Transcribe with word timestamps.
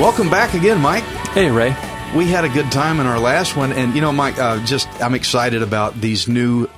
Welcome 0.00 0.30
back 0.30 0.54
again, 0.54 0.80
Mike. 0.80 1.04
Hey, 1.34 1.50
Ray. 1.50 1.76
We 2.16 2.26
had 2.26 2.44
a 2.44 2.48
good 2.48 2.72
time 2.72 3.00
in 3.00 3.06
our 3.06 3.18
last 3.18 3.56
one, 3.56 3.72
and 3.72 3.94
you 3.94 4.00
know, 4.00 4.12
Mike, 4.12 4.38
uh, 4.38 4.62
just 4.64 4.88
I'm 5.00 5.14
excited 5.14 5.62
about 5.62 6.00
these 6.00 6.26
new 6.26 6.68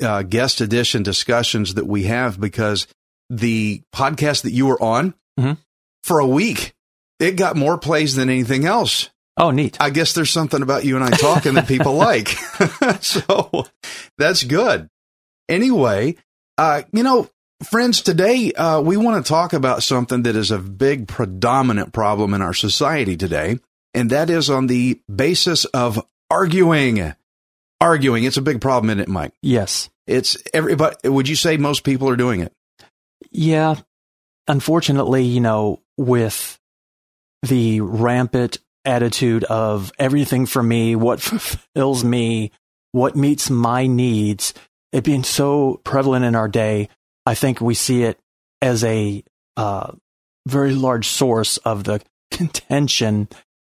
uh, 0.00 0.22
guest 0.22 0.60
edition 0.60 1.02
discussions 1.02 1.74
that 1.74 1.86
we 1.86 2.04
have 2.04 2.40
because 2.40 2.86
the 3.30 3.82
podcast 3.94 4.42
that 4.42 4.52
you 4.52 4.66
were 4.66 4.82
on 4.82 5.14
Mhm. 5.38 5.56
for 6.02 6.18
a 6.18 6.26
week, 6.26 6.74
it 7.18 7.36
got 7.36 7.56
more 7.56 7.78
plays 7.78 8.14
than 8.16 8.28
anything 8.28 8.64
else. 8.66 9.08
Oh, 9.38 9.50
neat. 9.50 9.78
I 9.80 9.88
guess 9.90 10.12
there's 10.12 10.30
something 10.30 10.60
about 10.62 10.84
you 10.84 10.96
and 10.96 11.04
I 11.04 11.10
talking 11.10 11.54
that 11.54 11.66
people 11.66 11.94
like, 12.08 12.28
so 13.00 13.64
that's 14.18 14.42
good. 14.44 14.88
Anyway, 15.48 16.16
uh, 16.58 16.82
you 16.92 17.02
know, 17.02 17.28
friends, 17.64 18.02
today 18.02 18.52
uh, 18.52 18.80
we 18.80 18.96
want 18.96 19.24
to 19.24 19.28
talk 19.28 19.52
about 19.52 19.82
something 19.82 20.22
that 20.24 20.36
is 20.36 20.50
a 20.50 20.58
big 20.58 21.08
predominant 21.08 21.92
problem 21.92 22.34
in 22.34 22.42
our 22.42 22.54
society 22.54 23.16
today, 23.16 23.58
and 23.94 24.10
that 24.10 24.28
is 24.30 24.50
on 24.50 24.66
the 24.66 25.00
basis 25.14 25.64
of 25.66 26.04
arguing. 26.30 27.14
Arguing, 27.82 28.22
it's 28.22 28.36
a 28.36 28.42
big 28.42 28.60
problem, 28.60 28.90
isn't 28.90 29.00
it, 29.00 29.08
Mike? 29.08 29.32
Yes. 29.42 29.90
It's 30.06 30.36
everybody. 30.54 31.08
Would 31.08 31.28
you 31.28 31.34
say 31.34 31.56
most 31.56 31.82
people 31.82 32.08
are 32.08 32.16
doing 32.16 32.40
it? 32.40 32.52
Yeah. 33.32 33.74
Unfortunately, 34.46 35.24
you 35.24 35.40
know, 35.40 35.80
with 35.96 36.60
the 37.42 37.80
rampant 37.80 38.58
attitude 38.84 39.42
of 39.44 39.90
everything 39.98 40.46
for 40.46 40.62
me, 40.62 40.94
what 40.94 41.20
fulfills 41.20 42.04
me, 42.04 42.52
what 42.92 43.16
meets 43.16 43.50
my 43.50 43.88
needs, 43.88 44.54
it 44.92 45.02
being 45.02 45.24
so 45.24 45.80
prevalent 45.82 46.24
in 46.24 46.36
our 46.36 46.48
day, 46.48 46.88
I 47.26 47.34
think 47.34 47.60
we 47.60 47.74
see 47.74 48.04
it 48.04 48.18
as 48.60 48.84
a 48.84 49.24
uh, 49.56 49.92
very 50.46 50.72
large 50.72 51.08
source 51.08 51.56
of 51.58 51.82
the 51.82 52.00
contention 52.30 53.28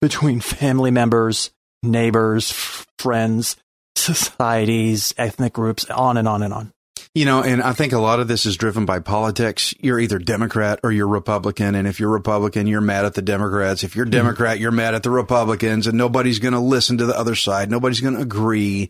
between 0.02 0.42
family 0.42 0.92
members, 0.92 1.52
neighbors, 1.82 2.52
f- 2.52 2.86
friends, 3.00 3.56
societies, 3.96 5.14
ethnic 5.18 5.54
groups, 5.54 5.86
on 5.90 6.18
and 6.18 6.28
on 6.28 6.44
and 6.44 6.54
on. 6.54 6.74
You 7.16 7.26
know, 7.26 7.44
and 7.44 7.62
I 7.62 7.74
think 7.74 7.94
a 7.94 8.00
lot 8.00 8.20
of 8.20 8.28
this 8.28 8.48
is 8.48 8.58
driven 8.58 8.86
by 8.86 9.00
politics. 9.00 9.76
You're 9.80 10.00
either 10.00 10.18
Democrat 10.18 10.80
or 10.82 10.92
you're 10.92 11.08
Republican. 11.08 11.76
And 11.76 11.88
if 11.88 12.00
you're 12.00 12.10
Republican, 12.10 12.66
you're 12.66 12.82
mad 12.82 13.06
at 13.06 13.14
the 13.14 13.22
Democrats. 13.22 13.84
If 13.84 13.96
you're 13.96 14.06
mm-hmm. 14.06 14.12
Democrat, 14.12 14.60
you're 14.60 14.72
mad 14.72 14.96
at 14.96 15.04
the 15.04 15.12
Republicans 15.12 15.86
and 15.86 15.96
nobody's 15.96 16.40
going 16.40 16.56
to 16.56 16.60
listen 16.60 16.98
to 16.98 17.06
the 17.06 17.18
other 17.18 17.36
side. 17.36 17.70
Nobody's 17.70 18.00
going 18.00 18.16
to 18.16 18.22
agree. 18.22 18.90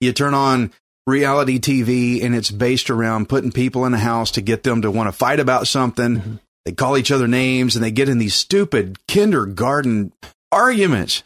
You 0.00 0.12
turn 0.12 0.34
on 0.34 0.72
reality 1.08 1.58
TV 1.58 2.24
and 2.24 2.32
it's 2.32 2.52
based 2.52 2.90
around 2.90 3.28
putting 3.28 3.50
people 3.50 3.86
in 3.86 3.94
a 3.94 3.98
house 3.98 4.30
to 4.32 4.40
get 4.40 4.62
them 4.62 4.82
to 4.82 4.90
want 4.90 5.08
to 5.08 5.12
fight 5.12 5.40
about 5.40 5.66
something. 5.66 6.16
Mm-hmm. 6.16 6.34
They 6.66 6.72
call 6.72 6.96
each 6.96 7.10
other 7.10 7.26
names 7.26 7.74
and 7.74 7.84
they 7.84 7.90
get 7.90 8.08
in 8.08 8.18
these 8.18 8.36
stupid 8.36 9.04
kindergarten 9.08 10.12
arguments 10.52 11.24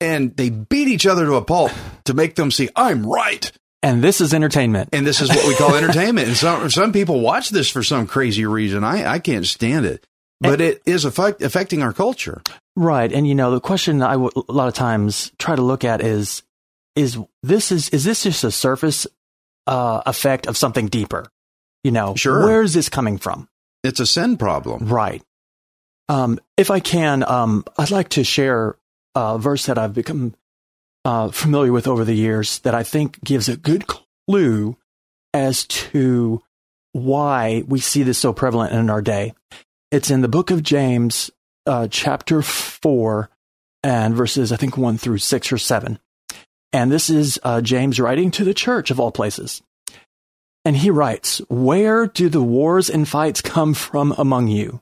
and 0.00 0.36
they 0.36 0.50
beat 0.50 0.88
each 0.88 1.06
other 1.06 1.24
to 1.26 1.34
a 1.34 1.42
pulp 1.44 1.72
to 2.04 2.14
make 2.14 2.34
them 2.34 2.50
see 2.50 2.68
I'm 2.76 3.06
right 3.06 3.50
And 3.82 4.02
this 4.02 4.20
is 4.20 4.32
entertainment. 4.34 4.88
and 4.92 5.06
this 5.06 5.20
is 5.20 5.28
what 5.28 5.46
we 5.46 5.54
call 5.56 5.74
entertainment. 5.82 6.28
And 6.28 6.36
some 6.36 6.70
some 6.70 6.92
people 6.92 7.20
watch 7.20 7.50
this 7.50 7.68
for 7.70 7.82
some 7.82 8.06
crazy 8.06 8.44
reason. 8.46 8.82
I 8.84 9.06
I 9.14 9.18
can't 9.18 9.46
stand 9.46 9.86
it, 9.86 10.06
but 10.40 10.60
it 10.60 10.82
is 10.86 11.04
affect, 11.04 11.42
affecting 11.42 11.82
our 11.82 11.92
culture. 11.92 12.42
Right. 12.76 13.12
And 13.12 13.26
you 13.26 13.34
know, 13.34 13.50
the 13.52 13.60
question 13.60 14.02
I 14.02 14.12
w- 14.12 14.30
a 14.48 14.52
lot 14.52 14.68
of 14.68 14.74
times 14.74 15.30
try 15.38 15.54
to 15.54 15.62
look 15.62 15.84
at 15.84 16.00
is 16.00 16.42
is 16.96 17.18
this 17.42 17.70
is 17.72 17.88
is 17.90 18.04
this 18.04 18.22
just 18.24 18.42
a 18.44 18.50
surface 18.50 19.06
uh, 19.66 20.02
effect 20.06 20.46
of 20.46 20.56
something 20.56 20.88
deeper? 20.88 21.26
You 21.84 21.90
know, 21.92 22.14
Sure. 22.16 22.44
where 22.44 22.62
is 22.62 22.72
this 22.74 22.88
coming 22.88 23.18
from? 23.18 23.48
It's 23.84 24.00
a 24.00 24.06
sin 24.06 24.36
problem. 24.38 24.88
Right. 24.88 25.22
Um, 26.08 26.38
if 26.56 26.70
I 26.70 26.80
can, 26.80 27.22
um, 27.22 27.64
I'd 27.78 27.90
like 27.90 28.10
to 28.10 28.24
share 28.24 28.76
a 29.14 29.38
verse 29.38 29.66
that 29.66 29.78
I've 29.78 29.94
become 29.94 30.34
uh, 31.04 31.30
familiar 31.30 31.72
with 31.72 31.86
over 31.86 32.04
the 32.04 32.14
years 32.14 32.58
that 32.60 32.74
I 32.74 32.82
think 32.82 33.22
gives 33.22 33.48
a 33.48 33.56
good 33.56 33.86
clue 33.86 34.76
as 35.32 35.64
to 35.66 36.42
why 36.92 37.64
we 37.66 37.80
see 37.80 38.02
this 38.02 38.18
so 38.18 38.32
prevalent 38.32 38.72
in 38.72 38.88
our 38.88 39.02
day. 39.02 39.34
It's 39.90 40.10
in 40.10 40.22
the 40.22 40.28
book 40.28 40.50
of 40.50 40.62
James, 40.62 41.30
uh, 41.66 41.88
chapter 41.90 42.40
4, 42.40 43.28
and 43.82 44.14
verses, 44.14 44.50
I 44.50 44.56
think, 44.56 44.76
1 44.76 44.96
through 44.96 45.18
6 45.18 45.52
or 45.52 45.58
7. 45.58 45.98
And 46.72 46.90
this 46.90 47.10
is 47.10 47.38
uh, 47.42 47.60
James 47.60 48.00
writing 48.00 48.30
to 48.32 48.44
the 48.44 48.54
church 48.54 48.90
of 48.90 48.98
all 48.98 49.12
places. 49.12 49.62
And 50.64 50.76
he 50.76 50.90
writes, 50.90 51.38
Where 51.48 52.06
do 52.06 52.28
the 52.28 52.42
wars 52.42 52.88
and 52.88 53.06
fights 53.06 53.42
come 53.42 53.74
from 53.74 54.14
among 54.16 54.48
you? 54.48 54.80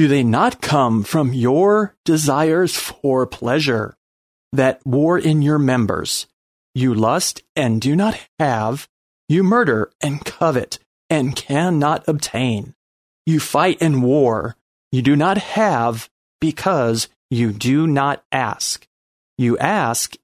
Do 0.00 0.08
they 0.08 0.22
not 0.22 0.62
come 0.62 1.02
from 1.02 1.34
your 1.34 1.94
desires 2.06 2.74
for 2.74 3.26
pleasure 3.26 3.98
that 4.50 4.80
war 4.86 5.18
in 5.18 5.42
your 5.42 5.58
members? 5.58 6.26
You 6.74 6.94
lust 6.94 7.42
and 7.54 7.82
do 7.82 7.94
not 7.94 8.18
have. 8.38 8.88
You 9.28 9.42
murder 9.42 9.92
and 10.00 10.24
covet 10.24 10.78
and 11.10 11.36
cannot 11.36 12.08
obtain. 12.08 12.74
You 13.26 13.40
fight 13.40 13.76
and 13.82 14.02
war. 14.02 14.56
You 14.90 15.02
do 15.02 15.16
not 15.16 15.36
have 15.36 16.08
because 16.40 17.08
you 17.28 17.52
do 17.52 17.86
not 17.86 18.24
ask. 18.32 18.88
You 19.36 19.58
ask 19.58 20.16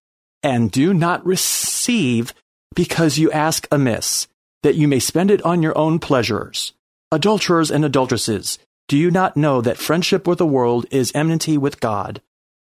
and 0.42 0.70
do 0.70 0.94
not 0.94 1.26
receive 1.26 2.32
because 2.74 3.18
you 3.18 3.30
ask 3.30 3.68
amiss, 3.70 4.26
that 4.62 4.76
you 4.76 4.88
may 4.88 5.00
spend 5.00 5.30
it 5.30 5.42
on 5.42 5.62
your 5.62 5.76
own 5.76 5.98
pleasures. 5.98 6.72
Adulterers 7.12 7.70
and 7.70 7.84
adulteresses, 7.84 8.58
do 8.88 8.96
you 8.96 9.10
not 9.10 9.36
know 9.36 9.60
that 9.60 9.78
friendship 9.78 10.26
with 10.26 10.38
the 10.38 10.46
world 10.46 10.86
is 10.90 11.12
enmity 11.14 11.58
with 11.58 11.80
God? 11.80 12.22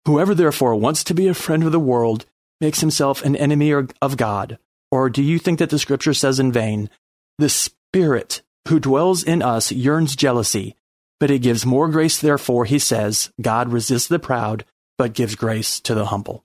Whoever 0.07 0.35
therefore 0.35 0.75
wants 0.75 1.05
to 1.05 1.15
be 1.15 1.29
a 1.29 1.35
friend 1.35 1.63
of 1.63 1.73
the 1.73 1.79
world 1.79 2.27
makes 2.61 2.81
himself 2.81 3.25
an 3.25 3.37
enemy 3.37 3.73
of 3.73 4.17
God. 4.17 4.59
Or 4.91 5.09
do 5.09 5.23
you 5.23 5.39
think 5.39 5.59
that 5.59 5.71
the 5.71 5.79
scripture 5.79 6.15
says 6.15 6.41
in 6.41 6.51
vain, 6.51 6.91
the 7.39 7.49
Spirit 7.49 8.43
who 8.69 8.81
dwells 8.81 9.23
in 9.23 9.41
us 9.41 9.71
yearns 9.71 10.17
jealousy, 10.17 10.77
but 11.21 11.31
it 11.31 11.41
gives 11.41 11.65
more 11.65 11.89
grace, 11.89 12.19
therefore, 12.19 12.65
he 12.65 12.79
says, 12.79 13.31
God 13.41 13.71
resists 13.73 14.09
the 14.09 14.19
proud, 14.19 14.65
but 14.99 15.13
gives 15.13 15.35
grace 15.35 15.81
to 15.81 15.95
the 15.95 16.07
humble. 16.07 16.45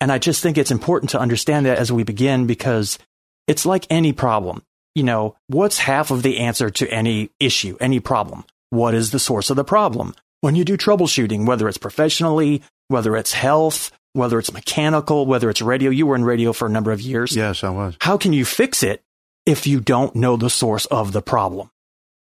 And 0.00 0.10
I 0.10 0.18
just 0.18 0.42
think 0.42 0.56
it's 0.56 0.70
important 0.70 1.10
to 1.10 1.20
understand 1.20 1.66
that 1.66 1.78
as 1.78 1.92
we 1.92 2.02
begin 2.02 2.46
because 2.46 2.98
it's 3.46 3.66
like 3.66 3.86
any 3.90 4.12
problem. 4.12 4.62
You 4.94 5.02
know, 5.02 5.36
what's 5.46 5.78
half 5.78 6.10
of 6.10 6.22
the 6.22 6.38
answer 6.38 6.70
to 6.70 6.88
any 6.88 7.30
issue, 7.38 7.76
any 7.80 8.00
problem? 8.00 8.44
What 8.70 8.94
is 8.94 9.10
the 9.10 9.18
source 9.18 9.50
of 9.50 9.56
the 9.56 9.64
problem? 9.64 10.14
When 10.40 10.54
you 10.54 10.64
do 10.64 10.76
troubleshooting, 10.76 11.46
whether 11.46 11.68
it's 11.68 11.78
professionally, 11.78 12.62
whether 12.88 13.16
it's 13.16 13.32
health, 13.32 13.92
whether 14.12 14.38
it's 14.38 14.52
mechanical, 14.52 15.26
whether 15.26 15.50
it's 15.50 15.62
radio, 15.62 15.90
you 15.90 16.06
were 16.06 16.16
in 16.16 16.24
radio 16.24 16.52
for 16.52 16.66
a 16.66 16.70
number 16.70 16.92
of 16.92 17.00
years. 17.00 17.36
Yes, 17.36 17.62
I 17.62 17.70
was. 17.70 17.96
How 18.00 18.16
can 18.16 18.32
you 18.32 18.44
fix 18.44 18.82
it 18.82 19.02
if 19.46 19.66
you 19.66 19.80
don't 19.80 20.16
know 20.16 20.36
the 20.36 20.50
source 20.50 20.86
of 20.86 21.12
the 21.12 21.22
problem? 21.22 21.70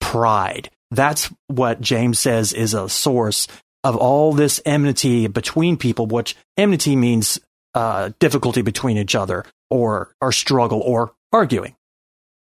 Pride. 0.01 0.71
That's 0.91 1.33
what 1.47 1.81
James 1.81 2.19
says 2.19 2.53
is 2.53 2.75
a 2.75 2.89
source 2.89 3.47
of 3.85 3.97
all 3.97 4.33
this 4.33 4.61
enmity 4.67 5.27
between 5.27 5.77
people, 5.77 6.07
which 6.07 6.37
enmity 6.57 6.97
means 6.97 7.39
uh, 7.75 8.11
difficulty 8.19 8.63
between 8.63 8.99
each 8.99 9.15
other 9.15 9.45
or, 9.71 10.15
or 10.21 10.33
struggle 10.33 10.81
or 10.81 11.13
arguing. 11.33 11.77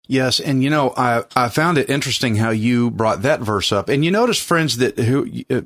Yes, 0.07 0.39
and 0.39 0.63
you 0.63 0.69
know, 0.69 0.93
I 0.95 1.23
I 1.35 1.49
found 1.49 1.77
it 1.77 1.89
interesting 1.89 2.35
how 2.35 2.51
you 2.51 2.91
brought 2.91 3.23
that 3.23 3.41
verse 3.41 3.71
up, 3.71 3.89
and 3.89 4.05
you 4.05 4.11
notice, 4.11 4.41
friends, 4.41 4.77
that 4.77 4.97
who 4.99 5.27
uh, 5.49 5.61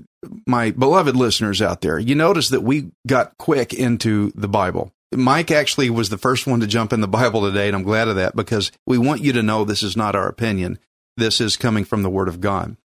my 0.45 0.71
beloved 0.71 1.15
listeners 1.15 1.62
out 1.62 1.81
there, 1.81 2.00
you 2.00 2.15
notice 2.15 2.50
that 2.50 2.62
we 2.62 2.91
got 3.07 3.38
quick 3.38 3.74
into 3.74 4.31
the 4.36 4.47
Bible. 4.47 4.91
Mike 5.12 5.51
actually 5.51 5.89
was 5.89 6.09
the 6.09 6.18
first 6.18 6.45
one 6.45 6.59
to 6.59 6.68
jump 6.68 6.94
in 6.94 7.01
the 7.01 7.07
Bible 7.07 7.41
today, 7.41 7.68
and 7.68 7.75
I'm 7.75 7.83
glad 7.83 8.07
of 8.07 8.15
that 8.15 8.36
because 8.36 8.71
we 8.86 8.97
want 8.97 9.21
you 9.21 9.33
to 9.33 9.44
know 9.44 9.63
this 9.63 9.83
is 9.83 9.97
not 9.97 10.15
our 10.15 10.27
opinion. 10.27 10.80
This 11.18 11.42
is 11.42 11.57
coming 11.57 11.83
from 11.83 12.03
the 12.03 12.09
Word 12.09 12.27
of 12.27 12.39
God. 12.42 12.77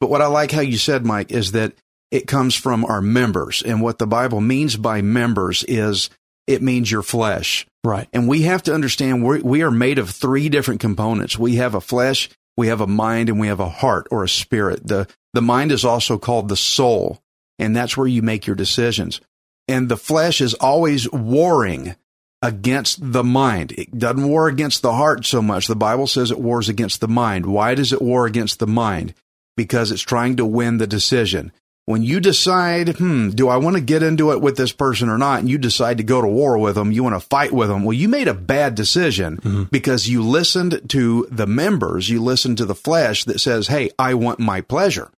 But 0.00 0.10
what 0.10 0.22
I 0.22 0.26
like 0.26 0.50
how 0.50 0.60
you 0.60 0.78
said, 0.78 1.04
Mike, 1.04 1.30
is 1.30 1.52
that 1.52 1.74
it 2.10 2.26
comes 2.26 2.54
from 2.54 2.84
our 2.84 3.00
members. 3.00 3.62
And 3.62 3.82
what 3.82 3.98
the 3.98 4.06
Bible 4.06 4.40
means 4.40 4.76
by 4.76 5.02
members 5.02 5.64
is 5.64 6.10
it 6.46 6.62
means 6.62 6.90
your 6.90 7.02
flesh. 7.02 7.66
Right. 7.84 8.08
And 8.12 8.28
we 8.28 8.42
have 8.42 8.62
to 8.64 8.74
understand 8.74 9.24
we're, 9.24 9.40
we 9.40 9.62
are 9.62 9.70
made 9.70 9.98
of 9.98 10.10
three 10.10 10.48
different 10.48 10.80
components. 10.80 11.38
We 11.38 11.56
have 11.56 11.74
a 11.74 11.80
flesh, 11.80 12.28
we 12.56 12.68
have 12.68 12.80
a 12.80 12.86
mind, 12.86 13.28
and 13.28 13.38
we 13.38 13.48
have 13.48 13.60
a 13.60 13.68
heart 13.68 14.08
or 14.10 14.24
a 14.24 14.28
spirit. 14.28 14.86
The, 14.86 15.08
the 15.34 15.42
mind 15.42 15.72
is 15.72 15.84
also 15.84 16.18
called 16.18 16.48
the 16.48 16.56
soul, 16.56 17.20
and 17.58 17.76
that's 17.76 17.96
where 17.96 18.06
you 18.06 18.22
make 18.22 18.46
your 18.46 18.56
decisions. 18.56 19.20
And 19.68 19.88
the 19.88 19.96
flesh 19.96 20.40
is 20.40 20.54
always 20.54 21.10
warring 21.10 21.96
against 22.42 23.12
the 23.12 23.24
mind. 23.24 23.72
It 23.72 23.98
doesn't 23.98 24.28
war 24.28 24.48
against 24.48 24.82
the 24.82 24.92
heart 24.92 25.24
so 25.24 25.42
much. 25.42 25.66
The 25.66 25.74
Bible 25.76 26.06
says 26.06 26.30
it 26.30 26.38
wars 26.38 26.68
against 26.68 27.00
the 27.00 27.08
mind. 27.08 27.46
Why 27.46 27.74
does 27.74 27.92
it 27.92 28.02
war 28.02 28.26
against 28.26 28.58
the 28.58 28.66
mind? 28.66 29.14
Because 29.56 29.90
it's 29.90 30.02
trying 30.02 30.36
to 30.36 30.44
win 30.44 30.78
the 30.78 30.86
decision 30.86 31.52
when 31.86 32.02
you 32.02 32.18
decide, 32.20 32.96
hmm, 32.98 33.30
do 33.30 33.48
I 33.48 33.56
want 33.56 33.76
to 33.76 33.82
get 33.82 34.02
into 34.02 34.32
it 34.32 34.40
with 34.40 34.56
this 34.56 34.72
person 34.72 35.08
or 35.08 35.18
not? 35.18 35.38
And 35.38 35.48
you 35.48 35.56
decide 35.56 35.98
to 35.98 36.04
go 36.04 36.20
to 36.20 36.26
war 36.26 36.58
with 36.58 36.74
them, 36.74 36.92
you 36.92 37.02
want 37.02 37.14
to 37.14 37.26
fight 37.28 37.52
with 37.52 37.68
them. 37.68 37.84
Well, 37.84 37.92
you 37.92 38.08
made 38.08 38.28
a 38.28 38.34
bad 38.34 38.74
decision 38.74 39.38
mm-hmm. 39.38 39.62
because 39.64 40.08
you 40.08 40.22
listened 40.22 40.90
to 40.90 41.28
the 41.30 41.46
members, 41.46 42.10
you 42.10 42.22
listened 42.22 42.58
to 42.58 42.64
the 42.64 42.74
flesh 42.74 43.24
that 43.24 43.40
says, 43.40 43.68
Hey, 43.68 43.90
I 43.98 44.14
want 44.14 44.40
my 44.40 44.60
pleasure. 44.60 45.10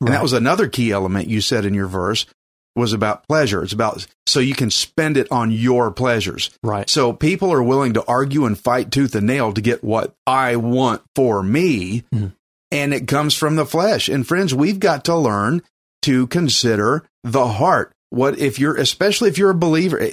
Right. 0.00 0.08
And 0.08 0.14
that 0.14 0.22
was 0.22 0.32
another 0.32 0.66
key 0.66 0.90
element 0.90 1.28
you 1.28 1.40
said 1.40 1.66
in 1.66 1.74
your 1.74 1.86
verse 1.86 2.26
was 2.74 2.92
about 2.92 3.28
pleasure. 3.28 3.62
It's 3.62 3.72
about 3.72 4.06
so 4.26 4.40
you 4.40 4.54
can 4.54 4.70
spend 4.70 5.16
it 5.16 5.30
on 5.30 5.50
your 5.50 5.90
pleasures. 5.90 6.50
Right. 6.62 6.88
So 6.88 7.12
people 7.12 7.52
are 7.52 7.62
willing 7.62 7.94
to 7.94 8.04
argue 8.06 8.46
and 8.46 8.58
fight 8.58 8.90
tooth 8.90 9.14
and 9.14 9.26
nail 9.26 9.52
to 9.52 9.60
get 9.60 9.84
what 9.84 10.14
I 10.26 10.56
want 10.56 11.02
for 11.14 11.42
me. 11.42 12.02
Mm-hmm. 12.12 12.28
And 12.72 12.92
it 12.92 13.06
comes 13.06 13.34
from 13.34 13.54
the 13.54 13.66
flesh. 13.66 14.08
And 14.08 14.26
friends, 14.26 14.52
we've 14.52 14.80
got 14.80 15.04
to 15.04 15.14
learn 15.14 15.62
to 16.04 16.26
consider 16.26 17.04
the 17.22 17.46
heart. 17.46 17.92
What 18.10 18.38
if 18.38 18.58
you're, 18.58 18.76
especially 18.76 19.30
if 19.30 19.38
you're 19.38 19.50
a 19.50 19.54
believer, 19.54 20.00
eh, 20.00 20.12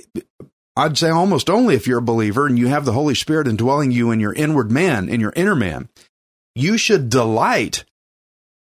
I'd 0.76 0.98
say 0.98 1.10
almost 1.10 1.50
only 1.50 1.76
if 1.76 1.86
you're 1.86 2.00
a 2.00 2.04
believer 2.04 2.48
and 2.48 2.58
you 2.58 2.68
have 2.68 2.86
the 2.86 2.94
Holy 2.94 3.14
Spirit 3.14 3.48
indwelling 3.48 3.92
you 3.92 4.10
in 4.12 4.22
your 4.22 4.34
inward 4.34 4.72
man, 4.72 5.10
in 5.10 5.20
your 5.20 5.34
inner 5.36 5.56
man, 5.56 5.90
you 6.56 6.78
should 6.78 7.10
delight 7.10 7.84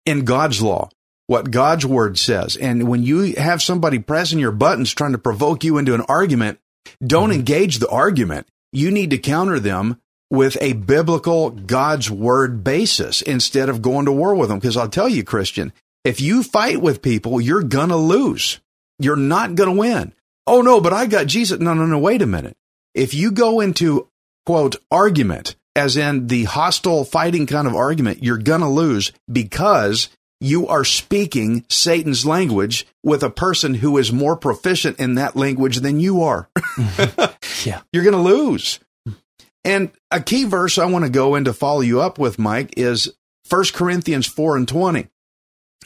in 0.06 0.26
God's 0.26 0.62
law, 0.62 0.90
what 1.28 1.52
God's 1.52 1.86
word 1.86 2.18
says. 2.18 2.58
And 2.58 2.88
when 2.88 3.04
you 3.04 3.36
have 3.36 3.62
somebody 3.62 4.00
pressing 4.00 4.40
your 4.40 4.52
buttons 4.52 4.92
trying 4.92 5.12
to 5.12 5.20
provoke 5.20 5.64
you 5.64 5.78
into 5.78 5.94
an 5.94 6.02
argument, 6.02 6.60
don't 7.06 7.30
mm-hmm. 7.30 7.40
engage 7.40 7.78
the 7.78 7.90
argument. 7.90 8.48
You 8.72 8.90
need 8.90 9.12
to 9.12 9.20
counter 9.20 9.60
them 9.60 10.02
with 10.32 10.58
a 10.62 10.74
biblical 10.74 11.52
God's 11.52 12.10
word 12.10 12.64
basis 12.64 13.22
instead 13.22 13.70
of 13.70 13.84
going 13.84 14.06
to 14.06 14.12
war 14.12 14.34
with 14.34 14.50
them. 14.50 14.58
Because 14.58 14.76
I'll 14.76 14.90
tell 14.90 15.08
you, 15.08 15.24
Christian, 15.24 15.72
if 16.04 16.22
you 16.22 16.44
fight 16.44 16.82
with 16.82 17.02
people, 17.02 17.40
you're 17.42 17.64
gonna 17.64 17.98
lose. 17.98 18.60
You're 19.00 19.16
not 19.16 19.56
gonna 19.56 19.74
win. 19.74 20.14
Oh 20.46 20.62
no, 20.62 20.82
but 20.82 20.94
I 20.94 21.06
got 21.06 21.28
Jesus. 21.28 21.60
No, 21.60 21.74
no, 21.74 21.86
no, 21.86 22.00
wait 22.00 22.22
a 22.22 22.28
minute. 22.28 22.56
If 22.94 23.14
you 23.14 23.32
go 23.32 23.60
into 23.60 24.08
quote 24.46 24.76
argument, 24.92 25.56
as 25.76 25.98
in 25.98 26.28
the 26.28 26.44
hostile 26.44 27.04
fighting 27.06 27.46
kind 27.48 27.68
of 27.68 27.76
argument, 27.76 28.24
you're 28.24 28.38
gonna 28.38 28.70
lose 28.70 29.12
because 29.32 30.10
you 30.44 30.68
are 30.68 30.84
speaking 30.84 31.64
Satan's 31.70 32.26
language 32.26 32.86
with 33.02 33.24
a 33.24 33.30
person 33.30 33.76
who 33.76 33.98
is 33.98 34.12
more 34.12 34.36
proficient 34.36 35.00
in 35.00 35.16
that 35.16 35.38
language 35.38 35.78
than 35.78 36.00
you 36.00 36.22
are. 36.22 36.50
Mm-hmm. 36.74 37.70
yeah. 37.70 37.82
You're 37.94 38.04
going 38.04 38.16
to 38.16 38.20
lose. 38.20 38.80
And 39.64 39.92
a 40.10 40.20
key 40.20 40.46
verse 40.46 40.80
I 40.80 40.86
want 40.86 41.06
to 41.06 41.12
go 41.12 41.36
in 41.36 41.46
to 41.46 41.54
follow 41.54 41.82
you 41.82 42.02
up 42.02 42.18
with, 42.18 42.40
Mike, 42.40 42.74
is 42.78 43.14
1 43.48 43.66
Corinthians 43.74 44.26
4 44.26 44.58
and 44.58 44.68
20. 44.68 45.08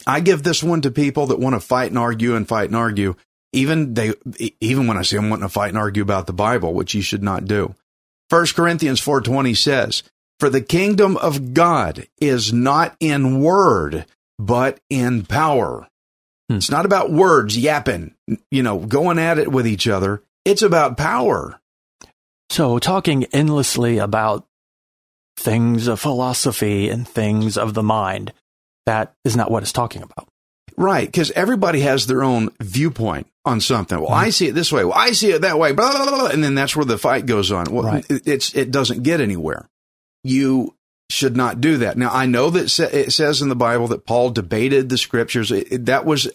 I 0.08 0.22
give 0.22 0.42
this 0.42 0.64
one 0.64 0.82
to 0.82 0.92
people 0.92 1.28
that 1.28 1.40
want 1.40 1.56
to 1.56 1.60
fight 1.60 1.92
and 1.92 2.00
argue 2.00 2.36
and 2.36 2.48
fight 2.48 2.70
and 2.70 2.76
argue. 2.76 3.16
Even 3.52 3.94
they, 3.94 4.14
even 4.62 4.88
when 4.88 4.98
I 4.98 5.02
see 5.02 5.18
them 5.18 5.30
wanting 5.30 5.48
to 5.48 5.54
fight 5.54 5.70
and 5.70 5.78
argue 5.78 6.02
about 6.02 6.28
the 6.28 6.34
Bible, 6.34 6.74
which 6.74 6.94
you 6.94 7.02
should 7.02 7.24
not 7.24 7.46
do. 7.46 7.76
First 8.30 8.56
Corinthians 8.56 9.02
4:20 9.02 9.54
says, 9.54 10.04
"For 10.40 10.50
the 10.50 10.62
kingdom 10.62 11.18
of 11.18 11.54
God 11.54 12.08
is 12.20 12.54
not 12.54 12.96
in 13.00 13.42
word, 13.42 14.06
but 14.40 14.80
in 14.90 15.26
power." 15.26 15.88
Hmm. 16.50 16.56
It's 16.56 16.72
not 16.72 16.86
about 16.86 17.12
words 17.12 17.58
yapping, 17.58 18.14
you 18.50 18.64
know, 18.64 18.80
going 18.80 19.20
at 19.20 19.40
it 19.40 19.52
with 19.52 19.68
each 19.68 19.88
other. 19.88 20.24
It's 20.46 20.62
about 20.62 20.98
power. 20.98 21.60
So, 22.50 22.80
talking 22.80 23.26
endlessly 23.34 23.98
about 23.98 24.46
things 25.38 25.88
of 25.88 26.00
philosophy 26.00 26.90
and 26.90 27.08
things 27.08 27.58
of 27.58 27.74
the 27.74 27.84
mind 27.84 28.32
that 28.88 29.14
is 29.24 29.36
not 29.36 29.52
what 29.52 29.62
it's 29.62 29.72
talking 29.72 30.02
about. 30.02 30.28
Right, 30.76 31.08
because 31.08 31.32
everybody 31.32 31.82
has 31.82 32.06
their 32.06 32.24
own 32.24 32.50
viewpoint 32.62 33.28
on 33.46 33.62
something. 33.62 33.98
Well, 34.00 34.10
mm-hmm. 34.10 34.26
I 34.26 34.30
see 34.30 34.48
it 34.48 34.56
this 34.56 34.72
way. 34.72 34.84
Well, 34.86 34.98
I 34.98 35.12
see 35.12 35.32
it 35.32 35.42
that 35.42 35.58
way. 35.58 35.72
Blah, 35.72 35.92
blah, 35.92 36.06
blah, 36.06 36.28
and 36.28 36.44
then 36.44 36.56
that's 36.56 36.76
where 36.76 36.86
the 36.86 36.98
fight 36.98 37.26
goes 37.26 37.52
on. 37.52 37.66
Well, 37.72 37.84
right. 37.84 38.06
it's 38.10 38.56
it 38.56 38.72
doesn't 38.72 39.04
get 39.04 39.20
anywhere. 39.20 39.70
You 40.24 40.76
should 41.10 41.36
not 41.36 41.62
do 41.62 41.78
that. 41.78 41.98
Now, 41.98 42.12
I 42.12 42.26
know 42.26 42.50
that 42.52 42.80
it 42.80 43.12
says 43.12 43.42
in 43.42 43.50
the 43.50 43.56
Bible 43.56 43.88
that 43.88 44.06
Paul 44.06 44.30
debated 44.30 44.90
the 44.90 44.98
scriptures. 44.98 45.52
It, 45.52 45.88
that 45.88 46.06
was 46.06 46.30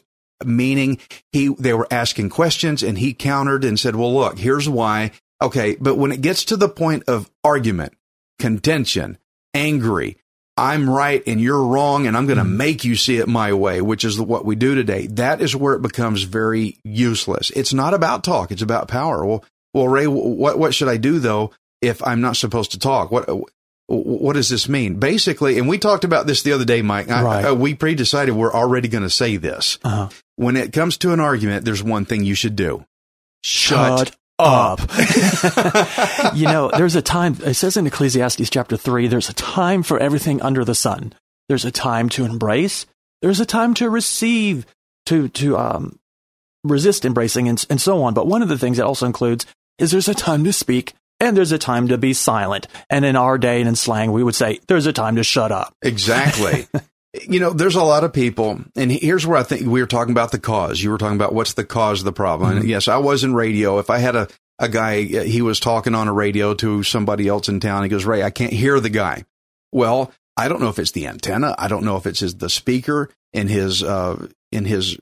meaning 0.44 0.98
he 1.30 1.54
they 1.58 1.72
were 1.72 1.86
asking 1.90 2.30
questions 2.30 2.82
and 2.82 2.98
he 2.98 3.14
countered 3.14 3.64
and 3.64 3.78
said, 3.78 3.94
"Well, 3.96 4.12
look, 4.12 4.38
here's 4.38 4.68
why." 4.68 5.12
Okay, 5.40 5.76
but 5.80 5.96
when 5.96 6.12
it 6.12 6.20
gets 6.20 6.44
to 6.46 6.56
the 6.56 6.68
point 6.68 7.04
of 7.06 7.30
argument, 7.44 7.94
contention, 8.38 9.18
angry, 9.54 10.18
I'm 10.56 10.88
right 10.88 11.22
and 11.26 11.40
you're 11.40 11.64
wrong 11.64 12.06
and 12.06 12.16
I'm 12.16 12.26
going 12.26 12.38
to 12.38 12.44
mm-hmm. 12.44 12.56
make 12.56 12.84
you 12.84 12.94
see 12.94 13.16
it 13.16 13.28
my 13.28 13.52
way, 13.52 13.80
which 13.80 14.04
is 14.04 14.20
what 14.20 14.44
we 14.44 14.54
do 14.54 14.74
today. 14.74 15.06
That 15.06 15.40
is 15.40 15.56
where 15.56 15.74
it 15.74 15.82
becomes 15.82 16.24
very 16.24 16.78
useless. 16.84 17.50
It's 17.50 17.72
not 17.72 17.94
about 17.94 18.24
talk. 18.24 18.50
It's 18.50 18.62
about 18.62 18.88
power. 18.88 19.24
Well, 19.24 19.44
well, 19.72 19.88
Ray, 19.88 20.06
what, 20.06 20.58
what 20.58 20.74
should 20.74 20.88
I 20.88 20.98
do 20.98 21.18
though 21.18 21.52
if 21.80 22.06
I'm 22.06 22.20
not 22.20 22.36
supposed 22.36 22.72
to 22.72 22.78
talk? 22.78 23.10
What, 23.10 23.28
what 23.86 24.34
does 24.34 24.48
this 24.48 24.68
mean? 24.68 24.98
Basically, 24.98 25.58
and 25.58 25.68
we 25.68 25.78
talked 25.78 26.04
about 26.04 26.26
this 26.26 26.42
the 26.42 26.52
other 26.52 26.64
day, 26.64 26.82
Mike. 26.82 27.08
Right. 27.08 27.44
I, 27.44 27.48
uh, 27.48 27.54
we 27.54 27.74
pre 27.74 27.94
decided 27.94 28.32
we're 28.32 28.52
already 28.52 28.88
going 28.88 29.02
to 29.02 29.10
say 29.10 29.36
this. 29.36 29.78
Uh-huh. 29.82 30.08
When 30.36 30.56
it 30.56 30.72
comes 30.72 30.96
to 30.98 31.12
an 31.12 31.20
argument, 31.20 31.64
there's 31.64 31.82
one 31.82 32.04
thing 32.04 32.24
you 32.24 32.34
should 32.34 32.56
do. 32.56 32.84
Shut, 33.42 34.08
Shut 34.08 34.16
up. 34.38 34.80
you 36.34 36.46
know, 36.46 36.70
there's 36.74 36.96
a 36.96 37.02
time, 37.02 37.36
it 37.44 37.54
says 37.54 37.76
in 37.76 37.86
Ecclesiastes 37.86 38.50
chapter 38.50 38.76
3, 38.76 39.06
there's 39.08 39.28
a 39.28 39.34
time 39.34 39.82
for 39.82 39.98
everything 39.98 40.42
under 40.42 40.64
the 40.64 40.74
sun. 40.74 41.12
There's 41.48 41.64
a 41.64 41.70
time 41.70 42.08
to 42.10 42.24
embrace, 42.24 42.86
there's 43.20 43.40
a 43.40 43.46
time 43.46 43.74
to 43.74 43.90
receive, 43.90 44.66
to, 45.06 45.28
to 45.28 45.58
um, 45.58 45.98
resist 46.64 47.04
embracing, 47.04 47.48
and, 47.48 47.64
and 47.68 47.80
so 47.80 48.02
on. 48.02 48.14
But 48.14 48.26
one 48.26 48.42
of 48.42 48.48
the 48.48 48.58
things 48.58 48.78
it 48.78 48.84
also 48.84 49.06
includes 49.06 49.46
is 49.78 49.90
there's 49.90 50.08
a 50.08 50.14
time 50.14 50.44
to 50.44 50.52
speak 50.52 50.94
and 51.20 51.36
there's 51.36 51.52
a 51.52 51.58
time 51.58 51.88
to 51.88 51.98
be 51.98 52.12
silent. 52.14 52.66
And 52.90 53.04
in 53.04 53.16
our 53.16 53.38
day 53.38 53.60
and 53.60 53.68
in 53.68 53.76
slang, 53.76 54.12
we 54.12 54.24
would 54.24 54.34
say 54.34 54.60
there's 54.66 54.86
a 54.86 54.92
time 54.92 55.16
to 55.16 55.24
shut 55.24 55.52
up. 55.52 55.74
Exactly. 55.82 56.66
you 57.28 57.40
know, 57.40 57.50
there's 57.50 57.74
a 57.74 57.82
lot 57.82 58.04
of 58.04 58.12
people, 58.12 58.60
and 58.74 58.90
here's 58.90 59.26
where 59.26 59.38
I 59.38 59.42
think 59.42 59.66
we 59.66 59.80
were 59.80 59.86
talking 59.86 60.12
about 60.12 60.32
the 60.32 60.38
cause. 60.38 60.80
You 60.82 60.90
were 60.90 60.98
talking 60.98 61.16
about 61.16 61.34
what's 61.34 61.54
the 61.54 61.64
cause 61.64 62.00
of 62.00 62.04
the 62.06 62.12
problem. 62.12 62.50
Mm-hmm. 62.50 62.60
And 62.60 62.68
yes, 62.68 62.88
I 62.88 62.96
was 62.96 63.22
in 63.22 63.34
radio. 63.34 63.78
If 63.78 63.90
I 63.90 63.98
had 63.98 64.16
a, 64.16 64.28
a 64.58 64.68
guy, 64.68 65.02
he 65.02 65.42
was 65.42 65.60
talking 65.60 65.94
on 65.94 66.08
a 66.08 66.12
radio 66.12 66.54
to 66.54 66.82
somebody 66.82 67.28
else 67.28 67.48
in 67.48 67.60
town. 67.60 67.82
He 67.82 67.88
goes, 67.90 68.06
Ray, 68.06 68.22
I 68.22 68.30
can't 68.30 68.52
hear 68.52 68.80
the 68.80 68.90
guy. 68.90 69.24
Well, 69.72 70.12
I 70.36 70.48
don't 70.48 70.60
know 70.60 70.70
if 70.70 70.78
it's 70.78 70.92
the 70.92 71.06
antenna. 71.06 71.54
I 71.58 71.68
don't 71.68 71.84
know 71.84 71.96
if 71.96 72.06
it's 72.06 72.20
his, 72.20 72.36
the 72.36 72.48
speaker 72.48 73.10
in 73.34 73.48
his, 73.48 73.82
uh, 73.82 74.28
in 74.50 74.64
his 74.64 74.98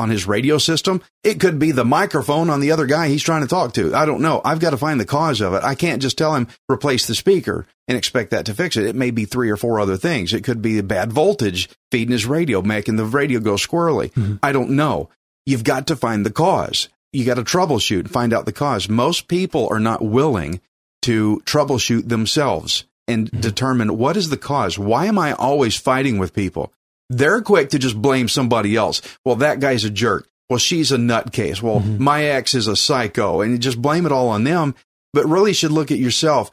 on 0.00 0.10
his 0.10 0.26
radio 0.26 0.58
system. 0.58 1.02
It 1.22 1.38
could 1.38 1.58
be 1.58 1.70
the 1.70 1.84
microphone 1.84 2.50
on 2.50 2.60
the 2.60 2.72
other 2.72 2.86
guy 2.86 3.08
he's 3.08 3.22
trying 3.22 3.42
to 3.42 3.46
talk 3.46 3.74
to. 3.74 3.94
I 3.94 4.06
don't 4.06 4.22
know. 4.22 4.40
I've 4.44 4.58
got 4.58 4.70
to 4.70 4.76
find 4.76 4.98
the 4.98 5.06
cause 5.06 5.40
of 5.40 5.54
it. 5.54 5.62
I 5.62 5.74
can't 5.74 6.02
just 6.02 6.18
tell 6.18 6.34
him 6.34 6.48
replace 6.68 7.06
the 7.06 7.14
speaker 7.14 7.66
and 7.86 7.96
expect 7.96 8.30
that 8.30 8.46
to 8.46 8.54
fix 8.54 8.76
it. 8.76 8.86
It 8.86 8.96
may 8.96 9.10
be 9.10 9.24
three 9.24 9.50
or 9.50 9.56
four 9.56 9.78
other 9.78 9.96
things. 9.96 10.32
It 10.32 10.42
could 10.42 10.62
be 10.62 10.78
a 10.78 10.82
bad 10.82 11.12
voltage 11.12 11.68
feeding 11.92 12.12
his 12.12 12.26
radio, 12.26 12.62
making 12.62 12.96
the 12.96 13.04
radio 13.04 13.38
go 13.38 13.54
squirrely. 13.54 14.12
Mm-hmm. 14.12 14.36
I 14.42 14.52
don't 14.52 14.70
know. 14.70 15.10
You've 15.46 15.64
got 15.64 15.86
to 15.88 15.96
find 15.96 16.26
the 16.26 16.32
cause. 16.32 16.88
You 17.12 17.24
got 17.24 17.34
to 17.34 17.42
troubleshoot 17.42 18.00
and 18.00 18.10
find 18.10 18.32
out 18.32 18.46
the 18.46 18.52
cause. 18.52 18.88
Most 18.88 19.28
people 19.28 19.68
are 19.70 19.80
not 19.80 20.02
willing 20.02 20.60
to 21.02 21.42
troubleshoot 21.44 22.08
themselves 22.08 22.84
and 23.08 23.26
mm-hmm. 23.26 23.40
determine 23.40 23.98
what 23.98 24.16
is 24.16 24.30
the 24.30 24.36
cause. 24.36 24.78
Why 24.78 25.06
am 25.06 25.18
I 25.18 25.32
always 25.32 25.76
fighting 25.76 26.18
with 26.18 26.34
people? 26.34 26.72
They're 27.10 27.42
quick 27.42 27.70
to 27.70 27.78
just 27.78 28.00
blame 28.00 28.28
somebody 28.28 28.76
else. 28.76 29.02
Well, 29.24 29.36
that 29.36 29.60
guy's 29.60 29.84
a 29.84 29.90
jerk. 29.90 30.28
Well, 30.48 30.58
she's 30.58 30.92
a 30.92 30.96
nutcase. 30.96 31.60
Well, 31.60 31.80
mm-hmm. 31.80 32.02
my 32.02 32.24
ex 32.24 32.54
is 32.54 32.68
a 32.68 32.76
psycho 32.76 33.40
and 33.40 33.52
you 33.52 33.58
just 33.58 33.82
blame 33.82 34.06
it 34.06 34.12
all 34.12 34.28
on 34.28 34.44
them, 34.44 34.74
but 35.12 35.26
really 35.26 35.52
should 35.52 35.72
look 35.72 35.90
at 35.90 35.98
yourself. 35.98 36.50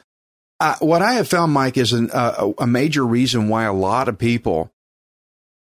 Uh, 0.60 0.74
what 0.80 1.00
I 1.00 1.14
have 1.14 1.28
found, 1.28 1.52
Mike, 1.52 1.76
is 1.76 1.92
an, 1.92 2.10
uh, 2.12 2.52
a 2.58 2.66
major 2.66 3.06
reason 3.06 3.48
why 3.48 3.64
a 3.64 3.72
lot 3.72 4.08
of 4.08 4.18
people 4.18 4.72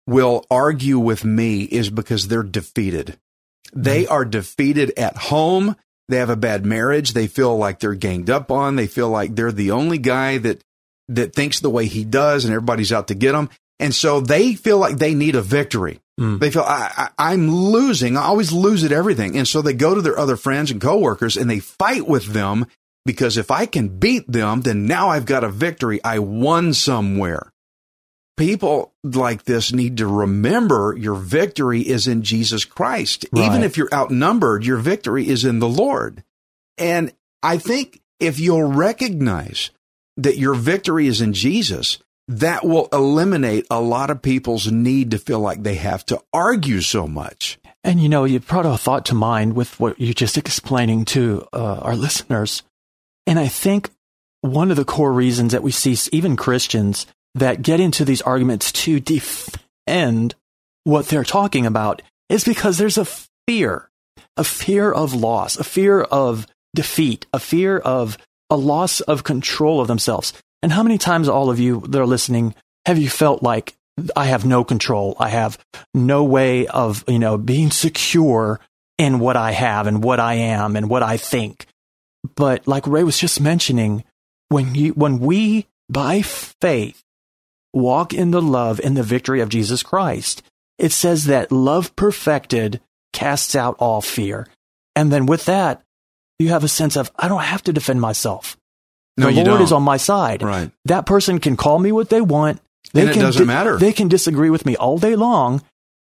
will 0.07 0.45
argue 0.50 0.99
with 0.99 1.25
me 1.25 1.62
is 1.62 1.91
because 1.91 2.29
they're 2.29 2.43
defeated. 2.43 3.19
They 3.75 4.05
mm-hmm. 4.05 4.12
are 4.12 4.25
defeated 4.25 4.93
at 4.97 5.17
home. 5.17 5.76
They 6.09 6.19
have 6.19 6.31
a 6.31 6.37
bad 6.37 6.65
marriage. 6.65 7.12
They 7.12 7.26
feel 7.26 7.57
like 7.57 7.81
they're 7.81 7.95
ganged 7.95 8.31
up 8.31 8.50
on. 8.50 8.76
They 8.76 8.87
feel 8.87 9.11
like 9.11 9.35
they're 9.35 9.53
the 9.53 9.73
only 9.73 9.99
guy 9.99 10.38
that 10.38 10.62
that 11.09 11.35
thinks 11.35 11.61
the 11.61 11.71
way 11.71 11.87
he 11.87 12.05
does, 12.05 12.45
and 12.45 12.53
everybody's 12.53 12.93
out 12.93 13.09
to 13.09 13.15
get 13.15 13.33
them. 13.33 13.50
And 13.78 13.95
so 13.95 14.21
they 14.21 14.54
feel 14.54 14.78
like 14.78 14.99
they 14.99 15.14
need 15.14 15.37
a 15.37 15.42
victory. 15.42 16.00
Mm. 16.18 16.40
They 16.40 16.50
feel 16.50 16.62
I, 16.62 17.11
I, 17.18 17.33
I'm 17.33 17.50
losing. 17.50 18.16
I 18.16 18.23
always 18.23 18.52
lose 18.52 18.85
at 18.85 18.92
everything. 18.92 19.37
And 19.37 19.47
so 19.47 19.61
they 19.61 19.75
go 19.75 19.95
to 19.95 20.00
their 20.00 20.18
other 20.18 20.37
friends 20.37 20.71
and 20.71 20.80
coworkers 20.80 21.37
and 21.37 21.50
they 21.50 21.59
fight 21.59 22.06
with 22.06 22.26
them 22.26 22.66
because 23.04 23.37
if 23.37 23.50
I 23.50 23.66
can 23.66 23.99
beat 23.99 24.30
them, 24.30 24.62
then 24.62 24.87
now 24.87 25.11
I've 25.11 25.26
got 25.26 25.45
a 25.45 25.49
victory. 25.49 26.02
I 26.02 26.18
won 26.18 26.73
somewhere. 26.73 27.52
People 28.37 28.95
like 29.02 29.45
this 29.45 29.73
need 29.73 29.99
to 29.99 30.06
remember 30.06 30.95
your 30.99 31.14
victory 31.14 31.80
is 31.80 32.06
in 32.06 32.23
Jesus 32.23 32.64
Christ. 32.64 33.25
Right. 33.33 33.47
Even 33.47 33.62
if 33.62 33.76
you're 33.76 33.92
outnumbered, 33.95 34.64
your 34.64 34.76
victory 34.76 35.28
is 35.28 35.45
in 35.45 35.59
the 35.59 35.68
Lord. 35.68 36.23
And 36.76 37.12
I 37.42 37.59
think 37.59 38.00
if 38.21 38.40
you'll 38.40 38.71
recognize 38.71 39.71
that 40.18 40.37
your 40.37 40.54
victory 40.54 41.06
is 41.06 41.21
in 41.21 41.33
Jesus, 41.33 41.99
that 42.28 42.64
will 42.64 42.88
eliminate 42.92 43.66
a 43.71 43.80
lot 43.80 44.11
of 44.11 44.23
people's 44.23 44.71
need 44.71 45.12
to 45.12 45.18
feel 45.18 45.40
like 45.40 45.62
they 45.62 45.76
have 45.76 46.04
to 46.06 46.21
argue 46.33 46.80
so 46.80 47.06
much. 47.06 47.59
And 47.85 48.02
you 48.02 48.09
know, 48.09 48.25
you 48.25 48.40
brought 48.40 48.66
a 48.66 48.76
thought 48.76 49.06
to 49.06 49.14
mind 49.14 49.54
with 49.54 49.78
what 49.78 50.00
you're 50.00 50.12
just 50.12 50.37
explaining 50.37 51.04
to 51.06 51.47
uh, 51.52 51.78
our 51.83 51.95
listeners. 51.95 52.62
And 53.26 53.38
I 53.38 53.47
think 53.47 53.90
one 54.40 54.71
of 54.71 54.76
the 54.76 54.85
core 54.85 55.12
reasons 55.12 55.52
that 55.52 55.62
we 55.62 55.71
see 55.71 55.97
even 56.11 56.37
Christians 56.37 57.06
that 57.35 57.62
get 57.62 57.80
into 57.80 58.04
these 58.04 58.23
arguments 58.23 58.73
to 58.73 58.99
defend 58.99 60.35
what 60.85 61.06
they're 61.06 61.25
talking 61.25 61.66
about 61.66 62.02
is 62.28 62.45
because 62.45 62.78
there's 62.78 62.99
a 62.99 63.06
fear, 63.47 63.88
a 64.37 64.45
fear 64.45 64.90
of 64.90 65.14
loss, 65.14 65.56
a 65.56 65.64
fear 65.64 66.00
of 66.00 66.47
defeat, 66.75 67.26
a 67.33 67.38
fear 67.38 67.78
of 67.78 68.18
a 68.50 68.56
loss 68.56 69.00
of 69.00 69.25
control 69.25 69.80
of 69.80 69.88
themselves. 69.88 70.33
And 70.63 70.73
how 70.73 70.83
many 70.83 70.99
times, 70.99 71.29
all 71.29 71.51
of 71.51 71.61
you 71.61 71.81
that 71.89 72.01
are 72.01 72.07
listening, 72.07 72.55
have 72.87 72.99
you 72.99 73.09
felt 73.09 73.43
like 73.43 73.77
I 74.15 74.27
have 74.27 74.45
no 74.45 74.65
control? 74.65 75.17
I 75.19 75.29
have 75.29 75.59
no 75.95 76.25
way 76.25 76.67
of, 76.67 77.05
you 77.09 77.19
know, 77.19 77.39
being 77.39 77.71
secure 77.71 78.61
in 78.99 79.19
what 79.19 79.37
I 79.37 79.53
have 79.53 79.87
and 79.87 80.03
what 80.03 80.21
I 80.21 80.35
am 80.35 80.77
and 80.77 80.89
what 80.89 81.03
I 81.03 81.17
think. 81.17 81.67
But 82.35 82.67
like 82.67 82.87
Ray 82.87 83.05
was 83.05 83.19
just 83.19 83.41
mentioning, 83.41 84.05
when 84.49 84.75
you, 84.75 84.93
when 84.93 85.19
we 85.19 85.67
by 85.89 86.23
faith 86.23 87.03
walk 87.73 88.15
in 88.15 88.31
the 88.31 88.43
love 88.43 88.81
and 88.83 88.97
the 88.97 89.03
victory 89.03 89.41
of 89.41 89.49
Jesus 89.49 89.83
Christ, 89.83 90.43
it 90.79 90.93
says 90.93 91.25
that 91.25 91.53
love 91.53 91.95
perfected 91.97 92.81
casts 93.13 93.55
out 93.55 93.77
all 93.79 94.01
fear. 94.01 94.47
And 94.95 95.13
then 95.13 95.27
with 95.27 95.45
that, 95.47 95.83
you 96.39 96.49
have 96.49 96.65
a 96.65 96.69
sense 96.69 96.97
of, 96.97 97.11
I 97.17 97.29
don't 97.29 97.43
have 97.43 97.63
to 97.65 97.73
defend 97.73 98.01
myself. 98.01 98.57
No, 99.17 99.27
the 99.29 99.35
Lord 99.37 99.47
don't. 99.47 99.63
is 99.63 99.73
on 99.73 99.83
my 99.83 99.97
side. 99.97 100.43
Right. 100.43 100.71
That 100.85 101.07
person 101.07 101.39
can 101.41 101.57
call 101.57 101.79
me 101.79 101.91
what 101.93 102.09
they 102.11 102.21
want. 102.21 102.61
They 102.93 103.03
And 103.03 103.11
it 103.11 103.13
can 103.15 103.23
doesn't 103.23 103.47
matter. 103.47 103.79
They 103.79 103.93
can 103.93 104.09
disagree 104.09 104.51
with 104.51 104.67
me 104.67 104.77
all 104.77 104.99
day 104.99 105.17
long, 105.17 105.63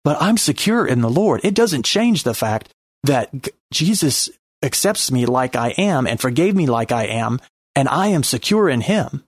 but 0.03 0.17
I'm 0.21 0.37
secure 0.37 0.85
in 0.85 1.01
the 1.01 1.09
Lord. 1.09 1.41
It 1.43 1.53
doesn't 1.55 1.83
change 1.85 2.23
the 2.23 2.33
fact 2.33 2.69
that 3.03 3.31
g- 3.43 3.51
Jesus 3.71 4.29
accepts 4.63 5.11
me 5.11 5.25
like 5.25 5.55
I 5.55 5.69
am 5.77 6.07
and 6.07 6.19
forgave 6.19 6.55
me 6.55 6.65
like 6.65 6.91
I 6.91 7.05
am, 7.05 7.39
and 7.75 7.87
I 7.87 8.07
am 8.07 8.23
secure 8.23 8.67
in 8.69 8.81
Him. 8.81 9.23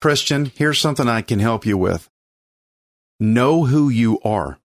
Christian, 0.00 0.52
here's 0.54 0.78
something 0.80 1.08
I 1.08 1.22
can 1.22 1.40
help 1.40 1.66
you 1.66 1.76
with. 1.76 2.08
Know 3.20 3.64
who 3.64 3.88
you 3.88 4.20
are. 4.24 4.58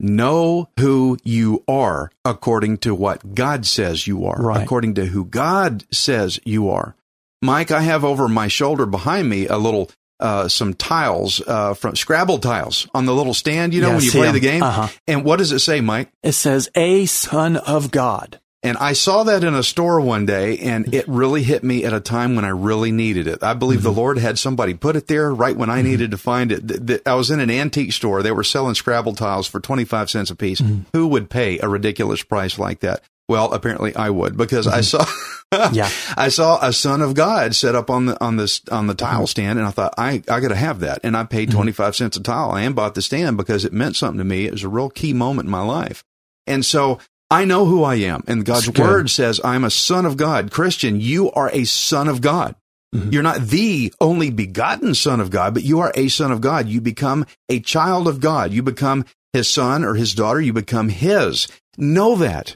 Know 0.00 0.68
who 0.78 1.18
you 1.24 1.62
are 1.68 2.10
according 2.24 2.78
to 2.78 2.94
what 2.94 3.34
God 3.34 3.64
says 3.66 4.06
you 4.06 4.24
are, 4.26 4.40
Right. 4.40 4.62
according 4.62 4.94
to 4.94 5.06
who 5.06 5.24
God 5.24 5.84
says 5.92 6.38
you 6.44 6.68
are. 6.70 6.94
Mike, 7.44 7.70
I 7.70 7.82
have 7.82 8.04
over 8.04 8.28
my 8.28 8.48
shoulder 8.48 8.86
behind 8.86 9.28
me 9.28 9.46
a 9.46 9.58
little, 9.58 9.90
uh, 10.18 10.48
some 10.48 10.74
tiles, 10.74 11.40
uh, 11.46 11.74
from 11.74 11.94
Scrabble 11.96 12.38
tiles 12.38 12.88
on 12.94 13.06
the 13.06 13.14
little 13.14 13.34
stand, 13.34 13.74
you 13.74 13.82
know, 13.82 13.88
Yeah, 13.88 13.94
when 13.96 14.04
you 14.04 14.10
play 14.10 14.32
the 14.32 14.40
game. 14.40 14.62
Uh-huh. 14.62 14.88
And 15.06 15.24
what 15.24 15.36
does 15.36 15.52
it 15.52 15.58
say, 15.60 15.80
Mike? 15.80 16.10
It 16.22 16.32
says, 16.32 16.70
A 16.74 17.06
Son 17.06 17.56
of 17.56 17.90
God. 17.90 18.40
And 18.64 18.78
I 18.78 18.94
saw 18.94 19.24
that 19.24 19.44
in 19.44 19.52
a 19.52 19.62
store 19.62 20.00
one 20.00 20.24
day 20.24 20.56
and 20.56 20.94
it 20.94 21.06
really 21.06 21.42
hit 21.42 21.62
me 21.62 21.84
at 21.84 21.92
a 21.92 22.00
time 22.00 22.34
when 22.34 22.46
I 22.46 22.48
really 22.48 22.92
needed 22.92 23.26
it. 23.26 23.42
I 23.42 23.52
believe 23.52 23.82
the 23.82 23.92
Lord 23.92 24.16
had 24.16 24.38
somebody 24.38 24.72
put 24.72 24.96
it 24.96 25.06
there 25.06 25.34
right 25.34 25.54
when 25.54 25.68
I 25.68 25.82
needed 25.82 26.12
to 26.12 26.16
find 26.16 26.50
it. 26.50 27.06
I 27.06 27.12
was 27.14 27.30
in 27.30 27.40
an 27.40 27.50
antique 27.50 27.92
store. 27.92 28.22
They 28.22 28.32
were 28.32 28.42
selling 28.42 28.74
Scrabble 28.74 29.16
tiles 29.16 29.46
for 29.46 29.60
25 29.60 30.08
cents 30.08 30.30
a 30.30 30.34
piece. 30.34 30.62
Who 30.94 31.08
would 31.08 31.28
pay 31.28 31.58
a 31.58 31.68
ridiculous 31.68 32.22
price 32.22 32.58
like 32.58 32.80
that? 32.80 33.02
Well, 33.28 33.52
apparently 33.52 33.94
I 33.96 34.10
would 34.10 34.36
because 34.36 34.66
I 34.66 34.80
mm-hmm. 34.80 34.82
saw, 34.82 35.70
Yeah. 35.72 35.88
I 36.16 36.28
saw 36.28 36.58
a 36.60 36.72
son 36.72 37.00
of 37.00 37.14
God 37.14 37.54
set 37.54 37.74
up 37.74 37.90
on 37.90 38.06
the, 38.06 38.22
on 38.22 38.36
this, 38.36 38.60
on 38.70 38.86
the 38.86 38.94
tile 38.94 39.20
mm-hmm. 39.20 39.26
stand. 39.26 39.58
And 39.58 39.66
I 39.66 39.70
thought, 39.70 39.94
I, 39.96 40.22
I 40.28 40.40
got 40.40 40.48
to 40.48 40.56
have 40.56 40.80
that. 40.80 41.00
And 41.04 41.16
I 41.16 41.24
paid 41.24 41.48
mm-hmm. 41.48 41.58
25 41.58 41.96
cents 41.96 42.16
a 42.16 42.22
tile 42.22 42.56
and 42.56 42.74
bought 42.74 42.94
the 42.94 43.02
stand 43.02 43.36
because 43.36 43.64
it 43.64 43.72
meant 43.72 43.96
something 43.96 44.18
to 44.18 44.24
me. 44.24 44.46
It 44.46 44.52
was 44.52 44.64
a 44.64 44.68
real 44.68 44.90
key 44.90 45.12
moment 45.12 45.46
in 45.46 45.52
my 45.52 45.62
life. 45.62 46.04
And 46.46 46.64
so 46.64 46.98
I 47.30 47.44
know 47.44 47.64
who 47.64 47.82
I 47.82 47.96
am. 47.96 48.22
And 48.26 48.44
God's 48.44 48.70
word 48.70 49.10
says 49.10 49.40
I'm 49.42 49.64
a 49.64 49.70
son 49.70 50.06
of 50.06 50.16
God. 50.16 50.50
Christian, 50.50 51.00
you 51.00 51.30
are 51.32 51.50
a 51.52 51.64
son 51.64 52.08
of 52.08 52.20
God. 52.20 52.54
Mhm. 52.94 53.12
You're 53.12 53.22
not 53.22 53.40
the 53.40 53.92
only 54.00 54.30
begotten 54.30 54.94
son 54.94 55.20
of 55.20 55.30
God, 55.30 55.54
but 55.54 55.64
you 55.64 55.80
are 55.80 55.92
a 55.94 56.08
son 56.08 56.30
of 56.30 56.40
God. 56.40 56.68
You 56.68 56.80
become 56.80 57.26
a 57.48 57.60
child 57.60 58.06
of 58.06 58.20
God. 58.20 58.52
You 58.52 58.62
become 58.62 59.04
his 59.32 59.48
son 59.48 59.84
or 59.84 59.94
his 59.94 60.14
daughter. 60.14 60.40
You 60.40 60.52
become 60.52 60.90
his. 60.90 61.48
Know 61.76 62.14
that 62.16 62.54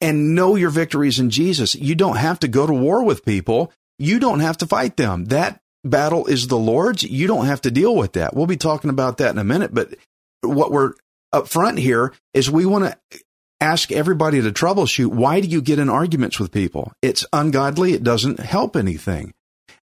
and 0.00 0.34
know 0.34 0.56
your 0.56 0.70
victories 0.70 1.18
in 1.18 1.30
Jesus. 1.30 1.74
You 1.74 1.94
don't 1.94 2.16
have 2.16 2.40
to 2.40 2.48
go 2.48 2.66
to 2.66 2.72
war 2.72 3.04
with 3.04 3.24
people. 3.24 3.72
You 3.98 4.18
don't 4.18 4.40
have 4.40 4.58
to 4.58 4.66
fight 4.66 4.96
them. 4.96 5.26
That 5.26 5.60
battle 5.84 6.26
is 6.26 6.48
the 6.48 6.58
Lord's. 6.58 7.02
You 7.02 7.26
don't 7.26 7.46
have 7.46 7.62
to 7.62 7.70
deal 7.70 7.94
with 7.94 8.12
that. 8.14 8.34
We'll 8.34 8.46
be 8.46 8.56
talking 8.56 8.90
about 8.90 9.18
that 9.18 9.30
in 9.30 9.38
a 9.38 9.44
minute, 9.44 9.72
but 9.72 9.94
what 10.42 10.70
we're 10.70 10.92
up 11.32 11.48
front 11.48 11.78
here 11.78 12.12
is 12.34 12.50
we 12.50 12.66
want 12.66 12.84
to 12.84 13.20
ask 13.60 13.90
everybody 13.90 14.42
to 14.42 14.52
troubleshoot 14.52 15.06
why 15.06 15.40
do 15.40 15.48
you 15.48 15.62
get 15.62 15.78
in 15.78 15.88
arguments 15.88 16.38
with 16.38 16.52
people? 16.52 16.92
It's 17.02 17.24
ungodly. 17.32 17.94
It 17.94 18.02
doesn't 18.02 18.40
help 18.40 18.76
anything. 18.76 19.32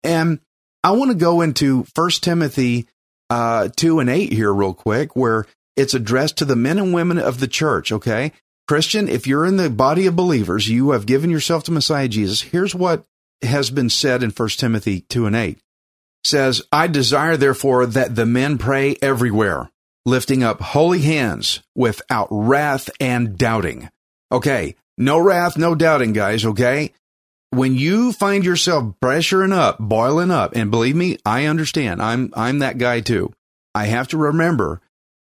And 0.03 0.39
I 0.83 0.91
want 0.91 1.11
to 1.11 1.17
go 1.17 1.41
into 1.41 1.85
1 1.95 2.09
Timothy 2.21 2.87
uh, 3.29 3.69
2 3.75 3.99
and 3.99 4.09
8 4.09 4.31
here, 4.31 4.53
real 4.53 4.75
quick, 4.75 5.15
where 5.15 5.47
it's 5.75 5.95
addressed 5.95 6.37
to 6.37 6.45
the 6.45 6.55
men 6.55 6.77
and 6.77 6.93
women 6.93 7.17
of 7.17 7.39
the 7.39 7.47
church, 7.47 7.91
okay? 7.91 8.31
Christian, 8.67 9.07
if 9.07 9.27
you're 9.27 9.45
in 9.45 9.57
the 9.57 9.69
body 9.69 10.07
of 10.07 10.15
believers, 10.15 10.67
you 10.67 10.91
have 10.91 11.05
given 11.05 11.29
yourself 11.29 11.63
to 11.65 11.71
Messiah 11.71 12.07
Jesus. 12.07 12.41
Here's 12.41 12.73
what 12.73 13.05
has 13.43 13.69
been 13.69 13.89
said 13.89 14.23
in 14.23 14.31
1 14.31 14.49
Timothy 14.49 15.01
2 15.01 15.27
and 15.27 15.35
8. 15.35 15.59
Says, 16.23 16.63
I 16.71 16.87
desire 16.87 17.37
therefore 17.37 17.85
that 17.85 18.15
the 18.15 18.25
men 18.25 18.57
pray 18.57 18.95
everywhere, 19.01 19.69
lifting 20.05 20.41
up 20.43 20.59
holy 20.61 21.01
hands 21.01 21.61
without 21.75 22.27
wrath 22.31 22.89
and 22.99 23.37
doubting. 23.37 23.89
Okay. 24.31 24.75
No 24.97 25.19
wrath, 25.19 25.57
no 25.57 25.75
doubting, 25.75 26.13
guys. 26.13 26.43
Okay. 26.43 26.91
When 27.51 27.75
you 27.75 28.11
find 28.11 28.43
yourself 28.43 28.95
pressuring 28.99 29.53
up, 29.53 29.77
boiling 29.77 30.31
up, 30.31 30.55
and 30.55 30.71
believe 30.71 30.95
me, 30.95 31.17
I 31.23 31.45
understand. 31.45 32.01
I'm, 32.01 32.33
I'm 32.35 32.59
that 32.59 32.79
guy 32.79 33.01
too. 33.01 33.31
I 33.75 33.85
have 33.85 34.07
to 34.09 34.17
remember, 34.17 34.81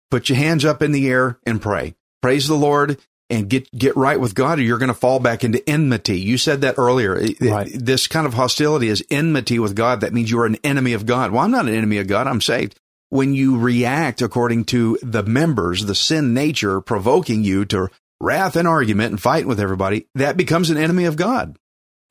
put 0.09 0.29
your 0.29 0.38
hands 0.38 0.65
up 0.65 0.81
in 0.81 0.91
the 0.91 1.07
air 1.07 1.38
and 1.45 1.62
pray. 1.62 1.93
Praise 2.21 2.48
the 2.48 2.55
Lord 2.55 2.98
and 3.29 3.50
get, 3.50 3.71
get 3.71 3.95
right 3.95 4.19
with 4.19 4.36
God 4.36 4.59
or 4.59 4.63
you're 4.63 4.77
going 4.77 4.88
to 4.88 4.93
fall 4.93 5.19
back 5.19 5.43
into 5.43 5.67
enmity. 5.69 6.19
You 6.19 6.38
said 6.38 6.62
that 6.62 6.75
earlier. 6.77 7.21
Right. 7.39 7.69
This 7.74 8.07
kind 8.07 8.25
of 8.25 8.33
hostility 8.33 8.88
is 8.88 9.03
enmity 9.09 9.59
with 9.59 9.75
God. 9.75 10.01
That 10.01 10.13
means 10.13 10.31
you 10.31 10.39
are 10.39 10.45
an 10.45 10.57
enemy 10.63 10.93
of 10.93 11.05
God. 11.05 11.31
Well, 11.31 11.43
I'm 11.43 11.51
not 11.51 11.67
an 11.67 11.75
enemy 11.75 11.98
of 11.98 12.07
God. 12.07 12.27
I'm 12.27 12.41
saved. 12.41 12.79
When 13.09 13.33
you 13.33 13.57
react 13.57 14.21
according 14.21 14.65
to 14.65 14.98
the 15.01 15.24
members, 15.24 15.86
the 15.86 15.95
sin 15.95 16.33
nature 16.33 16.81
provoking 16.81 17.43
you 17.43 17.65
to 17.65 17.89
wrath 18.21 18.55
and 18.55 18.67
argument 18.67 19.12
and 19.12 19.21
fight 19.21 19.45
with 19.45 19.59
everybody, 19.59 20.07
that 20.15 20.38
becomes 20.38 20.69
an 20.69 20.77
enemy 20.77 21.05
of 21.05 21.15
God. 21.15 21.57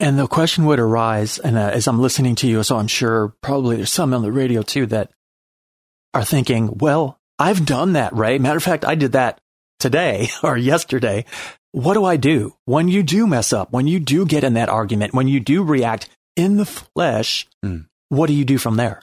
And 0.01 0.19
the 0.19 0.29
question 0.29 0.65
would 0.67 0.79
arise, 0.79 1.39
and 1.39 1.59
uh, 1.59 1.71
as 1.73 1.89
I'm 1.89 2.01
listening 2.01 2.37
to 2.37 2.49
you, 2.49 2.63
so 2.63 2.77
I'm 2.77 2.87
sure 2.87 3.35
probably 3.43 3.77
there's 3.77 3.93
some 3.93 4.15
on 4.15 4.23
the 4.23 4.31
radio 4.31 4.63
too 4.63 4.87
that 4.87 5.11
are 6.15 6.25
thinking, 6.25 6.79
well, 6.79 7.19
I've 7.39 7.67
done 7.67 7.95
that, 7.95 8.15
Ray. 8.15 8.39
Matter 8.39 8.57
of 8.57 8.63
fact, 8.63 8.85
I 8.85 8.95
did 8.95 9.13
that 9.13 9.41
today 9.79 10.29
or 10.43 10.57
yesterday. 10.57 11.25
What 11.73 11.95
do 11.95 12.05
I 12.05 12.17
do 12.17 12.55
when 12.65 12.89
you 12.89 13.03
do 13.03 13.27
mess 13.27 13.53
up, 13.53 13.73
when 13.73 13.87
you 13.87 14.01
do 14.01 14.25
get 14.25 14.45
in 14.45 14.55
that 14.55 14.69
argument, 14.69 15.15
when 15.15 15.29
you 15.29 15.41
do 15.41 15.63
react 15.63 16.09
in 16.37 16.57
the 16.57 16.65
flesh? 16.65 17.47
Mm. 17.65 17.87
What 18.09 18.29
do 18.29 18.33
you 18.33 18.45
do 18.45 18.59
from 18.59 18.77
there? 18.77 19.03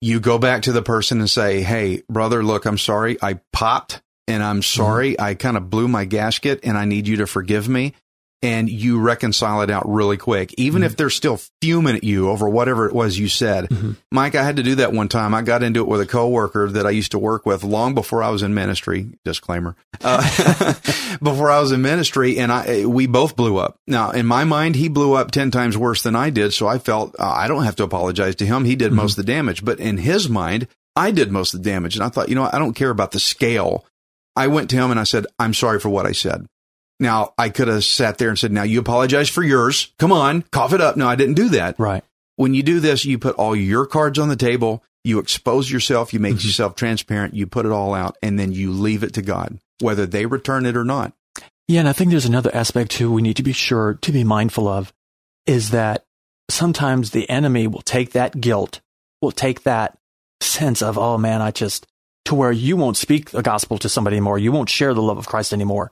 you 0.00 0.18
go 0.18 0.38
back 0.38 0.62
to 0.62 0.72
the 0.72 0.82
person 0.82 1.20
and 1.20 1.28
say, 1.28 1.62
Hey, 1.62 2.02
brother, 2.08 2.42
look, 2.42 2.64
I'm 2.64 2.78
sorry. 2.78 3.18
I 3.22 3.40
popped 3.52 4.00
and 4.26 4.42
I'm 4.42 4.62
sorry. 4.62 5.18
I 5.18 5.34
kind 5.34 5.56
of 5.56 5.68
blew 5.70 5.88
my 5.88 6.04
gasket 6.04 6.60
and 6.62 6.78
I 6.78 6.84
need 6.84 7.06
you 7.06 7.16
to 7.16 7.26
forgive 7.26 7.68
me. 7.68 7.94
And 8.42 8.70
you 8.70 8.98
reconcile 9.00 9.60
it 9.62 9.70
out 9.70 9.88
really 9.88 10.16
quick, 10.16 10.54
even 10.56 10.82
if 10.82 10.96
they're 10.96 11.10
still 11.10 11.38
fuming 11.60 11.96
at 11.96 12.04
you 12.04 12.30
over 12.30 12.48
whatever 12.48 12.86
it 12.86 12.94
was 12.94 13.18
you 13.18 13.28
said. 13.28 13.68
Mike, 14.10 14.34
I 14.34 14.42
had 14.42 14.56
to 14.56 14.62
do 14.62 14.76
that 14.76 14.92
one 14.92 15.08
time. 15.08 15.34
I 15.34 15.42
got 15.42 15.62
into 15.62 15.80
it 15.80 15.88
with 15.88 16.00
a 16.00 16.06
coworker 16.06 16.70
that 16.70 16.86
I 16.86 16.90
used 16.90 17.12
to 17.12 17.18
work 17.18 17.44
with 17.44 17.62
long 17.64 17.94
before 17.94 18.22
I 18.22 18.30
was 18.30 18.42
in 18.42 18.54
ministry. 18.54 19.10
Disclaimer. 19.24 19.76
Uh, 20.00 20.22
before 21.22 21.50
I 21.50 21.60
was 21.60 21.72
in 21.72 21.82
ministry, 21.82 22.38
and 22.38 22.50
I 22.50 22.86
we 22.86 23.06
both 23.06 23.36
blew 23.36 23.58
up. 23.58 23.76
Now, 23.86 24.10
in 24.10 24.26
my 24.26 24.44
mind, 24.44 24.76
he 24.76 24.88
blew 24.88 25.14
up 25.14 25.30
ten 25.30 25.50
times 25.50 25.76
worse 25.76 26.02
than 26.02 26.16
I 26.16 26.30
did, 26.30 26.54
so 26.54 26.66
I 26.66 26.78
felt 26.78 27.14
uh, 27.18 27.28
I 27.28 27.48
don't 27.48 27.64
have 27.64 27.76
to 27.76 27.84
apologize 27.84 28.36
to 28.36 28.46
him. 28.46 28.64
He 28.64 28.76
did 28.76 28.92
most 28.92 29.18
of 29.18 29.26
the 29.26 29.32
damage, 29.32 29.64
but 29.64 29.80
in 29.80 29.98
his 29.98 30.28
mind, 30.28 30.66
I 30.96 31.10
did 31.10 31.30
most 31.30 31.52
of 31.52 31.62
the 31.62 31.70
damage, 31.70 31.94
and 31.96 32.04
I 32.04 32.08
thought, 32.08 32.28
you 32.28 32.34
know. 32.34 32.48
I 32.50 32.58
don't 32.58 32.74
care 32.74 32.90
about 32.90 33.12
the 33.12 33.20
scale. 33.20 33.84
I 34.36 34.46
went 34.46 34.70
to 34.70 34.76
him 34.76 34.90
and 34.90 34.98
I 34.98 35.04
said, 35.04 35.26
I'm 35.38 35.54
sorry 35.54 35.80
for 35.80 35.88
what 35.88 36.06
I 36.06 36.12
said. 36.12 36.46
Now, 37.00 37.32
I 37.38 37.48
could 37.48 37.68
have 37.68 37.82
sat 37.84 38.18
there 38.18 38.28
and 38.28 38.38
said, 38.38 38.52
Now 38.52 38.62
you 38.62 38.78
apologize 38.78 39.28
for 39.28 39.42
yours. 39.42 39.92
Come 39.98 40.12
on, 40.12 40.42
cough 40.52 40.72
it 40.72 40.80
up. 40.80 40.96
No, 40.96 41.08
I 41.08 41.16
didn't 41.16 41.34
do 41.34 41.48
that. 41.50 41.76
Right. 41.78 42.04
When 42.36 42.54
you 42.54 42.62
do 42.62 42.78
this, 42.80 43.04
you 43.04 43.18
put 43.18 43.36
all 43.36 43.56
your 43.56 43.86
cards 43.86 44.18
on 44.18 44.28
the 44.28 44.36
table, 44.36 44.82
you 45.02 45.18
expose 45.18 45.70
yourself, 45.70 46.12
you 46.12 46.20
make 46.20 46.34
Mm-hmm. 46.36 46.46
yourself 46.46 46.74
transparent, 46.74 47.34
you 47.34 47.46
put 47.46 47.66
it 47.66 47.72
all 47.72 47.94
out, 47.94 48.16
and 48.22 48.38
then 48.38 48.52
you 48.52 48.70
leave 48.70 49.02
it 49.02 49.14
to 49.14 49.22
God, 49.22 49.58
whether 49.80 50.06
they 50.06 50.26
return 50.26 50.66
it 50.66 50.76
or 50.76 50.84
not. 50.84 51.12
Yeah, 51.68 51.80
and 51.80 51.88
I 51.88 51.92
think 51.92 52.10
there's 52.10 52.26
another 52.26 52.54
aspect 52.54 52.90
too 52.92 53.12
we 53.12 53.22
need 53.22 53.36
to 53.36 53.42
be 53.42 53.52
sure 53.52 53.94
to 54.02 54.12
be 54.12 54.24
mindful 54.24 54.68
of 54.68 54.92
is 55.46 55.70
that 55.70 56.04
sometimes 56.50 57.10
the 57.10 57.28
enemy 57.30 57.66
will 57.66 57.82
take 57.82 58.12
that 58.12 58.40
guilt, 58.40 58.80
will 59.22 59.32
take 59.32 59.62
that 59.62 59.96
sense 60.40 60.82
of, 60.82 60.98
oh 60.98 61.16
man, 61.18 61.40
I 61.40 61.50
just, 61.50 61.86
to 62.26 62.34
where 62.34 62.52
you 62.52 62.76
won't 62.76 62.96
speak 62.96 63.30
the 63.30 63.42
gospel 63.42 63.78
to 63.78 63.88
somebody 63.88 64.16
anymore. 64.16 64.38
You 64.38 64.52
won't 64.52 64.68
share 64.68 64.94
the 64.94 65.02
love 65.02 65.18
of 65.18 65.26
Christ 65.28 65.52
anymore. 65.52 65.90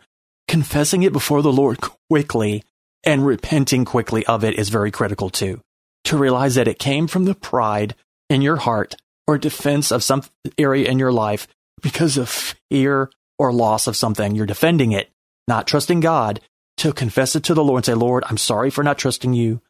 Confessing 0.49 1.03
it 1.03 1.13
before 1.13 1.43
the 1.43 1.53
Lord 1.53 1.79
quickly 2.11 2.65
and 3.05 3.25
repenting 3.25 3.85
quickly 3.85 4.25
of 4.27 4.43
it 4.45 4.59
is 4.59 4.71
very 4.71 4.91
critical 4.91 5.29
too. 5.29 5.61
To 6.05 6.17
realize 6.17 6.55
that 6.55 6.69
it 6.69 6.79
came 6.79 7.07
from 7.07 7.27
the 7.27 7.35
pride 7.35 7.95
in 8.31 8.41
your 8.41 8.57
heart 8.57 8.97
or 9.27 9.37
defense 9.37 9.93
of 9.93 10.03
some 10.03 10.23
area 10.57 10.89
in 10.89 10.99
your 10.99 11.13
life 11.13 11.47
because 11.83 12.17
of 12.17 12.31
fear 12.71 13.11
or 13.39 13.53
loss 13.53 13.87
of 13.87 13.97
something. 13.97 14.35
You're 14.35 14.47
defending 14.47 14.93
it, 14.93 15.11
not 15.47 15.67
trusting 15.67 16.01
God, 16.01 16.41
to 16.79 16.95
confess 16.95 17.37
it 17.37 17.45
to 17.45 17.55
the 17.55 17.63
Lord 17.63 17.81
and 17.81 17.87
say, 17.87 17.95
Lord, 17.95 18.25
I'm 18.27 18.39
sorry 18.39 18.71
for 18.71 18.83
not 18.83 18.99
trusting 18.99 19.35
you. 19.35 19.61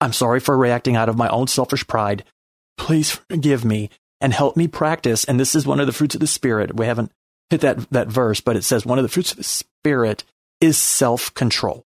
I'm 0.00 0.12
sorry 0.12 0.38
for 0.38 0.56
reacting 0.56 0.94
out 0.94 1.08
of 1.08 1.16
my 1.16 1.28
own 1.28 1.48
selfish 1.48 1.86
pride. 1.86 2.24
Please 2.78 3.10
forgive 3.10 3.64
me 3.64 3.90
and 4.20 4.32
help 4.32 4.56
me 4.56 4.68
practice. 4.68 5.24
And 5.24 5.40
this 5.40 5.56
is 5.56 5.66
one 5.66 5.80
of 5.80 5.86
the 5.86 5.92
fruits 5.92 6.14
of 6.14 6.20
the 6.20 6.26
Spirit. 6.28 6.76
We 6.76 6.86
haven't 6.86 7.10
hit 7.52 7.60
that, 7.60 7.90
that 7.90 8.08
verse, 8.08 8.40
but 8.40 8.56
it 8.56 8.64
says 8.64 8.84
one 8.84 8.98
of 8.98 9.04
the 9.04 9.08
fruits 9.08 9.30
of 9.30 9.36
the 9.36 9.44
Spirit 9.44 10.24
is 10.60 10.76
self 10.76 11.32
control. 11.34 11.84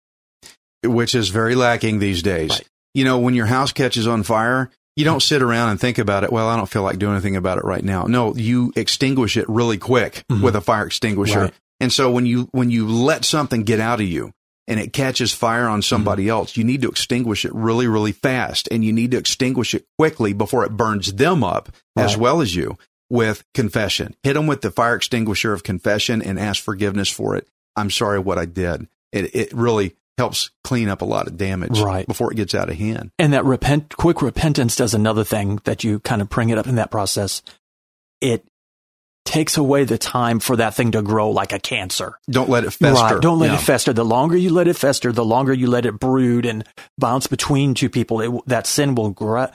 which 0.83 1.15
is 1.15 1.29
very 1.29 1.55
lacking 1.55 1.99
these 1.99 2.21
days. 2.21 2.51
Right. 2.51 2.67
You 2.93 3.05
know, 3.05 3.19
when 3.19 3.33
your 3.33 3.45
house 3.47 3.71
catches 3.71 4.05
on 4.05 4.23
fire, 4.23 4.69
you 4.95 5.05
don't 5.05 5.17
mm-hmm. 5.17 5.35
sit 5.35 5.41
around 5.41 5.69
and 5.69 5.79
think 5.79 5.97
about 5.97 6.23
it. 6.23 6.31
Well, 6.31 6.47
I 6.47 6.55
don't 6.55 6.69
feel 6.69 6.83
like 6.83 6.99
doing 6.99 7.13
anything 7.13 7.35
about 7.35 7.57
it 7.57 7.63
right 7.63 7.83
now. 7.83 8.03
No, 8.03 8.35
you 8.35 8.71
extinguish 8.75 9.37
it 9.37 9.49
really 9.49 9.77
quick 9.77 10.23
mm-hmm. 10.29 10.43
with 10.43 10.55
a 10.55 10.61
fire 10.61 10.85
extinguisher. 10.85 11.39
Right. 11.39 11.53
And 11.79 11.91
so 11.91 12.11
when 12.11 12.25
you 12.25 12.49
when 12.51 12.69
you 12.69 12.87
let 12.87 13.25
something 13.25 13.63
get 13.63 13.79
out 13.79 13.99
of 13.99 14.07
you 14.07 14.31
and 14.67 14.79
it 14.79 14.93
catches 14.93 15.33
fire 15.33 15.67
on 15.67 15.81
somebody 15.81 16.23
mm-hmm. 16.23 16.31
else, 16.31 16.55
you 16.55 16.63
need 16.63 16.83
to 16.83 16.89
extinguish 16.89 17.45
it 17.45 17.55
really 17.55 17.87
really 17.87 18.11
fast 18.11 18.67
and 18.71 18.85
you 18.85 18.93
need 18.93 19.11
to 19.11 19.17
extinguish 19.17 19.73
it 19.73 19.85
quickly 19.97 20.33
before 20.33 20.65
it 20.65 20.77
burns 20.77 21.13
them 21.13 21.43
up 21.43 21.69
as 21.97 22.15
well 22.15 22.41
as 22.41 22.55
you 22.55 22.77
with 23.13 23.43
confession. 23.53 24.15
Hit 24.23 24.33
them 24.33 24.47
with 24.47 24.61
the 24.61 24.71
fire 24.71 24.95
extinguisher 24.95 25.53
of 25.53 25.61
confession 25.63 26.21
and 26.21 26.39
ask 26.39 26.61
forgiveness 26.63 27.09
for 27.09 27.35
it. 27.35 27.47
I'm 27.75 27.91
sorry 27.91 28.17
what 28.19 28.39
I 28.39 28.45
did. 28.45 28.87
It 29.11 29.35
it 29.35 29.53
really 29.53 29.95
helps 30.17 30.49
clean 30.63 30.89
up 30.89 31.01
a 31.01 31.05
lot 31.05 31.27
of 31.27 31.37
damage 31.37 31.79
Right. 31.79 32.05
before 32.07 32.31
it 32.31 32.35
gets 32.35 32.53
out 32.55 32.69
of 32.69 32.75
hand. 32.77 33.11
And 33.19 33.33
that 33.33 33.45
repent, 33.45 33.95
quick 33.97 34.21
repentance 34.21 34.75
does 34.75 34.93
another 34.93 35.23
thing 35.23 35.59
that 35.65 35.83
you 35.83 35.99
kind 35.99 36.21
of 36.21 36.29
bring 36.29 36.49
it 36.49 36.57
up 36.57 36.67
in 36.67 36.75
that 36.75 36.91
process. 36.91 37.41
It 38.21 38.45
takes 39.25 39.57
away 39.57 39.85
the 39.85 39.97
time 39.97 40.39
for 40.39 40.55
that 40.57 40.75
thing 40.75 40.91
to 40.91 41.01
grow 41.01 41.29
like 41.31 41.53
a 41.53 41.59
cancer. 41.59 42.19
Don't 42.29 42.49
let 42.49 42.63
it 42.63 42.71
fester. 42.71 43.01
Right. 43.15 43.21
Don't 43.21 43.39
let 43.39 43.51
Yeah. 43.51 43.57
it 43.57 43.61
fester. 43.61 43.93
The 43.93 44.03
longer 44.05 44.35
you 44.37 44.51
let 44.51 44.67
it 44.67 44.75
fester, 44.75 45.11
the 45.11 45.25
longer 45.25 45.53
you 45.53 45.67
let 45.67 45.85
it 45.85 45.99
brood 45.99 46.45
and 46.45 46.63
bounce 46.97 47.27
between 47.27 47.73
two 47.73 47.89
people, 47.89 48.21
it, 48.21 48.31
that 48.47 48.67
sin 48.67 48.95
will 48.95 49.11
gra- 49.11 49.53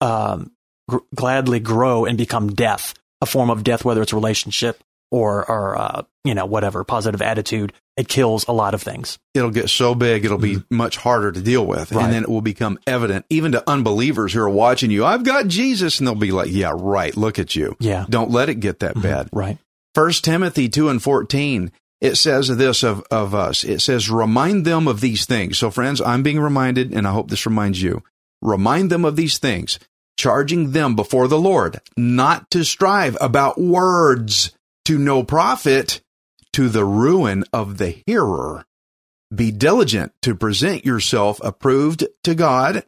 um, 0.00 0.50
gr- 0.88 0.98
gladly 1.14 1.60
grow 1.60 2.04
and 2.06 2.16
become 2.18 2.48
death, 2.48 2.94
a 3.20 3.26
form 3.26 3.50
of 3.50 3.64
death, 3.64 3.84
whether 3.84 4.02
it's 4.02 4.12
relationship 4.12 4.82
or, 5.10 5.48
or 5.50 5.76
uh, 5.76 6.02
you 6.24 6.34
know, 6.34 6.46
whatever, 6.46 6.84
positive 6.84 7.20
attitude. 7.22 7.72
It 7.96 8.08
kills 8.08 8.46
a 8.48 8.52
lot 8.52 8.74
of 8.74 8.82
things. 8.82 9.18
It'll 9.34 9.50
get 9.50 9.68
so 9.68 9.94
big, 9.94 10.24
it'll 10.24 10.38
be 10.38 10.62
much 10.70 10.96
harder 10.96 11.32
to 11.32 11.40
deal 11.40 11.66
with. 11.66 11.88
Mm-hmm. 11.88 11.96
Right. 11.96 12.04
And 12.04 12.12
then 12.14 12.22
it 12.22 12.28
will 12.28 12.40
become 12.40 12.78
evident, 12.86 13.26
even 13.28 13.52
to 13.52 13.68
unbelievers 13.68 14.32
who 14.32 14.40
are 14.40 14.48
watching 14.48 14.90
you. 14.90 15.04
I've 15.04 15.24
got 15.24 15.48
Jesus. 15.48 15.98
And 15.98 16.06
they'll 16.06 16.14
be 16.14 16.32
like, 16.32 16.50
yeah, 16.50 16.72
right. 16.74 17.14
Look 17.16 17.38
at 17.38 17.54
you. 17.54 17.76
Yeah. 17.80 18.06
Don't 18.08 18.30
let 18.30 18.48
it 18.48 18.56
get 18.56 18.80
that 18.80 19.00
bad. 19.00 19.28
Right. 19.32 19.58
First 19.94 20.24
Timothy 20.24 20.68
2 20.68 20.88
and 20.88 21.02
14, 21.02 21.72
it 22.00 22.14
says 22.14 22.48
this 22.48 22.82
of, 22.82 23.04
of 23.10 23.34
us. 23.34 23.64
It 23.64 23.80
says, 23.80 24.08
remind 24.08 24.64
them 24.64 24.88
of 24.88 25.00
these 25.00 25.26
things. 25.26 25.58
So 25.58 25.70
friends, 25.70 26.00
I'm 26.00 26.22
being 26.22 26.40
reminded, 26.40 26.94
and 26.94 27.06
I 27.06 27.12
hope 27.12 27.28
this 27.28 27.44
reminds 27.44 27.82
you. 27.82 28.02
Remind 28.40 28.90
them 28.90 29.04
of 29.04 29.16
these 29.16 29.38
things, 29.38 29.78
charging 30.20 30.72
them 30.72 30.94
before 30.94 31.28
the 31.28 31.40
Lord 31.40 31.80
not 31.96 32.50
to 32.50 32.62
strive 32.62 33.16
about 33.22 33.58
words 33.58 34.52
to 34.84 34.98
no 34.98 35.22
profit 35.24 36.02
to 36.52 36.68
the 36.68 36.84
ruin 36.84 37.42
of 37.54 37.78
the 37.78 38.02
hearer. 38.04 38.66
Be 39.34 39.50
diligent 39.50 40.12
to 40.20 40.34
present 40.34 40.84
yourself 40.84 41.40
approved 41.42 42.06
to 42.24 42.34
God, 42.34 42.84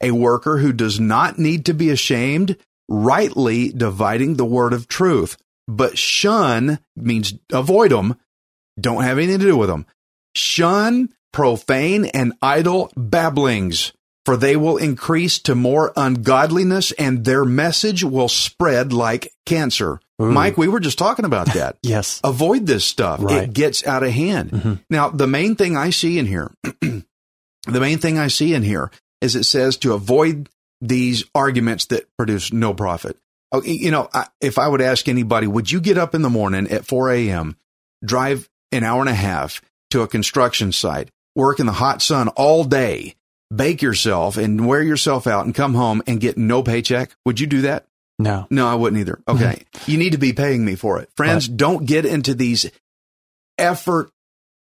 a 0.00 0.12
worker 0.12 0.58
who 0.58 0.72
does 0.72 1.00
not 1.00 1.40
need 1.40 1.66
to 1.66 1.74
be 1.74 1.90
ashamed, 1.90 2.56
rightly 2.88 3.70
dividing 3.72 4.34
the 4.34 4.44
word 4.44 4.72
of 4.72 4.86
truth. 4.86 5.36
But 5.66 5.98
shun 5.98 6.78
means 6.94 7.34
avoid 7.52 7.90
them. 7.90 8.14
Don't 8.80 9.02
have 9.02 9.18
anything 9.18 9.40
to 9.40 9.46
do 9.46 9.56
with 9.56 9.70
them. 9.70 9.86
Shun 10.36 11.08
profane 11.32 12.04
and 12.04 12.34
idle 12.40 12.92
babblings, 12.96 13.92
for 14.26 14.36
they 14.36 14.56
will 14.56 14.76
increase 14.76 15.38
to 15.38 15.54
more 15.54 15.92
ungodliness 15.96 16.92
and 16.92 17.24
their 17.24 17.44
message 17.46 18.04
will 18.04 18.28
spread 18.28 18.92
like 18.92 19.32
cancer. 19.46 20.00
Ooh. 20.20 20.30
Mike, 20.32 20.58
we 20.58 20.68
were 20.68 20.80
just 20.80 20.98
talking 20.98 21.24
about 21.24 21.54
that. 21.54 21.78
Yes. 21.82 22.20
Avoid 22.24 22.66
this 22.66 22.84
stuff. 22.84 23.20
Right. 23.22 23.44
It 23.44 23.52
gets 23.54 23.86
out 23.86 24.02
of 24.02 24.10
hand. 24.10 24.50
Mhm. 24.50 24.80
Now, 24.90 25.08
the 25.08 25.26
main 25.26 25.54
thing 25.56 25.76
I 25.76 25.90
see 25.90 26.18
in 26.18 26.26
here, 26.26 26.52
the 26.82 27.80
main 27.80 27.98
thing 27.98 28.18
I 28.18 28.28
see 28.28 28.52
in 28.54 28.62
here 28.62 28.90
is 29.20 29.36
it 29.36 29.44
says 29.44 29.76
to 29.78 29.94
avoid 29.94 30.48
these 30.80 31.24
arguments 31.34 31.86
that 31.86 32.06
produce 32.18 32.52
no 32.52 32.74
profit. 32.74 33.16
Oh, 33.52 33.62
You 33.62 33.90
know, 33.90 34.08
I, 34.12 34.26
if 34.40 34.58
I 34.58 34.68
would 34.68 34.80
ask 34.82 35.08
anybody, 35.08 35.46
would 35.46 35.70
you 35.70 35.80
get 35.80 35.96
up 35.98 36.14
in 36.14 36.22
the 36.22 36.28
morning 36.30 36.68
at 36.70 36.84
4 36.84 37.12
a.m., 37.12 37.56
drive 38.04 38.48
an 38.72 38.82
hour 38.84 39.00
and 39.00 39.08
a 39.08 39.14
half 39.14 39.62
to 39.90 40.02
a 40.02 40.08
construction 40.08 40.72
site, 40.72 41.10
work 41.36 41.60
in 41.60 41.66
the 41.66 41.72
hot 41.72 42.02
sun 42.02 42.28
all 42.28 42.64
day, 42.64 43.14
bake 43.54 43.82
yourself 43.82 44.36
and 44.36 44.66
wear 44.66 44.82
yourself 44.82 45.26
out 45.26 45.44
and 45.44 45.54
come 45.54 45.74
home 45.74 46.02
and 46.06 46.20
get 46.20 46.36
no 46.36 46.62
paycheck? 46.62 47.14
Would 47.24 47.40
you 47.40 47.46
do 47.46 47.62
that? 47.62 47.86
No. 48.18 48.46
No, 48.50 48.66
I 48.66 48.74
wouldn't 48.74 49.00
either. 49.00 49.20
Okay. 49.28 49.64
you 49.86 49.98
need 49.98 50.12
to 50.12 50.18
be 50.18 50.32
paying 50.32 50.64
me 50.64 50.74
for 50.74 51.00
it. 51.00 51.10
Friends, 51.16 51.48
don't 51.48 51.84
get 51.84 52.06
into 52.06 52.34
these 52.34 52.70
effort 53.58 54.10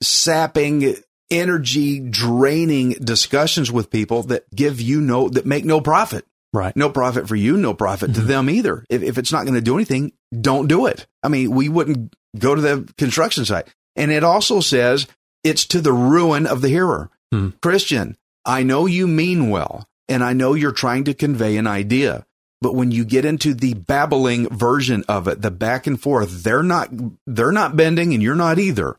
sapping, 0.03 0.97
energy 1.31 2.01
draining 2.01 2.91
discussions 2.93 3.71
with 3.71 3.91
people 3.91 4.23
that 4.25 4.49
give 4.55 4.81
you 4.81 5.01
no, 5.01 5.29
that 5.29 5.47
make 5.47 5.65
no 5.65 5.81
profit. 5.81 6.25
Right. 6.53 6.75
No 6.75 6.91
profit 6.91 7.29
for 7.29 7.37
you, 7.37 7.57
no 7.57 7.75
profit 7.75 8.15
to 8.15 8.21
them 8.21 8.51
either. 8.51 8.85
If, 8.91 9.03
if 9.03 9.19
it's 9.19 9.31
not 9.31 9.45
going 9.45 9.55
to 9.55 9.61
do 9.61 9.77
anything, 9.77 10.13
don't 10.39 10.67
do 10.67 10.87
it. 10.87 11.07
I 11.23 11.29
mean, 11.29 11.53
we 11.53 11.69
wouldn't 11.69 12.15
go 12.37 12.55
to 12.55 12.61
the 12.61 12.93
construction 12.99 13.45
site. 13.45 13.69
And 13.95 14.11
it 14.11 14.25
also 14.25 14.61
says 14.61 15.07
it's 15.45 15.67
to 15.67 15.81
the 15.81 15.93
ruin 15.93 16.47
of 16.47 16.61
the 16.61 16.69
hearer. 16.69 17.09
Hmm. 17.33 17.51
Christian, 17.63 18.17
I 18.45 18.63
know 18.63 18.87
you 18.87 19.07
mean 19.07 19.51
well, 19.51 19.89
and 20.09 20.25
I 20.25 20.33
know 20.33 20.55
you're 20.55 20.73
trying 20.73 21.05
to 21.05 21.15
convey 21.15 21.57
an 21.57 21.67
idea. 21.67 22.27
But 22.63 22.75
when 22.75 22.91
you 22.91 23.05
get 23.07 23.25
into 23.25 23.55
the 23.55 23.75
babbling 23.75 24.49
version 24.49 25.03
of 25.09 25.27
it, 25.29 25.41
the 25.41 25.51
back 25.51 25.87
and 25.87 26.01
forth, 26.01 26.43
they're 26.43 26.63
not 26.63 26.91
they're 27.27 27.53
not 27.53 27.77
bending 27.77 28.13
and 28.13 28.23
you're 28.23 28.35
not 28.35 28.59
either. 28.59 28.97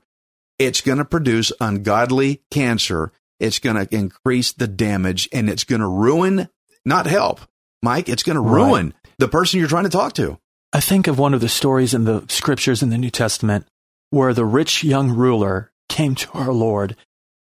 It's 0.57 0.81
going 0.81 0.97
to 0.97 1.05
produce 1.05 1.51
ungodly 1.59 2.41
cancer. 2.51 3.11
It's 3.39 3.59
going 3.59 3.75
to 3.75 3.95
increase 3.95 4.51
the 4.51 4.67
damage 4.67 5.27
and 5.31 5.49
it's 5.49 5.63
going 5.63 5.81
to 5.81 5.87
ruin, 5.87 6.49
not 6.85 7.05
help, 7.07 7.41
Mike. 7.83 8.09
It's 8.09 8.23
going 8.23 8.35
to 8.35 8.41
Right. 8.41 8.65
ruin 8.67 8.93
the 9.19 9.27
person 9.27 9.59
you're 9.59 9.69
trying 9.69 9.83
to 9.83 9.89
talk 9.89 10.13
to. 10.13 10.39
I 10.73 10.79
think 10.79 11.07
of 11.07 11.19
one 11.19 11.33
of 11.35 11.41
the 11.41 11.49
stories 11.49 11.93
in 11.93 12.05
the 12.05 12.25
scriptures 12.29 12.81
in 12.81 12.89
the 12.89 12.97
New 12.97 13.09
Testament 13.11 13.67
where 14.09 14.33
the 14.33 14.45
rich 14.45 14.83
young 14.83 15.11
ruler 15.11 15.71
came 15.89 16.15
to 16.15 16.31
our 16.33 16.51
Lord 16.51 16.95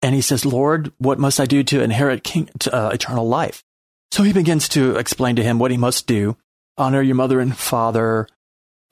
and 0.03 0.15
he 0.15 0.21
says, 0.21 0.45
Lord, 0.45 0.93
what 0.99 1.19
must 1.19 1.41
I 1.41 1.47
do 1.47 1.63
to 1.65 1.83
inherit 1.83 2.25
king, 2.25 2.49
to, 2.61 2.75
uh, 2.75 2.91
eternal 2.91 3.27
life? 3.29 3.65
So 4.13 4.23
he 4.23 4.33
begins 4.33 4.69
to 4.71 4.97
explain 4.97 5.37
to 5.37 5.43
him 5.43 5.59
what 5.59 5.71
he 5.71 5.77
must 5.77 6.07
do 6.07 6.37
honor 6.79 7.01
your 7.01 7.17
mother 7.17 7.41
and 7.41 7.57
father 7.57 8.29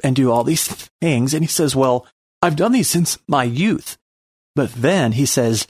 and 0.02 0.16
do 0.16 0.30
all 0.30 0.44
these 0.44 0.66
things. 1.00 1.34
And 1.34 1.44
he 1.44 1.48
says, 1.48 1.76
Well, 1.76 2.06
I've 2.40 2.56
done 2.56 2.72
these 2.72 2.88
since 2.88 3.18
my 3.28 3.44
youth. 3.44 3.98
But 4.54 4.72
then 4.72 5.12
he 5.12 5.26
says, 5.26 5.66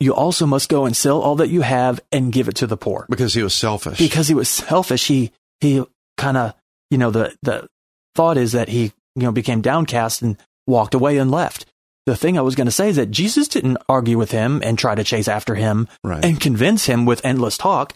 you 0.00 0.14
also 0.14 0.46
must 0.46 0.70
go 0.70 0.86
and 0.86 0.96
sell 0.96 1.20
all 1.20 1.36
that 1.36 1.50
you 1.50 1.60
have 1.60 2.00
and 2.10 2.32
give 2.32 2.48
it 2.48 2.56
to 2.56 2.66
the 2.66 2.76
poor. 2.76 3.06
Because 3.10 3.34
he 3.34 3.42
was 3.42 3.54
selfish. 3.54 3.98
Because 3.98 4.28
he 4.28 4.34
was 4.34 4.48
selfish, 4.48 5.06
he 5.06 5.30
he 5.60 5.84
kind 6.16 6.38
of 6.38 6.54
you 6.90 6.96
know 6.96 7.10
the 7.10 7.36
the 7.42 7.68
thought 8.14 8.38
is 8.38 8.52
that 8.52 8.70
he 8.70 8.92
you 9.14 9.22
know 9.22 9.30
became 9.30 9.60
downcast 9.60 10.22
and 10.22 10.38
walked 10.66 10.94
away 10.94 11.18
and 11.18 11.30
left. 11.30 11.66
The 12.06 12.16
thing 12.16 12.38
I 12.38 12.42
was 12.42 12.54
going 12.54 12.66
to 12.66 12.70
say 12.72 12.88
is 12.88 12.96
that 12.96 13.10
Jesus 13.10 13.46
didn't 13.48 13.78
argue 13.88 14.16
with 14.18 14.30
him 14.30 14.60
and 14.64 14.78
try 14.78 14.94
to 14.94 15.04
chase 15.04 15.28
after 15.28 15.54
him 15.54 15.86
Right. 16.02 16.24
and 16.24 16.40
convince 16.40 16.86
him 16.86 17.04
with 17.04 17.24
endless 17.24 17.56
talk. 17.58 17.92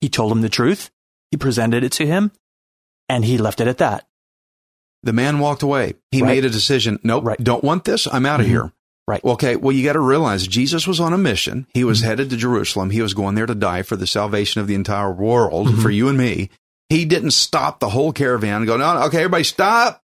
He 0.00 0.08
told 0.08 0.30
him 0.32 0.42
the 0.42 0.48
truth. 0.48 0.90
He 1.30 1.36
presented 1.36 1.82
it 1.82 1.92
to 1.92 2.06
him, 2.06 2.30
and 3.08 3.24
he 3.24 3.38
left 3.38 3.60
it 3.60 3.66
at 3.68 3.78
that. 3.78 4.06
The 5.02 5.12
man 5.12 5.38
walked 5.38 5.62
away. 5.62 5.94
He 6.10 6.20
Right. 6.22 6.28
made 6.28 6.44
a 6.44 6.50
decision. 6.50 6.98
Nope, 7.02 7.24
Right. 7.24 7.42
don't 7.42 7.64
want 7.64 7.84
this. 7.84 8.06
I'm 8.12 8.26
out 8.26 8.40
of 8.40 8.46
Mhm. 8.46 8.50
here. 8.50 8.72
Right. 9.08 9.24
Okay. 9.24 9.54
Well, 9.56 9.74
you 9.74 9.84
got 9.84 9.92
to 9.92 10.00
realize 10.00 10.48
Jesus 10.48 10.86
was 10.86 10.98
on 11.00 11.12
a 11.12 11.18
mission. 11.18 11.66
He 11.72 11.84
was 11.84 12.00
headed 12.02 12.28
to 12.30 12.36
Jerusalem. 12.36 12.90
He 12.90 13.00
was 13.02 13.14
going 13.14 13.36
there 13.36 13.46
to 13.46 13.54
die 13.54 13.82
for 13.82 13.94
the 13.96 14.06
salvation 14.06 14.60
of 14.60 14.66
the 14.66 14.74
entire 14.74 15.12
world, 15.12 15.80
for 15.80 15.90
you 15.90 16.08
and 16.08 16.18
me. 16.18 16.50
He 16.88 17.04
didn't 17.04 17.30
stop 17.32 17.78
the 17.80 17.90
whole 17.90 18.12
caravan 18.12 18.56
and 18.58 18.66
go, 18.66 18.76
no, 18.76 18.94
no, 18.94 19.02
okay, 19.06 19.18
everybody 19.18 19.44
stop. 19.44 20.02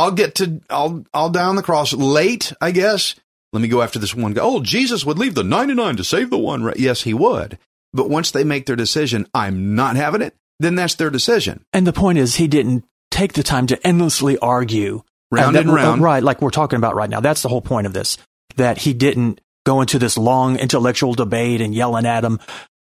I'll 0.00 0.12
get 0.12 0.36
to, 0.36 0.60
I'll, 0.70 1.04
I'll 1.12 1.30
die 1.30 1.44
on 1.44 1.56
the 1.56 1.62
cross 1.62 1.92
late, 1.92 2.52
I 2.60 2.70
guess. 2.70 3.14
Let 3.52 3.60
me 3.62 3.68
go 3.68 3.82
after 3.82 3.98
this 3.98 4.14
one 4.14 4.32
guy. 4.34 4.42
Oh, 4.42 4.60
Jesus 4.60 5.04
would 5.04 5.18
leave 5.18 5.34
the 5.34 5.44
99 5.44 5.96
to 5.96 6.04
save 6.04 6.30
the 6.30 6.38
one. 6.38 6.62
Right? 6.62 6.78
Yes, 6.78 7.02
he 7.02 7.14
would. 7.14 7.58
But 7.92 8.08
once 8.08 8.30
they 8.30 8.44
make 8.44 8.66
their 8.66 8.76
decision, 8.76 9.26
I'm 9.34 9.74
not 9.74 9.96
having 9.96 10.22
it, 10.22 10.34
then 10.60 10.74
that's 10.76 10.94
their 10.94 11.10
decision. 11.10 11.64
And 11.72 11.86
the 11.86 11.92
point 11.92 12.18
is, 12.18 12.36
he 12.36 12.46
didn't 12.46 12.84
take 13.10 13.32
the 13.32 13.42
time 13.42 13.66
to 13.68 13.86
endlessly 13.86 14.38
argue. 14.38 15.02
Round 15.32 15.56
that- 15.56 15.62
and 15.62 15.70
uh, 15.70 15.74
round. 15.74 16.02
Right, 16.02 16.22
like 16.22 16.40
we're 16.40 16.50
talking 16.50 16.76
about 16.76 16.94
right 16.94 17.10
now. 17.10 17.20
That's 17.20 17.42
the 17.42 17.48
whole 17.48 17.62
point 17.62 17.86
of 17.86 17.92
this. 17.92 18.18
That 18.56 18.78
he 18.78 18.92
didn't 18.94 19.40
go 19.66 19.80
into 19.80 19.98
this 19.98 20.16
long 20.16 20.56
intellectual 20.58 21.14
debate 21.14 21.60
and 21.60 21.74
yelling 21.74 22.06
at 22.06 22.24
him, 22.24 22.40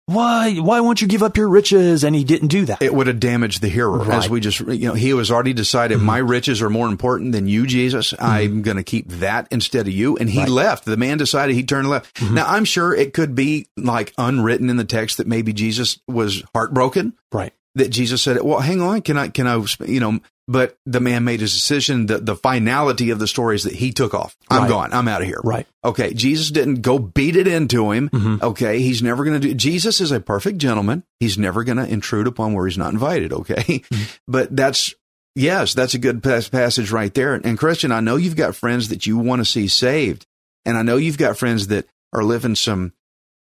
why, 0.07 0.57
why 0.57 0.81
won't 0.81 1.01
you 1.01 1.09
give 1.09 1.23
up 1.23 1.37
your 1.37 1.49
riches? 1.49 2.05
And 2.05 2.15
he 2.15 2.25
didn't 2.25 2.49
do 2.49 2.67
that. 2.67 2.83
it 2.83 2.93
would 2.95 3.07
have 3.07 3.19
damaged 3.21 3.63
the 3.63 3.69
hearer 3.69 4.01
as 4.03 4.07
Right. 4.07 4.23
Mm-hmm. 4.23 4.33
we 4.35 4.41
just 4.41 4.61
you 4.61 4.89
know 4.89 4.95
he 4.95 5.13
was 5.15 5.31
already 5.31 5.53
decided 5.55 5.99
my 5.99 6.19
riches 6.19 6.61
are 6.63 6.69
more 6.71 6.89
important 6.89 7.33
than 7.33 7.47
you 7.49 7.67
jesus 7.67 8.13
i'm 8.19 8.63
going 8.63 8.77
to 8.77 8.83
keep 8.83 9.09
that 9.09 9.49
instead 9.51 9.87
of 9.87 9.93
you 9.93 10.17
and 10.17 10.29
he 10.29 10.39
Right. 10.41 10.47
Mm-hmm. 10.47 10.55
left 10.55 10.85
the 10.85 10.97
man 10.97 11.19
decided 11.19 11.55
he 11.55 11.63
turned 11.65 11.89
left 11.89 12.21
now 12.23 12.47
i'm 12.47 12.65
sure 12.65 12.95
it 12.95 13.15
could 13.15 13.35
be 13.35 13.67
like 13.77 14.13
unwritten 14.19 14.69
in 14.71 14.77
the 14.77 14.85
text 14.85 15.19
that 15.19 15.27
maybe 15.27 15.53
jesus 15.53 15.99
was 16.07 16.43
heartbroken 16.55 17.15
right. 17.33 17.53
That 17.75 17.91
jesus 17.91 18.23
said 18.23 18.41
well 18.43 18.61
hang 18.61 18.81
on 18.81 19.01
can 19.03 19.17
i 19.19 19.29
can 19.29 19.47
i 19.47 19.63
you 19.87 20.01
know 20.01 20.19
but 20.47 20.77
the 20.85 21.01
man 21.01 21.25
made 21.25 21.41
his 21.41 21.55
decision 21.55 22.07
the, 22.07 22.19
the 22.19 22.37
finality 22.37 23.11
of 23.11 23.19
the 23.19 23.27
story 23.27 23.57
is 23.57 23.65
that 23.65 23.75
he 23.75 23.91
took 23.93 24.13
off 24.15 24.37
i'm 24.51 24.63
Right. 24.63 24.69
gone 24.69 24.93
i'm 24.93 25.09
out 25.09 25.23
of 25.23 25.27
here 25.29 25.41
Right. 25.43 25.67
Okay, 25.85 26.15
Jesus 26.15 26.51
didn't 26.51 26.81
go 26.81 26.99
beat 26.99 27.37
it 27.37 27.47
into 27.47 27.93
him. 27.93 28.09
Mhm. 28.09 28.41
Okay, 28.41 28.79
he's 28.81 29.03
never 29.03 29.23
going 29.23 29.39
to 29.39 29.49
do. 29.49 29.55
Jesus 29.55 30.01
is 30.01 30.13
a 30.13 30.19
perfect 30.19 30.57
gentleman. 30.57 31.03
He's 31.21 31.37
never 31.37 31.63
going 31.63 31.77
to 31.77 31.87
intrude 31.87 32.27
upon 32.27 32.55
where 32.55 32.67
he's 32.67 32.79
not 32.79 32.95
invited. 32.95 33.35
Okay, 33.35 33.83
but 34.27 34.57
that's 34.57 34.95
yes, 35.35 35.75
that's 35.75 35.93
a 35.93 35.99
good 35.99 36.23
pas- 36.23 36.49
passage 36.49 36.91
right 36.91 37.13
there. 37.13 37.35
And 37.35 37.59
Christian, 37.59 37.93
I 37.93 38.01
know 38.01 38.17
you've 38.17 38.35
got 38.37 38.57
friends 38.57 38.89
that 38.89 39.07
you 39.07 39.19
want 39.19 39.41
to 39.41 39.45
see 39.45 39.69
saved, 39.69 40.25
and 40.65 40.79
I 40.79 40.83
know 40.83 40.97
you've 40.97 41.19
got 41.19 41.37
friends 41.37 41.67
that 41.67 41.87
are 42.15 42.25
living 42.25 42.55
some 42.55 42.95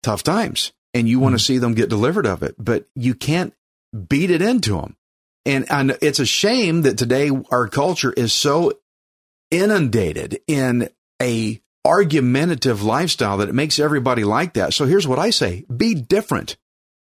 tough 0.04 0.22
times, 0.24 0.74
and 0.94 1.08
you 1.08 1.20
want 1.22 1.36
to 1.36 1.40
see 1.40 1.58
them 1.58 1.74
get 1.74 1.88
delivered 1.90 2.26
of 2.26 2.44
it, 2.44 2.56
but 2.60 2.86
you 2.96 3.16
can't 3.16 3.54
beat 4.08 4.32
it 4.32 4.42
into 4.42 4.78
them. 4.78 4.96
And 5.46 5.66
know, 5.88 5.98
it's 6.02 6.20
a 6.20 6.26
shame 6.26 6.82
that 6.84 6.98
today 6.98 7.30
our 7.52 7.68
culture 7.68 8.12
is 8.12 8.34
so 8.34 8.74
inundated 9.52 10.40
in 10.48 10.90
a 11.22 11.62
argumentative 11.86 12.82
lifestyle 12.82 13.38
that 13.38 13.50
it 13.50 13.56
makes 13.56 13.80
everybody 13.80 14.24
like 14.24 14.54
that. 14.54 14.74
So 14.74 14.86
here's 14.86 15.08
what 15.08 15.20
I 15.20 15.30
say. 15.30 15.66
Be 15.76 15.94
different. 15.94 16.58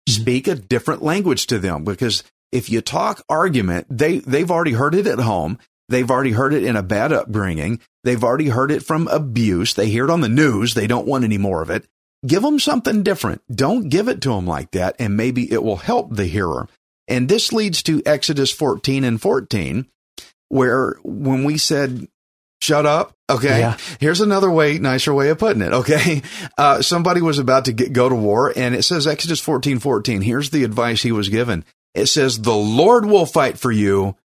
Mm-hmm. 0.07 0.21
Speak 0.21 0.47
a 0.47 0.55
different 0.55 1.01
language 1.01 1.47
to 1.47 1.57
them 1.57 1.83
because 1.83 2.23
if 2.51 2.69
you 2.69 2.81
talk 2.81 3.23
argument, 3.27 3.87
they, 3.89 4.19
they've 4.19 4.51
already 4.51 4.73
heard 4.73 4.95
it 4.95 5.07
at 5.07 5.19
home. 5.19 5.57
They've 5.89 6.09
already 6.09 6.31
heard 6.31 6.53
it 6.53 6.63
in 6.63 6.75
a 6.75 6.83
bad 6.83 7.11
upbringing. 7.11 7.79
They've 8.03 8.23
already 8.23 8.49
heard 8.49 8.71
it 8.71 8.83
from 8.83 9.07
abuse. 9.07 9.73
They 9.73 9.89
hear 9.89 10.05
it 10.05 10.11
on 10.11 10.21
the 10.21 10.29
news. 10.29 10.73
They 10.73 10.87
don't 10.87 11.07
want 11.07 11.23
any 11.23 11.37
more 11.37 11.61
of 11.61 11.69
it. 11.69 11.87
Give 12.27 12.43
them 12.43 12.59
something 12.59 13.03
different. 13.03 13.41
Don't 13.53 13.89
give 13.89 14.07
it 14.07 14.21
to 14.21 14.29
them 14.29 14.45
like 14.45 14.71
that. 14.71 14.95
And 14.99 15.15
maybe 15.15 15.51
it 15.51 15.63
will 15.63 15.77
help 15.77 16.13
the 16.13 16.25
hearer. 16.25 16.67
And 17.07 17.29
this 17.29 17.53
leads 17.53 17.81
to 17.83 18.03
Exodus 18.05 18.51
14 18.51 19.03
and 19.05 19.21
14, 19.21 19.87
where 20.49 20.95
when 21.03 21.45
we 21.45 21.57
said, 21.57 22.07
shut 22.61 22.85
up. 22.85 23.13
Okay. 23.29 23.59
Yeah. 23.59 23.77
Here's 23.99 24.19
another 24.21 24.51
way, 24.51 24.77
nicer 24.77 25.13
way 25.13 25.29
of 25.29 25.37
putting 25.39 25.61
it. 25.61 25.73
Okay. 25.73 26.21
Uh, 26.57 26.81
somebody 26.81 27.21
was 27.21 27.37
about 27.37 27.65
to 27.65 27.71
get, 27.71 27.93
go 27.93 28.09
to 28.09 28.15
war 28.15 28.51
and 28.55 28.73
it 28.73 28.81
says 28.81 29.05
Exodus 29.05 29.39
14, 29.39 29.77
14. 29.77 30.21
Here's 30.21 30.49
the 30.49 30.63
advice 30.63 31.03
he 31.03 31.11
was 31.11 31.29
given. 31.29 31.63
It 31.93 32.07
says, 32.07 32.41
the 32.41 32.55
Lord 32.55 33.05
will 33.05 33.27
fight 33.27 33.59
for 33.59 33.71
you 33.71 34.15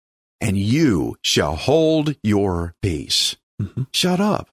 and 0.40 0.56
you 0.56 1.16
shall 1.22 1.54
hold 1.54 2.16
your 2.22 2.74
peace. 2.80 3.36
Mhm. 3.60 3.86
Shut 3.92 4.18
up. 4.18 4.48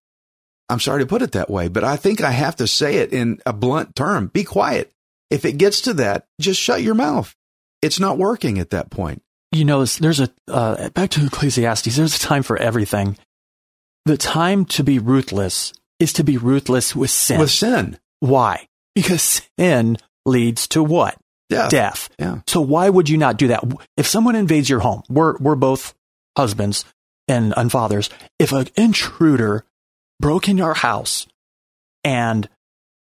I'm 0.70 0.80
sorry 0.80 1.02
to 1.02 1.08
put 1.08 1.22
it 1.22 1.32
that 1.32 1.50
way, 1.50 1.68
but 1.68 1.84
I 1.84 1.96
think 1.96 2.22
I 2.22 2.32
have 2.32 2.58
to 2.58 2.68
say 2.68 2.98
it 2.98 3.12
in 3.12 3.40
a 3.46 3.54
blunt 3.54 3.96
term. 3.96 4.28
Be 4.28 4.44
quiet. 4.44 4.92
If 5.30 5.46
it 5.46 5.58
gets 5.58 5.82
to 5.82 5.94
that, 5.96 6.26
just 6.40 6.60
shut 6.60 6.82
your 6.82 6.96
mouth. 6.96 7.36
It's 7.82 8.00
not 8.00 8.18
working 8.18 8.60
at 8.60 8.72
that 8.72 8.90
point. 8.90 9.22
You 9.52 9.66
know, 9.66 9.84
there's 9.84 10.20
a, 10.20 10.30
uh, 10.48 10.90
back 10.90 11.10
to 11.12 11.26
Ecclesiastes, 11.26 11.96
there's 11.96 12.16
a 12.16 12.20
time 12.20 12.44
for 12.44 12.58
everything. 12.58 13.18
The 14.06 14.18
time 14.18 14.66
to 14.66 14.84
be 14.84 15.00
ruthless 15.00 15.74
is 16.00 16.14
to 16.14 16.24
be 16.24 16.38
ruthless 16.38 16.96
with 16.96 17.10
sin. 17.10 17.40
With 17.40 17.52
sin. 17.52 17.98
Why? 18.20 18.68
Because 18.96 19.42
sin 19.58 19.98
leads 20.26 20.68
to 20.70 20.84
what? 20.84 21.18
Death. 21.50 21.72
Death. 21.72 22.10
Yeah. 22.20 22.42
So 22.48 22.62
why 22.62 22.90
would 22.90 23.10
you 23.10 23.18
not 23.18 23.38
do 23.38 23.48
that? 23.48 23.64
If 23.98 24.08
someone 24.08 24.36
invades 24.36 24.70
your 24.70 24.80
home, 24.80 25.02
we're, 25.10 25.36
we're 25.38 25.56
both 25.56 25.96
husbands 26.38 26.86
and, 27.28 27.54
and 27.58 27.72
fathers. 27.72 28.10
If 28.38 28.52
an 28.52 28.68
intruder 28.76 29.66
broke 30.20 30.48
in 30.50 30.60
our 30.62 30.74
house 30.74 31.28
and 32.04 32.48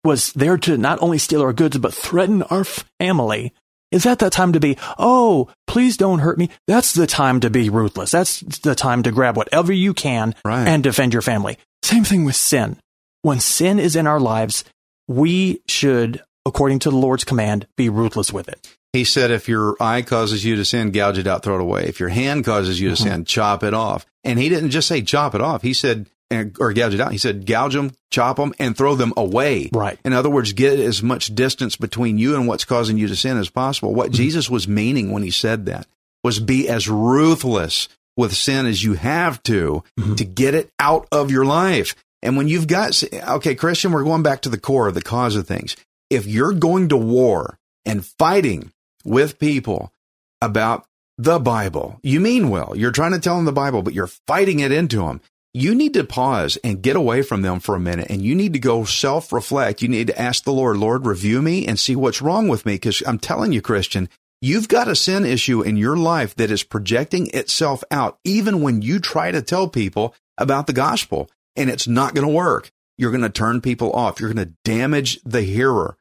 was 0.03 0.31
there 0.33 0.57
to 0.57 0.77
not 0.77 1.01
only 1.01 1.17
steal 1.17 1.41
our 1.41 1.53
goods, 1.53 1.77
but 1.77 1.93
threaten 1.93 2.43
our 2.43 2.63
family, 2.63 3.53
is 3.91 4.03
that 4.03 4.19
the 4.19 4.29
time 4.29 4.53
to 4.53 4.59
be, 4.59 4.77
oh, 4.97 5.49
please 5.67 5.97
don't 5.97 6.19
hurt 6.19 6.37
me? 6.37 6.49
That's 6.67 6.93
the 6.93 7.07
time 7.07 7.39
to 7.41 7.49
be 7.49 7.69
ruthless. 7.69 8.11
That's 8.11 8.39
the 8.59 8.75
time 8.75 9.03
to 9.03 9.11
grab 9.11 9.35
whatever 9.35 9.73
you 9.73 9.93
can 9.93 10.35
Right. 10.45 10.67
and 10.67 10.83
defend 10.83 11.11
your 11.13 11.21
family. 11.21 11.57
Same 11.83 12.03
thing 12.03 12.23
with 12.23 12.35
sin. 12.35 12.77
When 13.23 13.39
sin 13.39 13.79
is 13.79 13.95
in 13.95 14.07
our 14.07 14.19
lives, 14.19 14.63
we 15.07 15.61
should, 15.67 16.21
according 16.45 16.79
to 16.79 16.91
the 16.91 16.95
Lord's 16.97 17.23
command, 17.23 17.67
be 17.75 17.89
ruthless 17.89 18.31
with 18.31 18.47
it. 18.47 18.75
He 18.93 19.03
said, 19.03 19.31
if 19.31 19.49
your 19.49 19.75
eye 19.79 20.01
causes 20.01 20.45
you 20.45 20.55
to 20.55 20.65
sin, 20.65 20.91
gouge 20.91 21.17
it 21.17 21.27
out, 21.27 21.43
throw 21.43 21.55
it 21.55 21.61
away. 21.61 21.85
If 21.85 21.99
your 21.99 22.09
hand 22.09 22.45
causes 22.45 22.79
you 22.79 22.89
to 22.89 22.95
Mhm. 22.95 23.03
sin, 23.03 23.25
chop 23.25 23.63
it 23.63 23.73
off. 23.73 24.05
And 24.23 24.39
he 24.39 24.49
didn't 24.49 24.71
just 24.71 24.87
say 24.87 25.01
chop 25.01 25.35
it 25.35 25.41
off. 25.41 25.61
He 25.61 25.73
said, 25.73 26.07
and- 26.31 26.55
or 26.59 26.73
gouge 26.73 26.93
it 26.93 27.01
out. 27.01 27.11
He 27.11 27.17
said, 27.17 27.45
gouge 27.45 27.73
them, 27.73 27.91
chop 28.11 28.37
them, 28.37 28.53
and 28.59 28.77
throw 28.77 28.95
them 28.95 29.13
away. 29.17 29.69
Right. 29.73 29.97
In 30.05 30.13
other 30.13 30.29
words, 30.29 30.53
get 30.53 30.79
as 30.79 31.01
much 31.01 31.33
distance 31.35 31.75
between 31.75 32.17
you 32.17 32.35
and 32.35 32.47
what's 32.47 32.65
causing 32.65 32.97
you 32.97 33.07
to 33.07 33.15
sin 33.15 33.37
as 33.37 33.49
possible. 33.49 33.93
What 33.93 34.11
Jesus 34.11 34.49
was 34.49 34.67
meaning 34.67 35.11
when 35.11 35.23
he 35.23 35.31
said 35.31 35.65
that 35.65 35.87
was 36.23 36.39
be 36.39 36.67
as 36.69 36.87
ruthless 36.89 37.87
with 38.17 38.35
sin 38.35 38.65
as 38.65 38.83
you 38.83 38.93
have 38.93 39.41
to 39.43 39.83
Mhm. 39.99 40.17
to 40.17 40.25
get 40.25 40.53
it 40.53 40.69
out 40.79 41.07
of 41.11 41.31
your 41.31 41.45
life. 41.45 41.95
And 42.21 42.35
when 42.35 42.47
you've 42.49 42.67
got, 42.67 43.01
okay, 43.13 43.55
Christian, 43.55 43.91
we're 43.93 44.03
going 44.03 44.23
back 44.23 44.41
to 44.41 44.49
the 44.49 44.57
core 44.59 44.87
of 44.87 44.93
the 44.93 45.01
cause 45.01 45.35
of 45.37 45.47
things. 45.47 45.75
If 46.09 46.25
you're 46.27 46.51
going 46.53 46.89
to 46.89 46.97
war 46.97 47.57
and 47.85 48.05
fighting 48.05 48.71
with 49.05 49.39
people 49.39 49.93
about 50.41 50.85
the 51.17 51.39
Bible, 51.39 51.99
you 52.03 52.19
mean 52.19 52.49
well. 52.49 52.73
You're 52.75 52.91
trying 52.91 53.11
to 53.13 53.19
tell 53.19 53.37
them 53.37 53.45
the 53.45 53.51
Bible, 53.53 53.81
but 53.83 53.93
you're 53.93 54.07
fighting 54.27 54.59
it 54.59 54.71
into 54.71 54.97
them. 54.97 55.21
You 55.53 55.73
need 55.73 55.95
to 55.95 56.03
pause 56.03 56.57
and 56.63 56.81
get 56.81 56.95
away 56.95 57.23
from 57.23 57.41
them 57.41 57.59
for 57.59 57.73
a 57.75 57.79
minute 57.79 58.07
and 58.09 58.21
you 58.21 58.35
need 58.35 58.53
to 58.53 58.59
go 58.59 58.83
self 58.83 59.33
reflect. 59.33 59.81
You 59.81 59.87
need 59.87 60.07
to 60.07 60.21
ask 60.21 60.43
the 60.43 60.53
Lord, 60.53 60.77
Lord, 60.77 61.07
review 61.07 61.41
me 61.41 61.65
and 61.65 61.79
see 61.79 61.95
what's 61.95 62.21
wrong 62.21 62.47
with 62.47 62.65
me. 62.65 62.77
Cause 62.77 63.01
I'm 63.07 63.17
telling 63.17 63.51
you, 63.51 63.61
Christian, 63.61 64.09
you've 64.41 64.67
got 64.67 64.87
a 64.87 64.95
sin 64.95 65.25
issue 65.25 65.61
in 65.61 65.75
your 65.75 65.97
life 65.97 66.35
that 66.35 66.51
is 66.51 66.63
projecting 66.63 67.31
itself 67.33 67.83
out 67.89 68.19
even 68.23 68.61
when 68.61 68.83
you 68.83 68.99
try 68.99 69.31
to 69.31 69.41
tell 69.41 69.67
people 69.67 70.13
about 70.37 70.67
the 70.67 70.73
gospel 70.73 71.31
and 71.55 71.69
it's 71.69 71.87
not 71.87 72.13
going 72.13 72.27
to 72.27 72.33
work. 72.33 72.71
You're 72.99 73.11
going 73.11 73.23
to 73.23 73.29
turn 73.29 73.61
people 73.61 73.91
off. 73.93 74.19
You're 74.19 74.33
going 74.33 74.47
to 74.47 74.53
damage 74.63 75.19
the 75.23 75.41
hearer. 75.41 75.97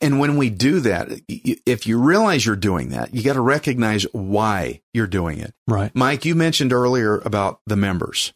And 0.00 0.18
when 0.18 0.36
we 0.36 0.48
do 0.48 0.80
that, 0.80 1.08
if 1.28 1.86
you 1.86 2.00
realize 2.00 2.44
you're 2.44 2.56
doing 2.56 2.88
that, 2.88 3.14
you 3.14 3.22
got 3.22 3.34
to 3.34 3.40
recognize 3.40 4.04
why 4.12 4.80
you're 4.94 5.06
doing 5.06 5.38
it. 5.38 5.54
Right. 5.68 5.94
Mike, 5.94 6.24
you 6.24 6.34
mentioned 6.34 6.72
earlier 6.72 7.18
about 7.18 7.60
the 7.66 7.76
members. 7.76 8.32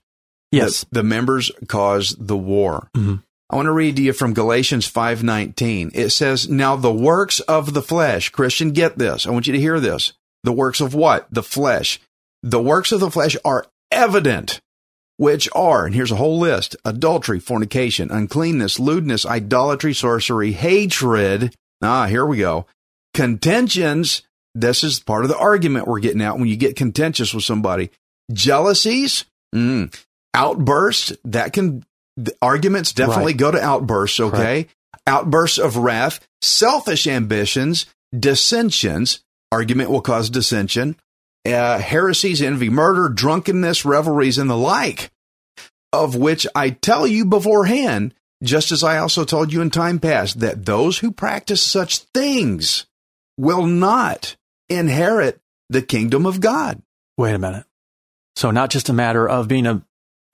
Yes. 0.54 0.84
The, 0.90 1.00
the 1.00 1.02
members 1.02 1.50
cause 1.68 2.16
the 2.18 2.36
war. 2.36 2.88
Mhm. 2.96 3.22
I 3.50 3.56
want 3.56 3.66
to 3.66 3.72
read 3.72 3.96
to 3.96 4.02
you 4.02 4.12
from 4.12 4.32
Galatians 4.34 4.86
5:19. 4.86 5.90
It 5.94 6.10
says, 6.10 6.48
"Now 6.48 6.76
the 6.76 6.92
works 6.92 7.40
of 7.40 7.74
the 7.74 7.82
flesh, 7.82 8.30
Christian, 8.30 8.72
get 8.72 8.98
this. 8.98 9.26
I 9.26 9.30
want 9.30 9.46
you 9.46 9.52
to 9.52 9.60
hear 9.60 9.78
this. 9.80 10.12
The 10.42 10.52
works 10.52 10.80
of 10.80 10.94
what? 10.94 11.26
The 11.30 11.42
flesh. 11.42 12.00
The 12.42 12.60
works 12.62 12.90
of 12.92 13.00
the 13.00 13.10
flesh 13.10 13.36
are 13.44 13.66
evident, 13.90 14.60
which 15.18 15.48
are, 15.54 15.86
and 15.86 15.94
here's 15.94 16.10
a 16.10 16.16
whole 16.16 16.38
list 16.38 16.74
adultery, 16.84 17.38
fornication, 17.38 18.10
uncleanness, 18.10 18.80
lewdness, 18.80 19.24
idolatry, 19.24 19.94
sorcery, 19.94 20.52
hatred. 20.52 21.54
Ah, 21.82 22.06
here 22.06 22.26
we 22.26 22.38
go. 22.38 22.66
Contentions. 23.12 24.22
This 24.54 24.84
is 24.84 25.00
part 25.00 25.24
of 25.24 25.28
the 25.28 25.38
argument 25.38 25.88
we're 25.88 25.98
getting 26.00 26.22
at 26.22 26.38
when 26.38 26.46
you 26.48 26.56
get 26.56 26.76
contentious 26.76 27.34
with 27.34 27.44
somebody. 27.44 27.90
Jealousies, 28.32 29.24
mm. 29.54 29.92
Outbursts, 30.34 31.12
that 31.24 31.52
can, 31.52 31.84
the 32.16 32.34
arguments 32.42 32.92
definitely 32.92 33.32
Right. 33.32 33.38
go 33.38 33.50
to 33.52 33.60
outbursts, 33.60 34.20
okay? 34.20 34.68
Outbursts 35.06 35.58
of 35.58 35.76
wrath, 35.76 36.26
selfish 36.42 37.06
ambitions, 37.06 37.86
dissensions. 38.18 39.20
Argument 39.52 39.90
will 39.90 40.00
cause 40.00 40.30
dissension. 40.30 40.96
Uh, 41.46 41.78
heresies, 41.78 42.40
envy, 42.42 42.70
murder, 42.70 43.08
drunkenness, 43.08 43.84
revelries, 43.84 44.38
and 44.38 44.48
the 44.48 44.56
like, 44.56 45.10
of 45.92 46.16
which 46.16 46.46
I 46.54 46.70
tell 46.70 47.06
you 47.06 47.24
beforehand, 47.26 48.14
just 48.42 48.72
as 48.72 48.82
I 48.82 48.98
also 48.98 49.24
told 49.24 49.52
you 49.52 49.60
in 49.60 49.70
time 49.70 49.98
past, 49.98 50.40
that 50.40 50.64
those 50.64 50.98
who 50.98 51.12
practice 51.12 51.60
such 51.62 51.98
things 51.98 52.86
will 53.36 53.66
not 53.66 54.36
inherit 54.68 55.40
the 55.68 55.82
kingdom 55.82 56.24
of 56.24 56.40
God. 56.40 56.80
Wait 57.18 57.34
a 57.34 57.38
minute. 57.38 57.66
So 58.36 58.50
not 58.50 58.70
just 58.70 58.88
a 58.88 58.92
matter 58.94 59.28
of 59.28 59.46
being 59.48 59.66
a 59.66 59.82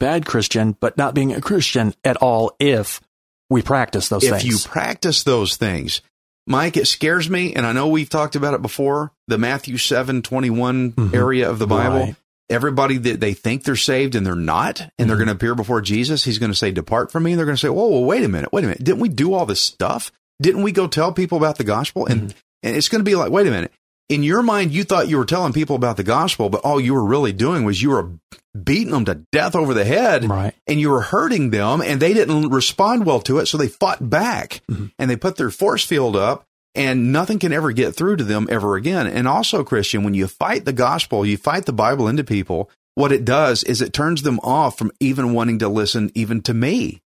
bad 0.01 0.27
Christian, 0.27 0.77
but 0.81 0.97
not 0.97 1.15
being 1.15 1.33
a 1.33 1.41
Christian 1.41 1.95
at 2.05 2.17
all 2.17 2.57
if 2.59 3.01
we 3.49 3.63
practice 3.63 4.09
those 4.09 4.25
if 4.25 4.31
things. 4.31 4.45
If 4.45 4.51
you 4.51 4.59
practice 4.69 5.23
those 5.23 5.57
things, 5.57 6.01
Mike, 6.49 6.77
it 6.77 6.87
scares 6.89 7.31
me, 7.31 7.55
and 7.55 7.65
I 7.65 7.73
know 7.73 7.87
we've 7.87 8.09
talked 8.11 8.35
about 8.35 8.55
it 8.55 8.63
before. 8.63 9.13
The 9.29 9.39
Matthew 9.39 9.77
seven 9.79 10.23
twenty 10.23 10.51
one 10.51 10.91
Mhm. 10.93 11.15
area 11.15 11.49
of 11.49 11.61
the 11.61 11.67
Bible. 11.69 11.99
Right. 12.01 12.17
Everybody 12.49 12.97
that 12.99 13.21
they 13.21 13.33
think 13.35 13.63
they're 13.63 13.77
saved 13.77 14.17
and 14.17 14.27
they're 14.27 14.35
not, 14.35 14.81
and 14.99 15.09
they're 15.09 15.15
Mhm. 15.17 15.21
going 15.21 15.27
to 15.29 15.35
appear 15.35 15.55
before 15.55 15.81
Jesus, 15.81 16.25
he's 16.25 16.39
going 16.39 16.51
to 16.51 16.59
say, 16.59 16.73
"Depart 16.73 17.13
from 17.13 17.23
me." 17.23 17.31
And 17.33 17.39
they're 17.39 17.47
going 17.47 17.55
to 17.57 17.61
say, 17.61 17.69
"Whoa, 17.69 17.87
whoa, 17.87 18.01
wait 18.01 18.25
a 18.25 18.29
minute, 18.29 18.53
wait 18.53 18.65
a 18.65 18.67
minute! 18.67 18.83
Didn't 18.83 18.99
we 19.01 19.09
do 19.09 19.35
all 19.35 19.47
this 19.47 19.61
stuff? 19.61 20.11
Didn't 20.43 20.63
we 20.63 20.73
go 20.73 20.89
tell 20.89 21.13
people 21.13 21.39
about 21.39 21.59
the 21.59 21.65
gospel?" 21.65 22.07
And 22.07 22.21
Mm-hmm. 22.23 22.39
and 22.65 22.77
it's 22.77 22.89
going 22.89 22.99
to 23.05 23.09
be 23.09 23.15
like, 23.15 23.31
"Wait 23.31 23.47
a 23.47 23.51
minute." 23.51 23.73
In 24.11 24.23
your 24.25 24.43
mind, 24.43 24.73
you 24.73 24.85
thought 24.85 25.09
you 25.09 25.17
were 25.17 25.25
telling 25.25 25.53
people 25.53 25.77
about 25.77 25.97
the 25.97 26.03
gospel, 26.03 26.51
but 26.51 26.61
all 26.63 26.81
you 26.81 26.93
were 26.95 27.05
really 27.05 27.33
doing 27.33 27.65
was 27.65 27.81
you 27.81 27.91
were 27.91 28.11
beating 28.61 28.91
them 28.93 29.05
to 29.05 29.23
death 29.31 29.55
over 29.55 29.73
the 29.73 29.85
head 29.85 30.29
Right. 30.29 30.53
and 30.67 30.81
you 30.81 30.91
were 30.91 31.01
hurting 31.03 31.51
them 31.51 31.81
and 31.81 32.01
they 32.01 32.13
didn't 32.13 32.49
respond 32.51 33.07
well 33.07 33.21
to 33.21 33.39
it 33.39 33.47
so 33.47 33.57
they 33.57 33.69
fought 33.69 34.11
back 34.11 34.61
Mhm. 34.69 34.91
and 34.99 35.09
they 35.09 35.15
put 35.15 35.37
their 35.37 35.51
force 35.51 35.85
field 35.85 36.17
up 36.17 36.45
and 36.75 37.13
nothing 37.13 37.39
can 37.39 37.53
ever 37.53 37.71
get 37.71 37.95
through 37.95 38.17
to 38.17 38.25
them 38.25 38.49
ever 38.51 38.75
again. 38.75 39.07
And 39.07 39.29
also 39.29 39.63
christian 39.63 40.03
when 40.03 40.15
you 40.15 40.27
fight 40.27 40.65
the 40.65 40.73
gospel 40.73 41.25
you 41.25 41.37
fight 41.37 41.65
the 41.67 41.73
bible 41.73 42.09
into 42.09 42.25
people 42.25 42.69
what 42.97 43.13
it 43.13 43.25
does 43.25 43.63
is 43.63 43.81
it 43.81 43.93
turns 43.93 44.23
them 44.23 44.41
off 44.43 44.77
from 44.77 44.91
even 44.99 45.33
wanting 45.33 45.61
to 45.61 45.69
listen 45.69 46.11
even 46.17 46.43
to 46.43 46.53
me 46.53 47.01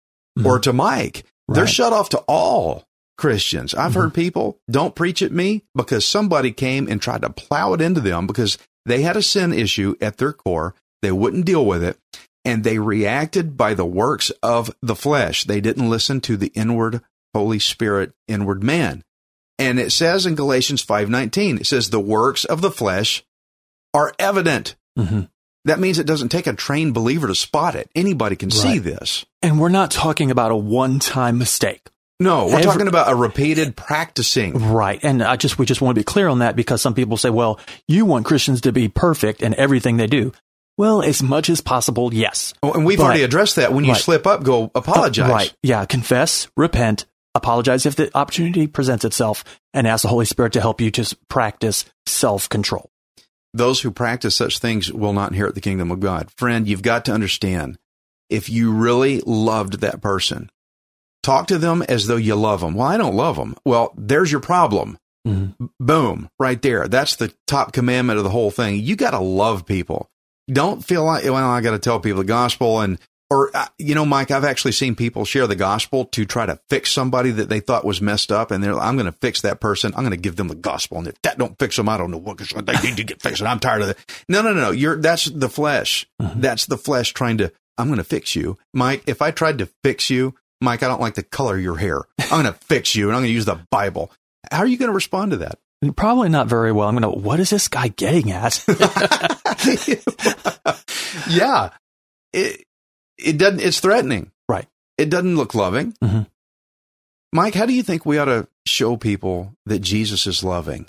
or 0.45 0.59
to 0.59 0.71
mike. 0.71 1.25
They're 1.49 1.67
shut 1.67 1.91
off 1.91 2.07
to 2.09 2.19
all 2.19 2.85
christians 3.17 3.73
i've 3.75 3.93
heard 3.93 4.13
people 4.13 4.59
don't 4.69 4.95
preach 4.95 5.21
at 5.21 5.31
me 5.31 5.63
because 5.75 6.05
somebody 6.05 6.51
came 6.51 6.87
and 6.87 7.01
tried 7.01 7.21
to 7.21 7.29
plow 7.29 7.73
it 7.73 7.81
into 7.81 8.01
them 8.01 8.25
because 8.27 8.57
they 8.85 9.01
had 9.01 9.15
a 9.15 9.21
sin 9.21 9.53
issue 9.53 9.95
at 10.01 10.17
their 10.17 10.33
core 10.33 10.73
they 11.01 11.11
wouldn't 11.11 11.45
deal 11.45 11.65
with 11.65 11.83
it 11.83 11.97
and 12.45 12.63
they 12.63 12.79
reacted 12.79 13.57
by 13.57 13.73
the 13.73 13.85
works 13.85 14.29
of 14.41 14.73
the 14.81 14.95
flesh. 14.95 15.43
They 15.45 15.61
didn't 15.61 15.89
listen 15.89 16.21
to 16.21 16.37
the 16.37 16.51
inward 16.55 17.01
Holy 17.33 17.59
Spirit, 17.59 18.13
inward 18.27 18.63
man. 18.63 19.03
And 19.57 19.79
it 19.79 19.91
says 19.91 20.25
in 20.25 20.35
Galatians 20.35 20.83
5:19, 20.83 21.59
it 21.59 21.67
says 21.67 21.89
the 21.89 21.99
works 21.99 22.43
of 22.45 22.61
the 22.61 22.71
flesh 22.71 23.23
are 23.93 24.13
evident. 24.19 24.75
Mhm. 24.97 25.29
That 25.65 25.79
means 25.79 25.97
it 25.97 26.07
doesn't 26.07 26.29
take 26.29 26.47
a 26.47 26.53
trained 26.53 26.93
believer 26.93 27.27
to 27.27 27.35
spot 27.35 27.75
it. 27.75 27.89
Anybody 27.95 28.35
can 28.35 28.51
see 28.51 28.79
this. 28.79 29.25
And 29.41 29.59
we're 29.59 29.69
not 29.69 29.91
talking 29.91 30.29
about 30.29 30.51
a 30.51 30.57
one-time 30.57 31.37
mistake. 31.37 31.89
No, 32.23 32.45
we're 32.47 32.53
Every- 32.53 32.63
talking 32.63 32.87
about 32.87 33.11
a 33.11 33.15
repeated 33.15 33.75
practicing. 33.75 34.53
Right. 34.71 34.99
And 35.03 35.21
I 35.21 35.35
just 35.35 35.59
we 35.59 35.65
just 35.65 35.81
want 35.81 35.95
to 35.95 35.99
be 35.99 36.03
clear 36.03 36.27
on 36.27 36.39
that 36.39 36.55
because 36.55 36.81
some 36.81 36.93
people 36.93 37.17
say, 37.17 37.29
well, 37.29 37.59
you 37.87 38.05
want 38.05 38.25
Christians 38.25 38.61
to 38.61 38.71
be 38.71 38.87
perfect 38.87 39.41
in 39.41 39.53
everything 39.55 39.97
they 39.97 40.07
do. 40.07 40.31
Well, 40.77 41.03
as 41.03 41.21
much 41.21 41.49
as 41.49 41.61
possible, 41.61 42.13
yes. 42.13 42.53
Oh, 42.63 42.71
And 42.71 42.85
we've 42.85 42.97
But- 42.97 43.03
already 43.03 43.23
addressed 43.23 43.57
that. 43.57 43.73
When 43.73 43.85
you 43.85 43.91
Right. 43.91 44.01
slip 44.01 44.25
up, 44.25 44.43
go 44.43 44.65
uh, 44.65 44.69
apologize. 44.75 45.29
Right. 45.29 45.53
Yeah. 45.61 45.85
Confess, 45.85 46.47
repent, 46.57 47.05
apologize 47.35 47.85
if 47.85 47.95
the 47.95 48.09
opportunity 48.17 48.65
presents 48.67 49.05
itself, 49.05 49.43
and 49.73 49.87
ask 49.87 50.01
the 50.03 50.07
Holy 50.07 50.25
Spirit 50.25 50.53
to 50.53 50.61
help 50.61 50.81
you 50.81 50.89
to 50.91 51.15
practice 51.29 51.85
self-control. 52.07 52.89
those 53.55 53.81
who 53.81 53.91
practice 53.91 54.35
such 54.35 54.57
things 54.57 54.91
will 54.91 55.13
not 55.13 55.29
inherit 55.31 55.53
the 55.53 55.61
kingdom 55.61 55.91
of 55.91 55.99
God. 55.99 56.27
Friend, 56.37 56.67
you've 56.67 56.81
got 56.81 57.05
to 57.05 57.11
understand 57.13 57.77
if 58.27 58.49
you 58.49 58.71
really 58.71 59.21
loved 59.27 59.81
that 59.81 60.01
person, 60.01 60.49
talk 61.23 61.47
to 61.47 61.57
them 61.57 61.81
as 61.83 62.05
though 62.07 62.15
you 62.17 62.35
love 62.35 62.61
them. 62.61 62.75
Well, 62.75 62.87
I 62.87 62.97
don't 62.97 63.15
love 63.15 63.35
them. 63.37 63.55
Well, 63.65 63.93
there's 63.97 64.31
your 64.31 64.41
problem. 64.41 64.97
Mhm. 65.27 65.55
Boom, 65.79 66.29
right 66.37 66.61
there. 66.61 66.87
That's 66.87 67.15
the 67.15 67.33
top 67.47 67.71
commandment 67.71 68.17
of 68.17 68.23
the 68.25 68.29
whole 68.29 68.51
thing. 68.51 68.79
You 68.81 68.95
got 68.95 69.11
to 69.11 69.19
love 69.19 69.65
people. 69.65 70.09
Don't 70.51 70.83
feel 70.83 71.05
like, 71.05 71.23
well, 71.23 71.35
I 71.35 71.61
got 71.61 71.71
to 71.71 71.79
tell 71.79 72.01
people 72.01 72.19
the 72.21 72.27
gospel 72.27 72.81
and, 72.81 72.99
or, 73.29 73.49
uh, 73.55 73.67
you 73.79 73.95
know, 73.95 74.05
Mike, 74.05 74.31
I've 74.31 74.43
actually 74.43 74.73
seen 74.73 74.95
people 74.95 75.23
share 75.23 75.47
the 75.47 75.55
gospel 75.55 76.05
to 76.07 76.25
try 76.25 76.45
to 76.45 76.59
fix 76.69 76.91
somebody 76.91 77.31
that 77.31 77.47
they 77.47 77.61
thought 77.61 77.85
was 77.85 78.01
messed 78.01 78.31
up. 78.33 78.51
And 78.51 78.61
they're, 78.61 78.77
I'm 78.77 78.95
going 78.97 79.05
to 79.05 79.17
fix 79.21 79.41
that 79.41 79.61
person. 79.61 79.93
I'm 79.95 80.03
going 80.03 80.11
to 80.11 80.17
give 80.17 80.35
them 80.35 80.49
the 80.49 80.55
gospel. 80.55 80.97
And 80.99 81.07
if 81.07 81.19
that 81.23 81.37
don't 81.37 81.57
fix 81.57 81.77
them, 81.77 81.87
I 81.87 81.97
don't 81.97 82.11
know 82.11 82.17
what, 82.17 82.37
they 82.37 82.73
need 82.83 82.97
to 82.97 83.03
get 83.05 83.21
fixed. 83.21 83.39
And 83.39 83.47
I'm 83.47 83.59
tired 83.61 83.81
of 83.81 83.89
it. 83.89 83.97
No, 84.27 84.41
no, 84.41 84.53
no. 84.53 84.59
no. 84.61 84.71
You're, 84.71 84.97
that's 84.99 85.25
the 85.25 85.49
flesh. 85.49 86.05
Mhm. 86.21 86.41
That's 86.41 86.65
the 86.65 86.77
flesh 86.77 87.13
trying 87.13 87.37
to, 87.37 87.53
I'm 87.77 87.87
going 87.87 87.97
to 87.97 88.03
fix 88.03 88.35
you. 88.35 88.57
Mike, 88.73 89.03
if 89.07 89.21
I 89.21 89.31
tried 89.31 89.59
to 89.59 89.69
fix 89.83 90.09
you, 90.09 90.35
Mike, 90.63 90.81
I 90.81 90.87
don't 90.87 91.01
like 91.01 91.15
the 91.15 91.23
color 91.23 91.57
of 91.57 91.61
your 91.61 91.77
hair. 91.77 92.01
I'm 92.19 92.41
going 92.41 92.45
to 92.45 92.53
fix 92.53 92.95
you 92.95 93.07
and 93.07 93.15
I'm 93.15 93.21
going 93.21 93.29
to 93.29 93.33
use 93.33 93.45
the 93.45 93.59
Bible. 93.69 94.11
How 94.51 94.59
are 94.59 94.67
you 94.67 94.77
going 94.77 94.89
to 94.89 94.95
respond 94.95 95.31
to 95.31 95.37
that? 95.37 95.59
Probably 95.97 96.29
not 96.29 96.47
very 96.47 96.71
well. 96.71 96.87
I'm 96.87 96.97
going 96.97 97.13
to, 97.13 97.19
what 97.19 97.41
is 97.41 97.49
this 97.49 97.67
guy 97.67 97.89
getting 97.89 98.31
at? 98.31 98.63
yeah. 101.29 101.69
It 102.31 102.63
it 103.17 103.37
doesn't 103.37 103.61
it's 103.61 103.79
threatening. 103.79 104.31
Right. 104.47 104.67
It 104.97 105.09
doesn't 105.09 105.35
look 105.35 105.53
loving. 105.53 105.93
Mhm. 106.03 106.27
Mike, 107.33 107.55
how 107.55 107.65
do 107.65 107.73
you 107.73 107.83
think 107.83 108.05
we 108.05 108.17
ought 108.17 108.25
to 108.25 108.47
show 108.65 108.95
people 108.95 109.53
that 109.65 109.79
Jesus 109.79 110.27
is 110.27 110.43
loving? 110.43 110.87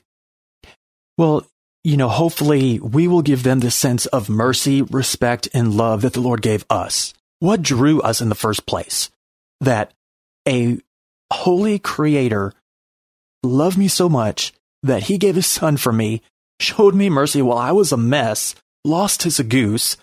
well, 1.19 1.47
you 1.85 1.97
know, 1.97 2.09
hopefully 2.09 2.81
we 2.81 3.07
will 3.07 3.23
give 3.23 3.43
them 3.43 3.61
the 3.61 3.71
sense 3.71 4.07
of 4.07 4.29
mercy, 4.29 4.83
respect, 4.83 5.49
and 5.53 5.77
love 5.77 6.03
that 6.03 6.15
the 6.15 6.21
Lord 6.21 6.43
gave 6.43 6.65
us. 6.71 7.13
What 7.41 7.63
drew 7.63 8.01
us 8.01 8.21
in 8.21 8.31
the 8.31 8.35
first 8.35 8.67
place? 8.67 9.11
That 9.61 9.93
a 10.47 10.79
holy 11.33 11.79
creator 11.79 12.53
loved 13.43 13.79
me 13.79 13.89
so 13.89 14.09
much 14.09 14.53
that 14.83 15.05
he 15.05 15.19
gave 15.19 15.35
his 15.35 15.47
son 15.47 15.77
for 15.77 15.93
me, 15.93 16.23
showed 16.61 16.95
me 16.95 17.09
mercy 17.09 17.43
while 17.43 17.59
I 17.59 17.73
was 17.73 17.93
a 17.93 17.97
mess, 17.97 18.55
lost 18.85 19.25
a 19.39 19.43
goose, 19.43 19.97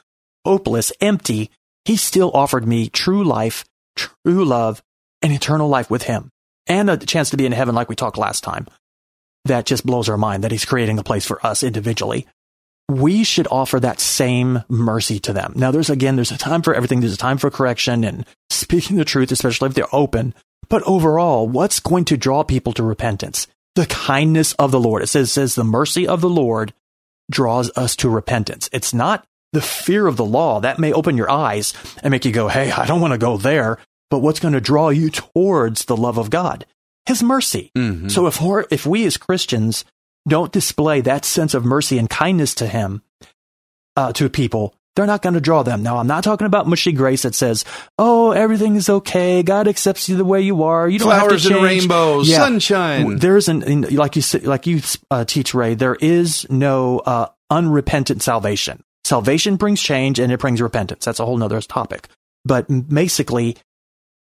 hopeless, 0.45 0.91
empty. 0.99 1.49
He 1.85 1.95
still 1.95 2.31
offered 2.33 2.67
me 2.67 2.89
true 2.89 3.23
life, 3.23 3.65
true 3.95 4.45
love, 4.45 4.81
and 5.21 5.31
eternal 5.31 5.69
life 5.69 5.89
with 5.89 6.03
him, 6.03 6.29
and 6.67 6.89
a 6.89 6.97
chance 6.97 7.29
to 7.29 7.37
be 7.37 7.45
in 7.45 7.51
heaven 7.51 7.75
like 7.75 7.89
we 7.89 7.95
talked 7.95 8.17
last 8.17 8.43
time. 8.43 8.67
That 9.45 9.65
just 9.65 9.85
blows 9.85 10.09
our 10.09 10.17
mind 10.17 10.43
that 10.43 10.51
he's 10.51 10.65
creating 10.65 10.99
a 10.99 11.03
place 11.03 11.25
for 11.25 11.43
us 11.45 11.63
individually. 11.63 12.27
We 12.99 13.23
should 13.23 13.47
offer 13.49 13.79
that 13.79 13.99
same 13.99 14.63
mercy 14.69 15.19
to 15.21 15.33
them. 15.33 15.53
Now, 15.55 15.71
there's 15.71 15.89
again, 15.89 16.15
there's 16.15 16.31
a 16.31 16.37
time 16.37 16.61
for 16.61 16.73
everything. 16.73 16.99
There's 16.99 17.13
a 17.13 17.17
time 17.17 17.37
for 17.37 17.49
correction 17.49 18.03
and 18.03 18.25
speaking 18.49 18.97
the 18.97 19.05
truth, 19.05 19.31
especially 19.31 19.69
if 19.69 19.75
they're 19.75 19.93
open. 19.95 20.33
But 20.69 20.83
overall, 20.83 21.47
what's 21.47 21.79
going 21.79 22.05
to 22.05 22.17
draw 22.17 22.43
people 22.43 22.73
to 22.73 22.83
repentance? 22.83 23.47
The 23.75 23.85
kindness 23.85 24.53
of 24.53 24.71
the 24.71 24.79
Lord. 24.79 25.01
It 25.03 25.07
says, 25.07 25.31
says 25.31 25.55
the 25.55 25.63
mercy 25.63 26.07
of 26.07 26.21
the 26.21 26.29
Lord 26.29 26.73
draws 27.29 27.71
us 27.77 27.95
to 27.97 28.09
repentance. 28.09 28.69
It's 28.73 28.93
not 28.93 29.25
the 29.53 29.61
fear 29.61 30.07
of 30.07 30.17
the 30.17 30.25
law. 30.25 30.59
That 30.59 30.79
may 30.79 30.91
open 30.93 31.17
your 31.17 31.31
eyes 31.31 31.73
and 32.03 32.11
make 32.11 32.25
you 32.25 32.31
go, 32.31 32.47
Hey, 32.47 32.71
I 32.71 32.85
don't 32.85 33.01
want 33.01 33.13
to 33.13 33.17
go 33.17 33.37
there. 33.37 33.77
But 34.09 34.19
what's 34.19 34.39
going 34.41 34.53
to 34.53 34.61
draw 34.61 34.89
you 34.89 35.09
towards 35.09 35.85
the 35.85 35.95
love 35.95 36.17
of 36.17 36.29
God? 36.29 36.65
His 37.05 37.23
mercy. 37.23 37.71
Mhm. 37.77 38.11
So 38.11 38.27
if 38.27 38.39
if 38.71 38.85
we 38.85 39.05
as 39.05 39.17
Christians 39.17 39.85
don't 40.27 40.51
display 40.51 41.01
that 41.01 41.25
sense 41.25 41.53
of 41.53 41.65
mercy 41.65 41.97
and 41.97 42.09
kindness 42.09 42.55
to 42.55 42.67
him, 42.67 43.01
uh, 43.97 44.13
to 44.13 44.29
people, 44.29 44.73
they're 44.95 45.05
not 45.07 45.21
going 45.21 45.33
to 45.35 45.41
draw 45.41 45.63
them. 45.63 45.83
Now, 45.83 45.97
I'm 45.97 46.07
not 46.07 46.23
talking 46.23 46.45
about 46.47 46.67
mushy 46.67 46.91
grace 46.91 47.21
that 47.23 47.33
says, 47.33 47.63
"Oh, 47.97 48.31
everything 48.31 48.75
is 48.75 48.89
okay. 48.89 49.41
God 49.41 49.67
accepts 49.67 50.09
you 50.09 50.17
the 50.17 50.25
way 50.25 50.41
you 50.41 50.63
are. 50.63 50.87
You 50.87 50.99
don't 50.99 51.07
Flowers 51.09 51.43
have 51.43 51.51
to 51.53 51.57
and 51.59 51.67
change." 51.67 51.81
rainbows, 51.83 52.29
Yeah. 52.29 52.37
sunshine. 52.39 53.15
There's 53.17 53.47
an 53.47 53.63
in- 53.63 53.95
like 53.95 54.15
you 54.15 54.21
like 54.43 54.67
you 54.67 54.81
uh, 55.09 55.23
teach 55.25 55.53
Ray. 55.53 55.75
There 55.75 55.95
is 55.95 56.45
no 56.49 56.99
uh, 56.99 57.27
unrepentant 57.49 58.21
salvation. 58.21 58.83
Salvation 59.05 59.55
brings 59.55 59.81
change 59.81 60.19
and 60.19 60.31
it 60.31 60.39
brings 60.39 60.61
repentance. 60.61 61.05
That's 61.05 61.19
a 61.19 61.25
whole 61.25 61.37
nother 61.37 61.61
topic. 61.61 62.07
But 62.45 62.67
basically, 62.89 63.55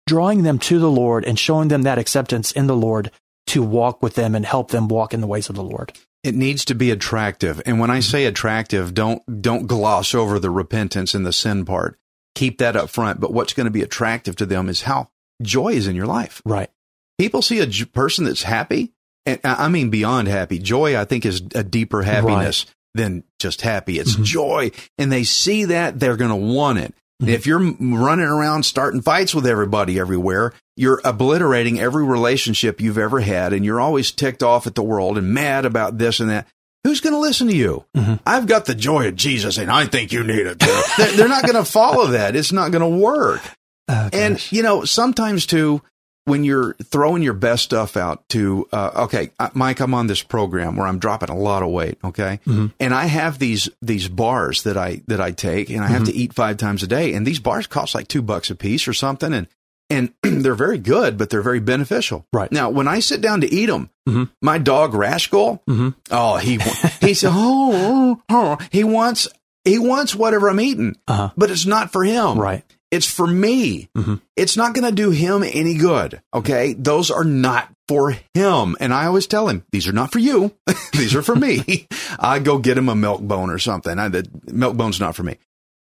drawing 0.05 0.43
them 0.43 0.60
to 0.60 0.79
the 0.79 0.89
Lord 0.91 1.23
and 1.25 1.38
showing 1.39 1.69
them 1.69 1.83
that 1.83 1.97
acceptance 1.97 2.51
in 2.51 2.67
the 2.67 2.75
Lord 2.75 3.10
to 3.47 3.63
walk 3.63 4.01
with 4.03 4.15
them 4.15 4.36
and 4.36 4.45
help 4.45 4.71
them 4.71 4.88
walk 4.88 5.13
in 5.13 5.21
the 5.21 5.27
ways 5.27 5.49
of 5.49 5.55
the 5.55 5.63
Lord. 5.63 5.93
It 6.23 6.36
needs 6.36 6.65
to 6.65 6.75
be 6.75 6.91
attractive. 6.91 7.62
And 7.65 7.79
when 7.79 7.89
I 7.89 7.99
say 8.01 8.25
attractive, 8.25 8.93
don't 8.93 9.41
don't 9.41 9.67
gloss 9.67 10.13
over 10.13 10.39
the 10.39 10.49
repentance 10.49 11.13
and 11.15 11.25
the 11.25 11.33
sin 11.33 11.65
part. 11.65 11.97
keep 12.36 12.60
that 12.60 12.75
up 12.75 12.88
front. 12.89 13.19
But 13.19 13.33
what's 13.33 13.53
going 13.53 13.65
to 13.65 13.71
be 13.71 13.81
attractive 13.81 14.36
to 14.36 14.45
them 14.45 14.69
is 14.69 14.83
how 14.83 15.07
joy 15.41 15.69
is 15.69 15.88
in 15.88 15.95
your 15.95 16.05
life. 16.05 16.39
Right. 16.45 16.69
People 17.17 17.41
see 17.41 17.60
a 17.60 17.65
j- 17.65 17.86
person 17.86 18.25
that's 18.25 18.43
happy, 18.43 18.93
and 19.25 19.39
I 19.43 19.69
mean 19.69 19.89
beyond 19.89 20.27
happy. 20.27 20.60
Joy, 20.60 20.95
I 20.99 21.05
think, 21.05 21.25
is 21.25 21.41
a 21.55 21.63
deeper 21.63 22.03
happiness 22.03 22.67
than 22.93 23.23
just 23.39 23.62
happy. 23.62 23.97
It's 23.97 24.15
Mhm. 24.15 24.23
joy, 24.23 24.71
and 24.99 25.12
they 25.12 25.23
see 25.23 25.65
that 25.65 25.99
they're 25.99 26.15
going 26.17 26.29
to 26.29 26.36
want 26.36 26.77
it. 26.79 26.93
Mhm. 27.21 27.30
If 27.30 27.45
you're 27.47 27.60
running 27.60 28.25
around 28.27 28.63
starting 28.63 29.01
fights 29.01 29.34
with 29.34 29.47
everybody 29.47 29.99
everywhere, 29.99 30.53
you're 30.75 31.01
obliterating 31.03 31.80
every 31.80 32.03
relationship 32.06 32.80
you've 32.80 32.97
ever 32.97 33.19
had, 33.21 33.53
and 33.53 33.65
you're 33.65 33.80
always 33.82 34.12
ticked 34.12 34.43
off 34.43 34.67
at 34.67 34.75
the 34.75 34.84
world 34.84 35.17
and 35.17 35.34
mad 35.34 35.65
about 35.65 35.97
this 35.97 36.19
and 36.19 36.30
that. 36.30 36.47
Who's 36.84 37.01
going 37.01 37.13
to 37.13 37.19
listen 37.19 37.47
to 37.47 37.56
you? 37.56 37.84
Mhm. 37.97 38.19
I've 38.25 38.45
got 38.45 38.65
the 38.65 38.75
joy 38.75 39.08
of 39.08 39.15
Jesus, 39.15 39.58
and 39.58 39.69
I 39.71 39.88
think 39.88 40.12
you 40.13 40.23
need 40.23 40.45
it. 40.45 40.60
They're- 40.60 41.12
they're 41.15 41.27
not 41.27 41.41
going 41.43 41.56
to 41.56 41.65
follow 41.69 42.08
that. 42.08 42.36
It's 42.36 42.51
not 42.51 42.71
going 42.71 42.82
to 42.84 42.97
work. 43.03 43.41
Oh, 43.89 44.10
And 44.12 44.51
you 44.51 44.63
know, 44.63 44.84
sometimes 44.84 45.45
too, 45.45 45.82
when 46.27 46.43
you're 46.43 46.73
throwing 46.83 47.23
your 47.23 47.33
best 47.33 47.63
stuff 47.63 47.95
out 47.97 48.27
to, 48.29 48.67
uh, 48.71 48.91
okay, 49.05 49.31
Mike, 49.53 49.79
I'm 49.79 49.93
on 49.93 50.07
this 50.07 50.21
program 50.21 50.75
where 50.75 50.85
I'm 50.85 50.99
dropping 50.99 51.29
a 51.29 51.37
lot 51.37 51.63
of 51.63 51.69
weight, 51.69 51.97
okay, 52.03 52.39
Mhm. 52.45 52.73
and 52.79 52.93
I 52.93 53.05
have 53.05 53.39
these 53.39 53.69
these 53.81 54.07
bars 54.07 54.63
that 54.63 54.77
I 54.77 55.01
that 55.07 55.21
I 55.21 55.31
take, 55.31 55.69
and 55.69 55.83
I 55.83 55.87
have 55.87 56.03
to 56.05 56.13
eat 56.15 56.33
five 56.33 56.57
times 56.57 56.83
a 56.83 56.87
day, 56.87 57.13
and 57.13 57.25
these 57.25 57.39
bars 57.39 57.65
cost 57.67 57.95
like 57.95 58.07
two 58.07 58.21
bucks 58.21 58.49
a 58.49 58.55
piece 58.55 58.87
or 58.87 58.93
something, 58.93 59.33
and 59.33 59.47
and 59.89 60.11
they're 60.43 60.53
very 60.53 60.77
good, 60.79 61.17
but 61.17 61.29
they're 61.29 61.41
very 61.41 61.61
beneficial. 61.61 62.25
Right. 62.33 62.51
now, 62.51 62.69
when 62.69 62.89
I 62.89 62.99
sit 62.99 63.21
down 63.21 63.39
to 63.41 63.47
eat 63.51 63.67
them, 63.67 63.89
Mhm. 64.07 64.29
my 64.41 64.57
dog 64.57 64.93
Rascal, 64.93 65.61
Mhm. 65.69 65.95
oh 66.11 66.35
he 66.37 66.59
he 66.99 67.13
said, 67.13 67.31
oh, 67.33 67.71
oh, 67.73 68.21
oh, 68.29 68.57
he 68.69 68.83
wants 68.83 69.29
he 69.63 69.79
wants 69.79 70.13
whatever 70.15 70.49
I'm 70.49 70.59
eating, 70.59 70.95
Uh-huh. 71.07 71.29
but 71.37 71.51
it's 71.51 71.65
not 71.65 71.91
for 71.91 72.03
him. 72.03 72.37
Right. 72.37 72.63
It's 72.91 73.06
for 73.06 73.28
me. 73.28 73.89
Mhm. 73.97 74.21
It's 74.36 74.56
not 74.56 74.73
going 74.73 74.86
to 74.86 74.91
do 74.95 75.10
him 75.12 75.43
any 75.43 75.76
good. 75.76 76.21
Okay. 76.34 76.73
Those 76.73 77.12
are 77.12 77.23
not 77.26 77.69
for 77.89 78.15
him. 78.34 78.78
And 78.80 78.93
I 78.93 79.06
always 79.08 79.28
tell 79.28 79.50
him, 79.50 79.63
these 79.71 79.88
are 79.88 79.93
not 79.93 80.12
for 80.12 80.19
you. 80.19 80.54
these 80.93 81.13
are 81.15 81.21
for 81.21 81.36
me. 81.36 81.88
I 82.19 82.39
go 82.39 82.58
get 82.60 82.78
him 82.78 82.88
a 82.89 82.95
milk 82.95 83.21
bone 83.21 83.50
or 83.50 83.60
something. 83.60 83.97
I, 84.00 84.08
the 84.08 84.28
milk 84.45 84.78
bone's 84.78 85.00
not 85.00 85.15
for 85.15 85.23
me. 85.23 85.38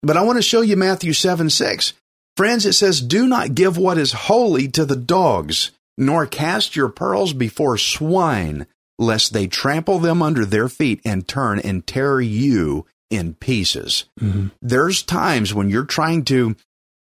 But 0.03 0.17
I 0.17 0.21
want 0.21 0.38
to 0.38 0.41
show 0.41 0.62
you 0.62 0.77
Matthew 0.77 1.13
7 1.13 1.49
6. 1.49 1.93
Friends, 2.38 2.65
it 2.65 2.73
says, 2.73 3.01
Do 3.01 3.27
not 3.27 3.55
give 3.55 3.77
what 3.77 3.97
is 3.97 4.12
holy 4.12 4.67
to 4.69 4.86
the 4.86 4.95
dogs, 4.95 5.71
nor 5.97 6.25
cast 6.25 6.75
your 6.75 6.89
pearls 6.89 7.34
before 7.34 7.77
swine, 7.77 8.67
lest 8.99 9.34
they 9.34 9.47
trample 9.47 9.99
them 9.99 10.21
under 10.21 10.45
their 10.45 10.69
feet 10.69 11.01
and 11.05 11.27
turn 11.27 11.60
and 11.60 11.86
tear 11.88 12.21
you 12.21 12.86
in 13.12 13.36
pieces 13.36 14.05
Mhm. 14.19 14.49
there's 14.63 15.03
times 15.03 15.53
when 15.53 15.69
you're 15.69 15.86
trying 15.86 16.25
to 16.25 16.55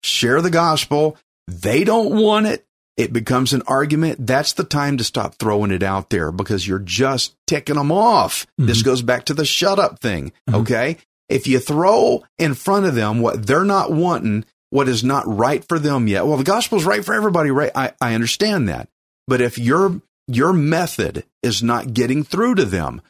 share 0.04 0.42
the 0.42 0.50
gospel, 0.50 1.18
they 1.48 1.84
don't 1.84 2.16
want 2.16 2.48
it. 2.48 2.66
It 2.98 3.14
becomes 3.14 3.54
an 3.54 3.62
argument. 3.68 4.26
That's 4.26 4.54
the 4.54 4.64
time 4.64 4.98
to 4.98 5.04
stop 5.04 5.36
throwing 5.36 5.70
it 5.70 5.84
out 5.84 6.10
there 6.10 6.32
because 6.32 6.68
you're 6.68 6.80
just 6.80 7.36
ticking 7.46 7.76
them 7.76 7.92
off. 7.92 8.48
This 8.58 8.80
mm-hmm. 8.80 8.86
goes 8.86 9.02
back 9.04 9.26
to 9.26 9.36
the 9.36 9.46
shut 9.46 9.78
up 9.78 10.00
thing. 10.00 10.32
Mm-hmm. 10.50 10.62
Okay. 10.62 10.98
If 11.30 11.46
you 11.46 11.60
throw 11.60 12.24
in 12.40 12.56
front 12.56 12.86
of 12.86 12.96
them 12.96 13.20
what 13.20 13.46
they're 13.46 13.64
not 13.64 13.92
wanting, 13.92 14.46
what 14.72 14.90
is 14.90 15.04
not 15.04 15.26
right 15.28 15.64
for 15.64 15.78
them 15.78 16.08
yet. 16.08 16.26
Well, 16.26 16.38
the 16.38 16.44
gospel's 16.44 16.86
right 16.86 17.06
for 17.06 17.14
everybody, 17.14 17.52
right? 17.52 17.72
I, 17.76 17.92
I 18.02 18.16
understand 18.16 18.68
that. 18.70 18.90
But 19.28 19.42
if 19.42 19.60
your, 19.60 20.02
your 20.28 20.52
method 20.54 21.24
is 21.44 21.62
not 21.62 21.94
getting 21.94 22.24
through 22.24 22.56
to 22.56 22.66
them, 22.66 23.02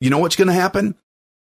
you 0.00 0.10
know 0.10 0.18
what's 0.18 0.36
going 0.36 0.48
to 0.48 0.54
happen? 0.54 0.96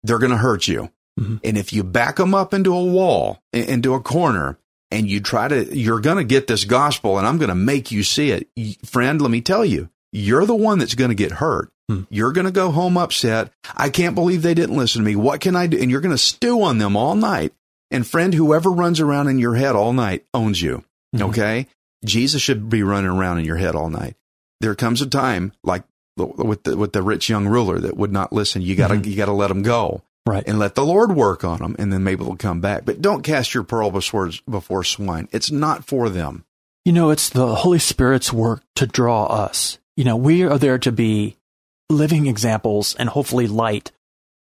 They're 0.04 0.20
going 0.20 0.32
to 0.32 0.38
hurt 0.38 0.68
you. 0.68 0.92
Mm-hmm. 1.20 1.38
And 1.44 1.58
if 1.58 1.72
you 1.72 1.84
back 1.84 2.18
them 2.18 2.34
up 2.34 2.54
into 2.54 2.76
a 2.76 2.84
wall, 2.84 3.42
into 3.54 3.94
a 3.94 4.02
corner, 4.02 4.58
and 4.96 5.08
you 5.10 5.20
try 5.20 5.48
to, 5.48 5.78
you're 5.78 6.00
going 6.00 6.18
to 6.18 6.24
get 6.24 6.48
this 6.48 6.66
gospel 6.66 7.18
and 7.18 7.28
I'm 7.28 7.38
going 7.38 7.50
to 7.50 7.56
make 7.56 7.92
you 7.92 8.04
see 8.04 8.32
it. 8.32 8.48
Friend, 8.86 9.22
let 9.22 9.30
me 9.32 9.42
tell 9.42 9.66
you, 9.66 9.90
you're 10.12 10.46
the 10.46 10.56
one 10.56 10.80
that's 10.80 10.96
going 10.96 11.10
to 11.10 11.16
get 11.16 11.34
hurt. 11.34 11.72
Hmm. 11.90 12.04
You're 12.10 12.32
going 12.32 12.46
to 12.46 12.52
go 12.52 12.72
home 12.72 12.98
upset. 12.98 13.52
I 13.76 13.90
can't 13.90 14.16
believe 14.16 14.42
they 14.42 14.54
didn't 14.54 14.78
listen 14.78 15.02
to 15.02 15.06
me. 15.06 15.16
What 15.16 15.42
can 15.42 15.56
I 15.56 15.68
do? 15.68 15.78
And 15.80 15.92
you're 15.92 16.02
going 16.02 16.16
to 16.16 16.18
stew 16.18 16.62
on 16.64 16.78
them 16.78 16.96
all 16.96 17.16
night. 17.16 17.54
And 17.92 18.08
friend, 18.08 18.34
whoever 18.34 18.72
runs 18.72 19.00
around 19.00 19.28
in 19.28 19.38
your 19.38 19.56
head 19.56 19.76
all 19.76 19.94
night 19.94 20.26
owns 20.34 20.62
you. 20.62 20.84
Mhm. 21.16 21.30
Okay. 21.30 21.68
Jesus 22.04 22.42
should 22.42 22.70
be 22.70 22.82
running 22.84 23.12
around 23.12 23.40
in 23.40 23.46
your 23.46 23.58
head 23.58 23.76
all 23.76 23.90
night. 23.90 24.16
There 24.62 24.76
comes 24.76 25.02
a 25.02 25.08
time 25.08 25.52
like 25.64 25.84
with 26.18 26.64
the, 26.64 26.78
with 26.78 26.94
the 26.94 27.02
rich 27.04 27.30
young 27.30 27.46
ruler 27.48 27.78
that 27.80 27.98
would 27.98 28.12
not 28.12 28.32
listen. 28.34 28.62
You 28.62 28.76
gotta, 28.76 28.96
Mhm. 28.96 29.06
you 29.06 29.16
gotta 29.16 29.34
let 29.34 29.52
him 29.52 29.62
go 29.62 30.02
Right. 30.28 30.44
and 30.48 30.58
let 30.58 30.74
the 30.74 30.86
Lord 30.86 31.12
work 31.12 31.44
on 31.44 31.60
them, 31.60 31.76
and 31.78 31.94
then 31.94 32.04
maybe 32.04 32.24
they'll 32.24 32.36
come 32.36 32.60
back. 32.60 32.84
But 32.84 33.00
don't 33.00 33.22
cast 33.22 33.54
your 33.54 33.64
pearl 33.64 33.92
before, 33.92 34.32
before 34.50 34.84
swine. 34.84 35.28
It's 35.32 35.52
not 35.52 35.86
for 35.86 36.10
them. 36.10 36.46
You 36.84 36.94
know, 36.94 37.12
it's 37.12 37.30
the 37.30 37.54
Holy 37.56 37.78
Spirit's 37.78 38.34
work 38.34 38.64
to 38.76 38.88
draw 38.88 39.26
us. 39.26 39.78
You 39.96 40.04
know, 40.04 40.16
we 40.16 40.44
are 40.44 40.58
there 40.58 40.80
to 40.80 40.92
be 40.92 41.38
living 41.90 42.26
examples 42.26 42.96
and 42.96 43.10
hopefully 43.10 43.48
light 43.48 43.92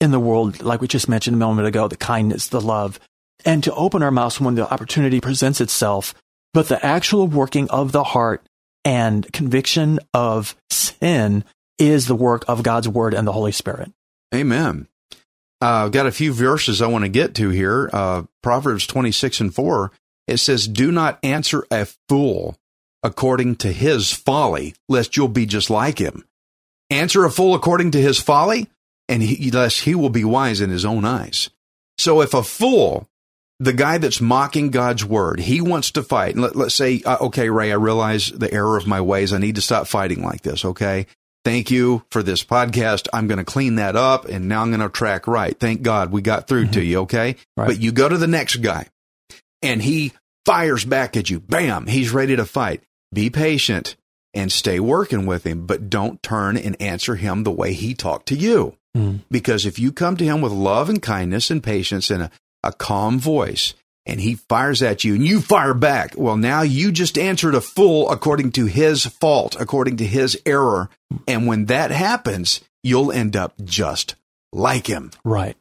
in 0.01 0.11
the 0.11 0.19
world, 0.19 0.61
like 0.61 0.81
we 0.81 0.87
just 0.87 1.07
mentioned 1.07 1.35
a 1.35 1.39
moment 1.39 1.67
ago, 1.67 1.87
the 1.87 1.95
kindness, 1.95 2.47
the 2.47 2.61
love, 2.61 2.99
and 3.45 3.63
to 3.63 3.73
open 3.75 4.03
our 4.03 4.11
mouths 4.11 4.41
when 4.41 4.55
the 4.55 4.71
opportunity 4.71 5.21
presents 5.21 5.61
itself. 5.61 6.13
But 6.53 6.67
the 6.67 6.83
actual 6.85 7.27
working 7.27 7.69
of 7.69 7.91
the 7.91 8.03
heart 8.03 8.41
and 8.83 9.31
conviction 9.33 9.99
of 10.13 10.55
sin 10.69 11.43
is 11.77 12.07
the 12.07 12.15
work 12.15 12.45
of 12.47 12.63
God's 12.63 12.87
word 12.87 13.13
and 13.13 13.27
the 13.27 13.33
Holy 13.33 13.51
Spirit. 13.51 13.91
Amen. 14.33 14.87
Uh, 15.61 15.85
I've 15.85 15.91
got 15.91 16.05
a 16.05 16.11
few 16.11 16.33
verses 16.33 16.81
I 16.81 16.87
want 16.87 17.05
to 17.05 17.09
get 17.09 17.35
to 17.35 17.49
here. 17.49 17.89
Uh, 17.91 18.23
Proverbs 18.43 18.85
26 18.87 19.39
and 19.39 19.55
4. 19.55 19.91
It 20.27 20.37
says, 20.37 20.67
Do 20.67 20.91
not 20.91 21.19
answer 21.23 21.65
a 21.71 21.87
fool 22.09 22.57
according 23.03 23.57
to 23.57 23.71
his 23.71 24.11
folly, 24.11 24.73
lest 24.89 25.15
you'll 25.15 25.27
be 25.27 25.45
just 25.45 25.69
like 25.69 25.99
him. 25.99 26.25
Answer 26.89 27.23
a 27.23 27.31
fool 27.31 27.55
according 27.55 27.91
to 27.91 28.01
his 28.01 28.19
folly, 28.19 28.67
and 29.07 29.21
he, 29.21 29.51
lest 29.51 29.81
he 29.81 29.95
will 29.95 30.09
be 30.09 30.23
wise 30.23 30.61
in 30.61 30.69
his 30.69 30.85
own 30.85 31.05
eyes. 31.05 31.49
So 31.97 32.21
if 32.21 32.33
a 32.33 32.43
fool, 32.43 33.07
the 33.59 33.73
guy 33.73 33.97
that's 33.97 34.19
mocking 34.19 34.69
God's 34.71 35.05
word, 35.05 35.39
he 35.39 35.61
wants 35.61 35.91
to 35.91 36.03
fight. 36.03 36.35
Let, 36.35 36.55
let's 36.55 36.75
say, 36.75 37.01
uh, 37.05 37.17
okay, 37.21 37.49
Ray, 37.49 37.71
I 37.71 37.75
realize 37.75 38.27
the 38.29 38.51
error 38.53 38.77
of 38.77 38.87
my 38.87 39.01
ways. 39.01 39.33
I 39.33 39.37
need 39.37 39.55
to 39.55 39.61
stop 39.61 39.87
fighting 39.87 40.23
like 40.23 40.41
this. 40.41 40.65
Okay. 40.65 41.05
Thank 41.45 41.69
you 41.69 42.03
for 42.09 42.23
this 42.23 42.43
podcast. 42.43 43.07
I'm 43.13 43.27
going 43.27 43.37
to 43.37 43.45
clean 43.45 43.75
that 43.75 43.95
up 43.95 44.25
and 44.25 44.49
now 44.49 44.63
I'm 44.63 44.71
going 44.71 44.81
to 44.81 44.89
track 44.89 45.27
right. 45.27 45.57
Thank 45.57 45.83
God 45.83 46.11
we 46.11 46.23
got 46.23 46.47
through 46.47 46.69
to 46.69 46.83
you. 46.83 47.01
Okay. 47.01 47.35
Right. 47.55 47.67
But 47.67 47.79
you 47.79 47.91
go 47.91 48.09
to 48.09 48.17
the 48.17 48.25
next 48.25 48.57
guy 48.57 48.87
and 49.61 49.79
he 49.79 50.13
fires 50.43 50.83
back 50.83 51.15
at 51.15 51.29
you. 51.29 51.39
Bam. 51.39 51.85
He's 51.85 52.09
ready 52.09 52.35
to 52.35 52.45
fight. 52.45 52.81
Be 53.13 53.29
patient 53.29 53.95
and 54.33 54.51
stay 54.51 54.79
working 54.79 55.27
with 55.27 55.45
him, 55.45 55.67
but 55.67 55.89
don't 55.89 56.21
turn 56.23 56.57
and 56.57 56.81
answer 56.81 57.15
him 57.15 57.43
the 57.43 57.51
way 57.51 57.73
he 57.73 57.93
talked 57.93 58.27
to 58.29 58.35
you. 58.35 58.75
Mm. 58.97 59.19
Because 59.29 59.67
if 59.67 59.77
you 59.77 59.91
come 59.91 60.17
to 60.17 60.25
him 60.25 60.41
with 60.41 60.51
love 60.51 60.89
and 60.89 61.01
kindness 61.01 61.51
and 61.51 61.63
patience 61.63 62.09
and 62.09 62.23
a, 62.23 62.31
a 62.63 62.73
calm 62.73 63.19
voice, 63.19 63.75
and 64.05 64.19
he 64.21 64.35
fires 64.35 64.81
at 64.83 65.03
you 65.03 65.15
and 65.15 65.25
you 65.25 65.41
fire 65.41 65.73
back, 65.73 66.13
well, 66.17 66.37
now 66.37 66.61
you 66.61 66.91
just 66.91 67.17
answered 67.17 67.55
a 67.55 67.61
fool 67.61 68.09
according 68.11 68.51
to 68.53 68.65
his 68.65 69.05
fault, 69.05 69.55
according 69.59 69.97
to 69.97 70.05
his 70.05 70.39
error. 70.45 70.89
And 71.27 71.47
when 71.47 71.65
that 71.65 71.91
happens, 71.91 72.61
you'll 72.83 73.11
end 73.11 73.35
up 73.35 73.53
just 73.63 74.15
like 74.53 74.87
him. 74.87 75.11
Right. 75.23 75.57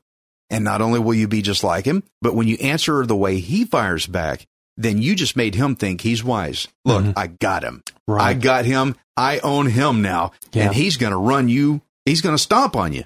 And 0.51 0.63
not 0.65 0.83
only 0.83 1.01
will 1.01 1.15
you 1.15 1.27
be 1.27 1.43
just 1.43 1.65
like 1.65 1.87
him, 1.87 2.03
but 2.21 2.35
when 2.35 2.47
you 2.47 2.57
answer 2.61 3.05
the 3.07 3.17
way 3.17 3.39
he 3.41 3.65
fires 3.65 4.07
back, 4.07 4.47
then 4.77 5.01
you 5.01 5.15
just 5.15 5.37
made 5.37 5.55
him 5.55 5.75
think 5.77 6.01
he's 6.01 6.23
wise. 6.23 6.69
Look, 6.85 7.03
Mhm. 7.05 7.13
I 7.17 7.29
got 7.29 7.63
him. 7.65 7.83
Right. 8.07 8.25
I 8.29 8.35
got 8.35 8.65
him. 8.65 8.97
I 9.17 9.39
own 9.39 9.67
him 9.67 10.03
now. 10.03 10.33
Yeah. 10.53 10.65
And 10.67 10.75
he's 10.75 10.97
going 10.97 11.13
to 11.13 11.17
run 11.17 11.49
you. 11.49 11.81
He's 12.05 12.21
going 12.21 12.35
to 12.37 12.43
stomp 12.43 12.77
on 12.77 12.93
you. 12.93 13.05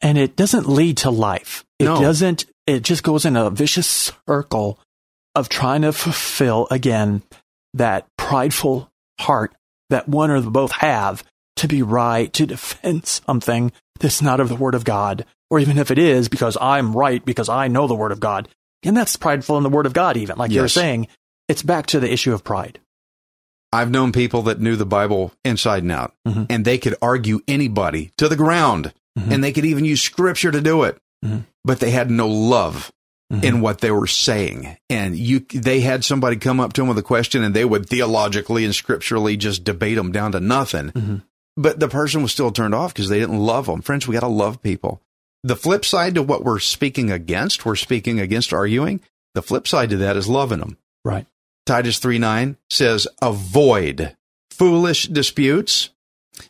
and 0.00 0.18
it 0.18 0.36
doesn't 0.36 0.68
lead 0.68 0.98
to 0.98 1.10
life. 1.10 1.64
It 1.78 1.84
No. 1.84 1.98
doesn't, 1.98 2.44
it 2.66 2.82
just 2.82 3.02
goes 3.02 3.24
in 3.24 3.36
a 3.36 3.50
vicious 3.50 4.12
circle 4.28 4.78
of 5.34 5.48
trying 5.48 5.82
to 5.82 5.92
fulfill 5.92 6.66
again 6.70 7.22
that 7.74 8.06
prideful 8.16 8.90
heart 9.20 9.54
that 9.90 10.08
one 10.08 10.30
or 10.30 10.40
the 10.40 10.50
both 10.50 10.72
have 10.72 11.22
to 11.56 11.68
be 11.68 11.82
right, 11.82 12.32
to 12.32 12.46
defend 12.46 13.06
something 13.26 13.70
that's 14.00 14.22
not 14.22 14.40
of 14.40 14.48
the 14.48 14.56
word 14.56 14.74
of 14.74 14.84
God, 14.84 15.24
or 15.50 15.60
even 15.60 15.78
if 15.78 15.90
it 15.90 15.98
is 15.98 16.28
because 16.28 16.56
I'm 16.60 16.96
right 16.96 17.24
because 17.24 17.48
I 17.48 17.68
know 17.68 17.86
the 17.86 17.94
word 17.94 18.12
of 18.12 18.20
God. 18.20 18.48
And 18.82 18.96
that's 18.96 19.16
prideful 19.16 19.56
in 19.56 19.62
the 19.62 19.68
word 19.70 19.86
of 19.86 19.92
God, 19.92 20.16
even 20.16 20.36
like 20.36 20.50
you're 20.50 20.68
saying. 20.68 21.08
It's 21.48 21.62
back 21.62 21.86
to 21.86 22.00
the 22.00 22.12
issue 22.12 22.32
of 22.32 22.42
pride. 22.44 22.80
I've 23.72 23.90
known 23.90 24.12
people 24.12 24.42
that 24.42 24.60
knew 24.60 24.76
the 24.76 24.86
Bible 24.86 25.32
inside 25.44 25.82
and 25.82 25.92
out, 25.92 26.14
Mhm. 26.26 26.46
and 26.50 26.64
they 26.64 26.78
could 26.78 26.94
argue 27.02 27.40
anybody 27.48 28.12
to 28.18 28.28
the 28.28 28.36
ground, 28.36 28.92
Mhm. 29.18 29.30
and 29.32 29.44
they 29.44 29.52
could 29.52 29.64
even 29.64 29.84
use 29.84 30.00
scripture 30.02 30.50
to 30.52 30.60
do 30.60 30.82
it, 30.84 30.98
Mhm. 31.24 31.44
but 31.64 31.80
they 31.80 31.90
had 31.90 32.10
no 32.10 32.28
love 32.28 32.92
Mhm. 33.32 33.44
in 33.44 33.60
what 33.60 33.80
they 33.80 33.90
were 33.90 34.06
saying. 34.06 34.76
And 34.90 35.16
you, 35.18 35.40
they 35.52 35.80
had 35.80 36.04
somebody 36.04 36.36
come 36.36 36.60
up 36.60 36.72
to 36.74 36.80
them 36.82 36.88
with 36.88 36.98
a 36.98 37.02
question, 37.02 37.42
and 37.42 37.54
they 37.54 37.64
would 37.64 37.88
theologically 37.88 38.64
and 38.64 38.74
scripturally 38.74 39.36
just 39.36 39.64
debate 39.64 39.96
them 39.96 40.12
down 40.12 40.32
to 40.32 40.40
nothing. 40.40 40.90
Mhm. 40.90 41.22
But 41.56 41.80
the 41.80 41.88
person 41.88 42.22
was 42.22 42.32
still 42.32 42.50
turned 42.50 42.74
off 42.74 42.92
because 42.92 43.08
they 43.08 43.20
didn't 43.20 43.38
love 43.38 43.66
them. 43.66 43.80
Friends, 43.80 44.06
we 44.06 44.12
got 44.14 44.20
to 44.20 44.26
love 44.28 44.60
people. 44.62 45.00
The 45.42 45.56
flip 45.56 45.84
side 45.84 46.14
to 46.16 46.22
what 46.22 46.44
we're 46.44 46.58
speaking 46.58 47.10
against, 47.10 47.64
we're 47.64 47.76
speaking 47.76 48.18
against 48.20 48.52
arguing. 48.52 49.00
The 49.34 49.42
flip 49.42 49.66
side 49.68 49.90
to 49.90 49.96
that 49.98 50.16
is 50.16 50.28
loving 50.28 50.58
them. 50.60 50.76
Right. 51.04 51.26
Titus 51.66 51.98
3 51.98 52.18
9 52.18 52.56
says, 52.70 53.06
avoid 53.22 54.16
foolish 54.50 55.06
disputes, 55.08 55.90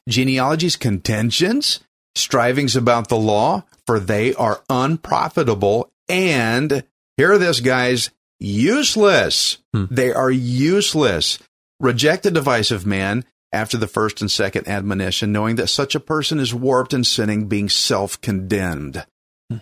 genealogies, 0.08 0.76
contentions, 0.76 1.80
strivings 2.14 2.76
about 2.76 3.08
the 3.08 3.16
law, 3.16 3.64
for 3.87 4.01
they 4.01 4.35
are 4.35 4.62
unprofitable 4.68 5.93
and, 6.09 6.85
hear 7.16 7.39
this, 7.39 7.61
guys, 7.61 8.11
useless. 8.39 9.59
Hmm. 9.72 9.85
They 9.91 10.12
are 10.12 10.30
useless. 10.30 11.39
Reject 11.80 12.22
the 12.22 12.30
device 12.30 12.70
of 12.70 12.87
man 12.87 13.24
after 13.53 13.76
the 13.76 13.87
first 13.87 14.20
and 14.20 14.30
second 14.30 14.68
admonition, 14.68 15.32
knowing 15.32 15.57
that 15.57 15.68
such 15.68 15.95
a 15.95 16.01
person 16.01 16.39
is 16.39 16.55
warped 16.55 16.93
and 16.93 17.07
sinning, 17.07 17.47
being 17.47 17.68
self 17.68 18.20
condemned. 18.20 19.07
Hmm. 19.51 19.59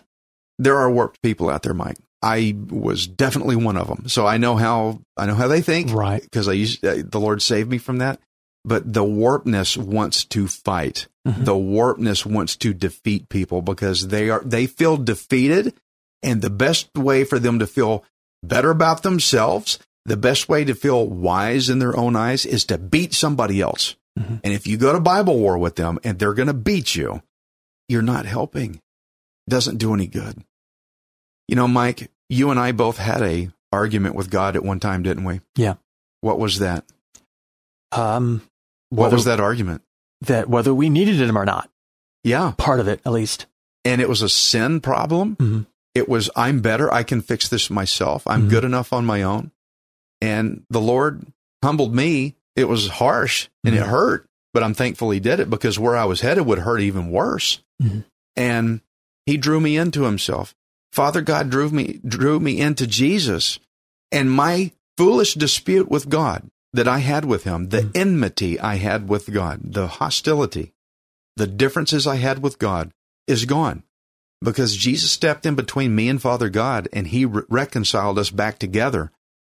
There 0.59 0.77
are 0.77 0.91
warped 0.91 1.23
people 1.23 1.51
out 1.51 1.63
there, 1.63 1.75
Mike. 1.75 1.99
I 2.23 2.55
was 2.71 3.07
definitely 3.07 3.57
one 3.57 3.77
of 3.77 3.89
them. 3.89 4.09
So 4.09 4.27
I 4.27 4.39
know 4.39 4.55
how 4.55 5.01
I 5.17 5.27
know 5.27 5.35
how 5.35 5.49
they 5.49 5.61
think, 5.61 5.93
Right. 5.93 6.23
Because 6.23 6.49
I 6.49 6.53
used 6.53 6.85
uh, 6.85 7.03
the 7.05 7.19
Lord 7.21 7.43
saved 7.43 7.69
me 7.69 7.79
from 7.79 7.99
that. 7.99 8.21
But 8.65 8.93
the 8.93 9.03
warpness 9.03 9.77
wants 9.77 10.25
to 10.27 10.47
fight. 10.47 11.09
Mhm. 11.27 11.45
The 11.45 11.55
warpness 11.55 12.27
wants 12.27 12.57
to 12.57 12.75
defeat 12.75 13.29
people 13.29 13.63
because 13.63 14.09
they 14.09 14.29
are 14.31 14.43
they 14.45 14.67
feel 14.67 14.97
defeated, 14.97 15.75
and 16.23 16.43
the 16.43 16.51
best 16.51 16.89
way 16.97 17.25
for 17.25 17.39
them 17.39 17.59
to 17.61 17.67
feel 17.67 18.05
better 18.43 18.71
about 18.71 19.03
themselves, 19.05 19.79
the 20.05 20.17
best 20.17 20.49
way 20.49 20.65
to 20.65 20.75
feel 20.75 21.07
wise 21.07 21.69
in 21.69 21.79
their 21.79 21.97
own 21.97 22.17
eyes, 22.17 22.45
is 22.45 22.65
to 22.67 22.77
beat 22.79 23.15
somebody 23.15 23.61
else. 23.61 23.95
Mhm. 24.19 24.41
And 24.43 24.53
if 24.53 24.67
you 24.67 24.77
go 24.77 24.93
to 24.93 25.01
Bible 25.01 25.39
war 25.39 25.57
with 25.59 25.77
them 25.77 25.99
and 26.03 26.19
they're 26.19 26.35
going 26.35 26.49
to 26.49 26.55
beat 26.55 26.97
you, 26.97 27.23
you're 27.89 28.03
not 28.03 28.27
helping. 28.27 28.81
Doesn't 29.49 29.79
do 29.79 29.95
any 29.95 30.09
good. 30.09 30.43
You 31.47 31.55
know, 31.57 31.69
Mike, 31.69 32.11
you 32.29 32.51
and 32.51 32.59
I 32.59 32.73
both 32.73 32.97
had 32.99 33.23
a 33.23 33.51
argument 33.73 34.17
with 34.17 34.29
God 34.31 34.57
at 34.57 34.65
one 34.65 34.81
time, 34.81 35.03
didn't 35.05 35.25
we? 35.25 35.41
Yeah. 35.57 35.75
What 36.21 36.39
was 36.41 36.59
that? 36.59 36.85
Um, 37.93 38.43
What 38.91 39.05
whether- 39.05 39.17
was 39.17 39.25
that 39.27 39.41
argument? 39.41 39.83
That 40.23 40.49
whether 40.49 40.73
we 40.75 40.89
needed 40.91 41.21
him 41.21 41.37
or 41.37 41.45
not, 41.45 41.71
Yeah. 42.25 42.53
part 42.57 42.81
of 42.81 42.89
it 42.89 43.01
at 43.05 43.13
least. 43.13 43.47
And 43.85 44.01
it 44.01 44.09
was 44.09 44.23
a 44.23 44.29
sin 44.29 44.81
problem. 44.81 45.37
Mhm. 45.37 45.67
It 45.95 46.09
was, 46.09 46.31
I'm 46.37 46.61
better. 46.61 46.93
I 46.93 47.03
can 47.03 47.21
fix 47.21 47.49
this 47.49 47.69
myself. 47.71 48.27
I'm 48.27 48.47
Mhm. 48.47 48.51
good 48.51 48.65
enough 48.65 48.93
on 48.93 49.05
my 49.05 49.23
own. 49.23 49.51
And 50.21 50.65
the 50.71 50.81
Lord 50.81 51.27
humbled 51.63 51.95
me. 51.95 52.37
It 52.55 52.65
was 52.69 52.89
harsh 52.89 53.49
and 53.65 53.75
it 53.75 53.83
Mhm. 53.83 53.89
hurt, 53.89 54.27
but 54.55 54.63
I'm 54.63 54.75
thankful 54.75 55.11
He 55.11 55.21
did 55.21 55.41
it 55.41 55.51
because 55.51 55.79
where 55.79 55.97
I 55.97 56.05
was 56.05 56.21
headed 56.21 56.47
would 56.47 56.61
hurt 56.61 56.81
even 56.81 57.11
worse. 57.11 57.61
Mhm. 57.83 58.05
And 58.37 58.81
He 59.27 59.37
drew 59.37 59.61
me 59.61 59.77
into 59.77 60.05
Himself. 60.05 60.55
Father 60.93 61.23
God 61.23 61.51
drew 61.51 61.71
me, 61.71 62.01
drew 62.07 62.39
me 62.39 62.61
into 62.61 62.87
Jesus 62.87 63.59
and 64.13 64.31
my 64.31 64.73
foolish 64.99 65.35
dispute 65.35 65.91
with 65.91 66.09
God 66.09 66.49
that 66.73 66.89
I 66.89 66.99
had 66.99 67.25
with 67.25 67.45
Him, 67.45 67.69
the 67.69 67.83
Mhm. 67.83 67.91
enmity 67.97 68.59
I 68.61 68.77
had 68.77 69.09
with 69.09 69.31
God, 69.33 69.61
the 69.73 69.87
hostility, 69.87 70.73
the 71.37 71.47
differences 71.47 72.07
I 72.07 72.17
had 72.17 72.43
with 72.43 72.59
God 72.59 72.93
is 73.27 73.45
gone 73.45 73.83
because 74.43 74.77
Jesus 74.77 75.11
stepped 75.13 75.47
in 75.47 75.55
between 75.55 75.95
me 75.95 76.09
and 76.09 76.21
Father 76.21 76.49
God 76.49 76.89
and 76.93 77.07
he 77.07 77.25
re- 77.25 77.43
reconciled 77.49 78.19
us 78.19 78.31
back 78.31 78.59
together. 78.59 79.11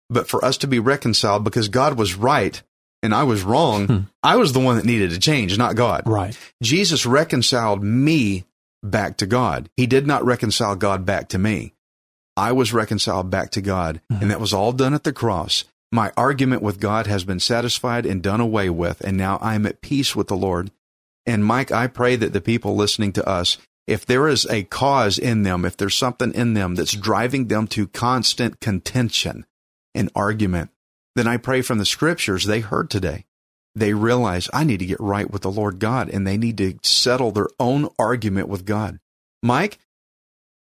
But 0.10 0.28
for 0.28 0.44
us 0.44 0.58
to 0.58 0.68
be 0.68 0.80
reconciled 0.80 1.44
because 1.44 1.68
God 1.70 1.98
was 1.98 2.16
right 2.16 2.62
and 3.04 3.14
I 3.14 3.24
was 3.24 3.44
wrong, 3.44 3.88
Hmm. 3.88 3.98
I 4.24 4.36
was 4.38 4.52
the 4.54 4.60
one 4.60 4.76
that 4.78 4.86
needed 4.86 5.12
to 5.12 5.20
change, 5.20 5.58
not 5.58 5.76
God. 5.76 6.04
Right. 6.06 6.38
Jesus 6.64 7.06
reconciled 7.06 7.84
me 7.84 8.46
back 8.84 9.18
to 9.18 9.26
God. 9.28 9.70
He 9.78 9.86
did 9.88 10.08
not 10.08 10.26
reconcile 10.26 10.76
God 10.76 11.06
back 11.06 11.30
to 11.30 11.38
me. 11.38 11.74
I 12.36 12.52
was 12.54 12.74
reconciled 12.74 13.30
back 13.30 13.52
to 13.52 13.62
God, 13.62 14.02
Mhm. 14.12 14.22
and 14.22 14.32
that 14.32 14.40
was 14.42 14.54
all 14.54 14.72
done 14.72 14.94
at 14.94 15.04
the 15.04 15.14
cross. 15.14 15.66
My 15.92 16.12
argument 16.16 16.62
with 16.62 16.80
God 16.80 17.08
has 17.08 17.24
been 17.24 17.40
satisfied 17.40 18.06
and 18.06 18.22
done 18.22 18.42
away 18.42 18.70
with, 18.70 19.02
and 19.02 19.18
now 19.18 19.40
I'm 19.42 19.66
at 19.66 19.82
peace 19.82 20.16
with 20.16 20.28
the 20.28 20.38
Lord. 20.38 20.72
And 21.26 21.44
Mike, 21.44 21.72
I 21.72 21.88
pray 21.88 22.16
that 22.16 22.34
the 22.34 22.42
people 22.42 22.76
listening 22.76 23.12
to 23.14 23.28
us, 23.28 23.58
if 23.88 24.06
there 24.06 24.28
is 24.28 24.46
a 24.46 24.64
cause 24.64 25.18
in 25.18 25.44
them, 25.44 25.66
if 25.66 25.76
there's 25.76 25.96
something 25.96 26.34
in 26.34 26.54
them 26.54 26.76
that's 26.76 26.94
driving 26.94 27.48
them 27.48 27.68
to 27.68 27.88
constant 27.88 28.60
contention 28.60 29.46
and 29.96 30.12
argument, 30.16 30.70
then 31.16 31.28
I 31.28 31.38
pray 31.38 31.62
from 31.62 31.80
the 31.80 31.86
scriptures 31.86 32.46
they 32.46 32.60
heard 32.60 32.90
today 32.90 33.26
they 33.76 33.94
realize 33.94 34.50
I 34.54 34.64
need 34.64 34.80
to 34.80 34.86
get 34.86 35.00
right 35.00 35.30
with 35.30 35.42
the 35.42 35.52
Lord 35.52 35.80
God 35.80 36.10
and 36.10 36.26
they 36.26 36.38
need 36.38 36.58
to 36.58 36.78
settle 36.84 37.32
their 37.32 37.48
own 37.60 37.90
argument 37.98 38.48
with 38.48 38.66
God. 38.66 39.00
Mike, 39.42 39.80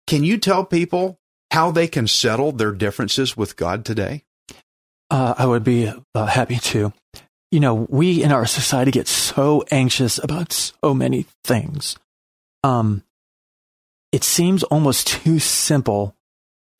can 0.06 0.24
you 0.24 0.38
tell 0.38 0.64
people 0.64 1.20
how 1.50 1.70
they 1.70 1.86
can 1.86 2.06
settle 2.06 2.52
their 2.52 2.72
differences 2.72 3.36
with 3.36 3.56
God 3.56 3.84
today? 3.84 4.24
Uh, 5.12 5.34
I 5.36 5.44
would 5.44 5.62
be 5.62 5.92
uh, 6.14 6.24
happy 6.24 6.56
to. 6.56 6.90
You 7.50 7.60
know, 7.60 7.86
we 7.90 8.22
in 8.22 8.32
our 8.32 8.46
society 8.46 8.90
get 8.90 9.06
so 9.06 9.62
anxious 9.70 10.16
about 10.16 10.52
so 10.52 10.94
many 10.94 11.26
things. 11.44 11.98
Um, 12.64 13.02
it 14.10 14.24
seems 14.24 14.62
almost 14.62 15.06
too 15.06 15.38
simple 15.38 16.14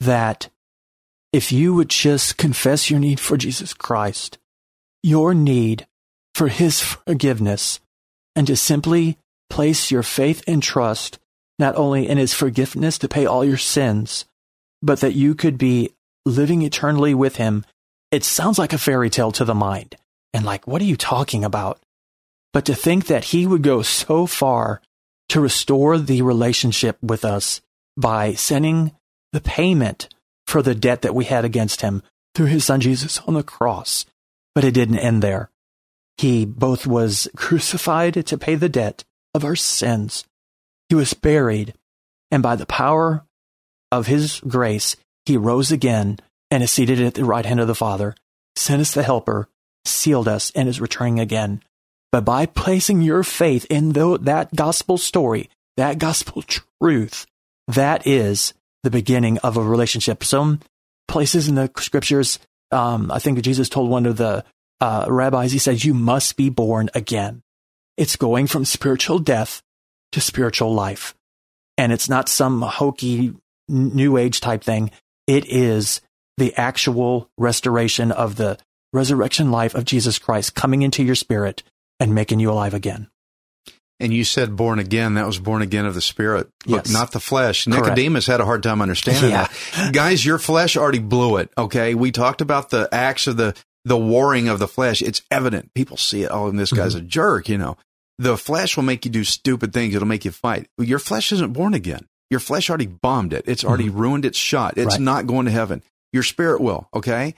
that 0.00 0.48
if 1.30 1.52
you 1.52 1.74
would 1.74 1.90
just 1.90 2.38
confess 2.38 2.88
your 2.90 3.00
need 3.00 3.20
for 3.20 3.36
Jesus 3.36 3.74
Christ, 3.74 4.38
your 5.02 5.34
need 5.34 5.86
for 6.34 6.48
his 6.48 6.80
forgiveness, 6.80 7.80
and 8.34 8.46
to 8.46 8.56
simply 8.56 9.18
place 9.50 9.90
your 9.90 10.02
faith 10.02 10.42
and 10.46 10.62
trust 10.62 11.18
not 11.58 11.76
only 11.76 12.08
in 12.08 12.16
his 12.16 12.32
forgiveness 12.32 12.96
to 12.96 13.08
pay 13.08 13.26
all 13.26 13.44
your 13.44 13.58
sins, 13.58 14.24
but 14.80 15.00
that 15.00 15.12
you 15.12 15.34
could 15.34 15.58
be 15.58 15.90
living 16.24 16.62
eternally 16.62 17.12
with 17.12 17.36
him 17.36 17.66
it 18.12 18.22
sounds 18.24 18.58
like 18.58 18.74
a 18.74 18.78
fairy 18.78 19.10
tale 19.10 19.32
to 19.32 19.44
the 19.44 19.54
mind. 19.54 19.96
And 20.34 20.44
like, 20.44 20.66
what 20.66 20.80
are 20.80 20.86
you 20.86 20.96
talking 20.96 21.44
about? 21.44 21.80
But 22.52 22.66
to 22.66 22.74
think 22.74 23.06
that 23.06 23.24
he 23.24 23.46
would 23.46 23.62
go 23.62 23.82
so 23.82 24.26
far 24.26 24.82
to 25.30 25.40
restore 25.40 25.98
the 25.98 26.22
relationship 26.22 26.98
with 27.02 27.24
us 27.24 27.62
by 27.96 28.34
sending 28.34 28.92
the 29.32 29.40
payment 29.40 30.08
for 30.46 30.62
the 30.62 30.74
debt 30.74 31.02
that 31.02 31.14
we 31.14 31.24
had 31.24 31.44
against 31.44 31.80
him 31.80 32.02
through 32.34 32.46
his 32.46 32.66
son 32.66 32.80
Jesus 32.80 33.18
on 33.20 33.34
the 33.34 33.42
cross. 33.42 34.04
But 34.54 34.64
it 34.64 34.72
didn't 34.72 34.98
end 34.98 35.22
there. 35.22 35.50
He 36.18 36.44
both 36.44 36.86
was 36.86 37.28
crucified 37.36 38.26
to 38.26 38.38
pay 38.38 38.54
the 38.54 38.68
debt 38.68 39.04
of 39.34 39.44
our 39.44 39.56
sins. 39.56 40.26
He 40.90 40.94
was 40.94 41.14
buried. 41.14 41.74
And 42.30 42.42
by 42.42 42.56
the 42.56 42.66
power 42.66 43.24
of 43.90 44.06
his 44.06 44.40
grace, 44.40 44.96
he 45.24 45.36
rose 45.38 45.72
again 45.72 46.18
and 46.52 46.62
is 46.62 46.70
seated 46.70 47.00
at 47.00 47.14
the 47.14 47.24
right 47.24 47.46
hand 47.46 47.60
of 47.60 47.66
the 47.66 47.74
Father, 47.74 48.14
sent 48.56 48.82
us 48.82 48.92
the 48.92 49.02
Helper, 49.02 49.48
sealed 49.86 50.28
us, 50.28 50.52
and 50.54 50.68
is 50.68 50.82
returning 50.82 51.18
again. 51.18 51.62
But 52.12 52.26
by 52.26 52.44
placing 52.44 53.00
your 53.00 53.22
faith 53.22 53.64
in 53.70 53.94
that 53.94 54.54
gospel 54.54 54.98
story, 54.98 55.48
that 55.78 55.98
gospel 55.98 56.42
truth, 56.82 57.24
that 57.68 58.06
is 58.06 58.52
the 58.82 58.90
beginning 58.90 59.38
of 59.38 59.56
a 59.56 59.62
relationship. 59.62 60.22
Some 60.22 60.60
places 61.08 61.48
in 61.48 61.54
the 61.54 61.70
scriptures, 61.78 62.38
um, 62.70 63.10
I 63.10 63.18
think 63.18 63.40
Jesus 63.40 63.70
told 63.70 63.88
one 63.88 64.04
of 64.04 64.18
the 64.18 64.44
uh, 64.78 65.06
rabbis, 65.08 65.52
he 65.52 65.58
said, 65.58 65.82
You 65.82 65.94
must 65.94 66.36
be 66.36 66.50
born 66.50 66.90
again. 66.94 67.42
It's 67.96 68.16
going 68.16 68.46
from 68.46 68.66
spiritual 68.66 69.20
death 69.20 69.62
to 70.12 70.20
spiritual 70.20 70.74
life. 70.74 71.14
And 71.78 71.92
it's 71.92 72.10
not 72.10 72.28
some 72.28 72.60
hokey 72.60 73.34
new 73.68 74.18
age 74.18 74.42
type 74.42 74.62
thing. 74.62 74.90
It 75.26 75.46
is 75.46 76.02
the 76.36 76.54
actual 76.56 77.28
restoration 77.38 78.12
of 78.12 78.36
the 78.36 78.58
resurrection 78.92 79.50
life 79.50 79.74
of 79.74 79.84
Jesus 79.84 80.18
Christ 80.18 80.54
coming 80.54 80.82
into 80.82 81.02
your 81.02 81.14
spirit 81.14 81.62
and 82.00 82.14
making 82.14 82.40
you 82.40 82.50
alive 82.50 82.74
again. 82.74 83.08
And 84.00 84.12
you 84.12 84.24
said 84.24 84.56
born 84.56 84.80
again, 84.80 85.14
that 85.14 85.26
was 85.26 85.38
born 85.38 85.62
again 85.62 85.86
of 85.86 85.94
the 85.94 86.00
spirit, 86.00 86.48
but 86.66 86.86
Yes. 86.86 86.92
not 86.92 87.12
the 87.12 87.20
flesh. 87.20 87.64
Correct. 87.66 87.84
Nicodemus 87.84 88.26
had 88.26 88.40
a 88.40 88.44
hard 88.44 88.62
time 88.62 88.82
understanding 88.82 89.30
Yeah. 89.30 89.46
that. 89.76 89.92
Guys, 89.92 90.24
your 90.24 90.38
flesh 90.38 90.76
already 90.76 90.98
blew 90.98 91.36
it. 91.36 91.50
Okay. 91.56 91.94
We 91.94 92.10
talked 92.10 92.40
about 92.40 92.70
the 92.70 92.88
acts 92.92 93.28
of 93.28 93.36
the, 93.36 93.54
the 93.84 93.96
warring 93.96 94.48
of 94.48 94.58
the 94.58 94.66
flesh. 94.66 95.02
It's 95.02 95.22
evident. 95.30 95.72
People 95.74 95.96
see 95.96 96.24
it. 96.24 96.30
Oh, 96.32 96.48
and 96.48 96.58
this 96.58 96.72
guy's 96.72 96.96
mm-hmm. 96.96 97.04
a 97.04 97.08
jerk, 97.08 97.48
you 97.48 97.58
know. 97.58 97.76
The 98.18 98.36
flesh 98.36 98.76
will 98.76 98.84
make 98.84 99.04
you 99.04 99.10
do 99.10 99.22
stupid 99.24 99.72
things. 99.72 99.94
It'll 99.94 100.08
make 100.08 100.24
you 100.24 100.32
fight. 100.32 100.66
Your 100.78 100.98
flesh 100.98 101.30
isn't 101.32 101.52
born 101.52 101.72
again. 101.74 102.06
Your 102.30 102.40
flesh 102.40 102.70
already 102.70 102.86
bombed 102.86 103.32
it. 103.32 103.44
It's 103.46 103.64
already 103.64 103.86
mm-hmm. 103.88 103.98
ruined 103.98 104.24
its 104.24 104.38
shot. 104.38 104.78
It's 104.78 104.94
Right. 104.94 105.00
not 105.00 105.26
going 105.28 105.46
to 105.46 105.52
heaven. 105.52 105.82
Your 106.12 106.22
spirit 106.22 106.60
will. 106.60 106.88
Okay. 106.94 107.34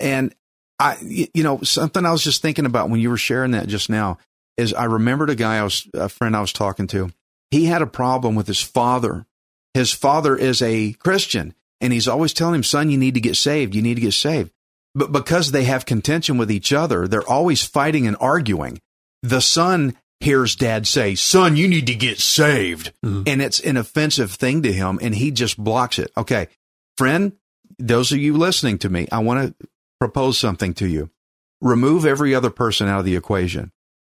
And 0.00 0.34
I, 0.78 0.96
you 1.02 1.42
know, 1.42 1.60
something 1.62 2.04
I 2.04 2.12
was 2.12 2.22
just 2.22 2.42
thinking 2.42 2.66
about 2.66 2.90
when 2.90 3.00
you 3.00 3.10
were 3.10 3.16
sharing 3.16 3.52
that 3.52 3.68
just 3.68 3.88
now 3.88 4.18
is 4.56 4.74
I 4.74 4.84
remembered 4.84 5.30
a 5.30 5.34
guy 5.34 5.58
I 5.58 5.62
was, 5.62 5.88
a 5.94 6.08
friend 6.08 6.36
I 6.36 6.40
was 6.40 6.52
talking 6.52 6.86
to. 6.88 7.10
He 7.50 7.66
had 7.66 7.82
a 7.82 7.86
problem 7.86 8.34
with 8.34 8.46
his 8.46 8.60
father. 8.60 9.26
His 9.74 9.92
father 9.92 10.36
is 10.36 10.60
a 10.62 10.92
Christian 10.94 11.54
and 11.80 11.92
he's 11.92 12.08
always 12.08 12.32
telling 12.32 12.56
him, 12.56 12.62
son, 12.62 12.90
you 12.90 12.98
need 12.98 13.14
to 13.14 13.20
get 13.20 13.36
saved. 13.36 13.74
You 13.74 13.82
need 13.82 13.94
to 13.94 14.00
get 14.00 14.14
saved. 14.14 14.50
But 14.94 15.12
because 15.12 15.52
they 15.52 15.64
have 15.64 15.84
contention 15.84 16.38
with 16.38 16.50
each 16.50 16.72
other, 16.72 17.06
they're 17.06 17.28
always 17.28 17.62
fighting 17.64 18.06
and 18.06 18.16
arguing. 18.18 18.80
The 19.22 19.42
son 19.42 19.94
hears 20.20 20.56
dad 20.56 20.86
say, 20.86 21.14
son, 21.14 21.56
you 21.56 21.68
need 21.68 21.86
to 21.88 21.94
get 21.94 22.18
saved. 22.18 22.92
Mhm. 23.04 23.28
And 23.28 23.42
it's 23.42 23.60
an 23.60 23.76
offensive 23.76 24.32
thing 24.32 24.62
to 24.62 24.72
him 24.72 24.98
and 25.02 25.14
he 25.14 25.30
just 25.30 25.58
blocks 25.62 25.98
it. 25.98 26.10
Okay. 26.16 26.48
Friend, 26.96 27.32
those 27.78 28.12
of 28.12 28.18
you 28.18 28.36
listening 28.36 28.78
to 28.78 28.88
me, 28.88 29.06
I 29.12 29.18
want 29.18 29.56
to 29.58 29.68
propose 30.00 30.38
something 30.38 30.74
to 30.74 30.86
you. 30.86 31.10
Remove 31.60 32.04
every 32.04 32.34
other 32.34 32.50
person 32.50 32.88
out 32.88 33.00
of 33.00 33.04
the 33.04 33.16
equation. 33.16 33.72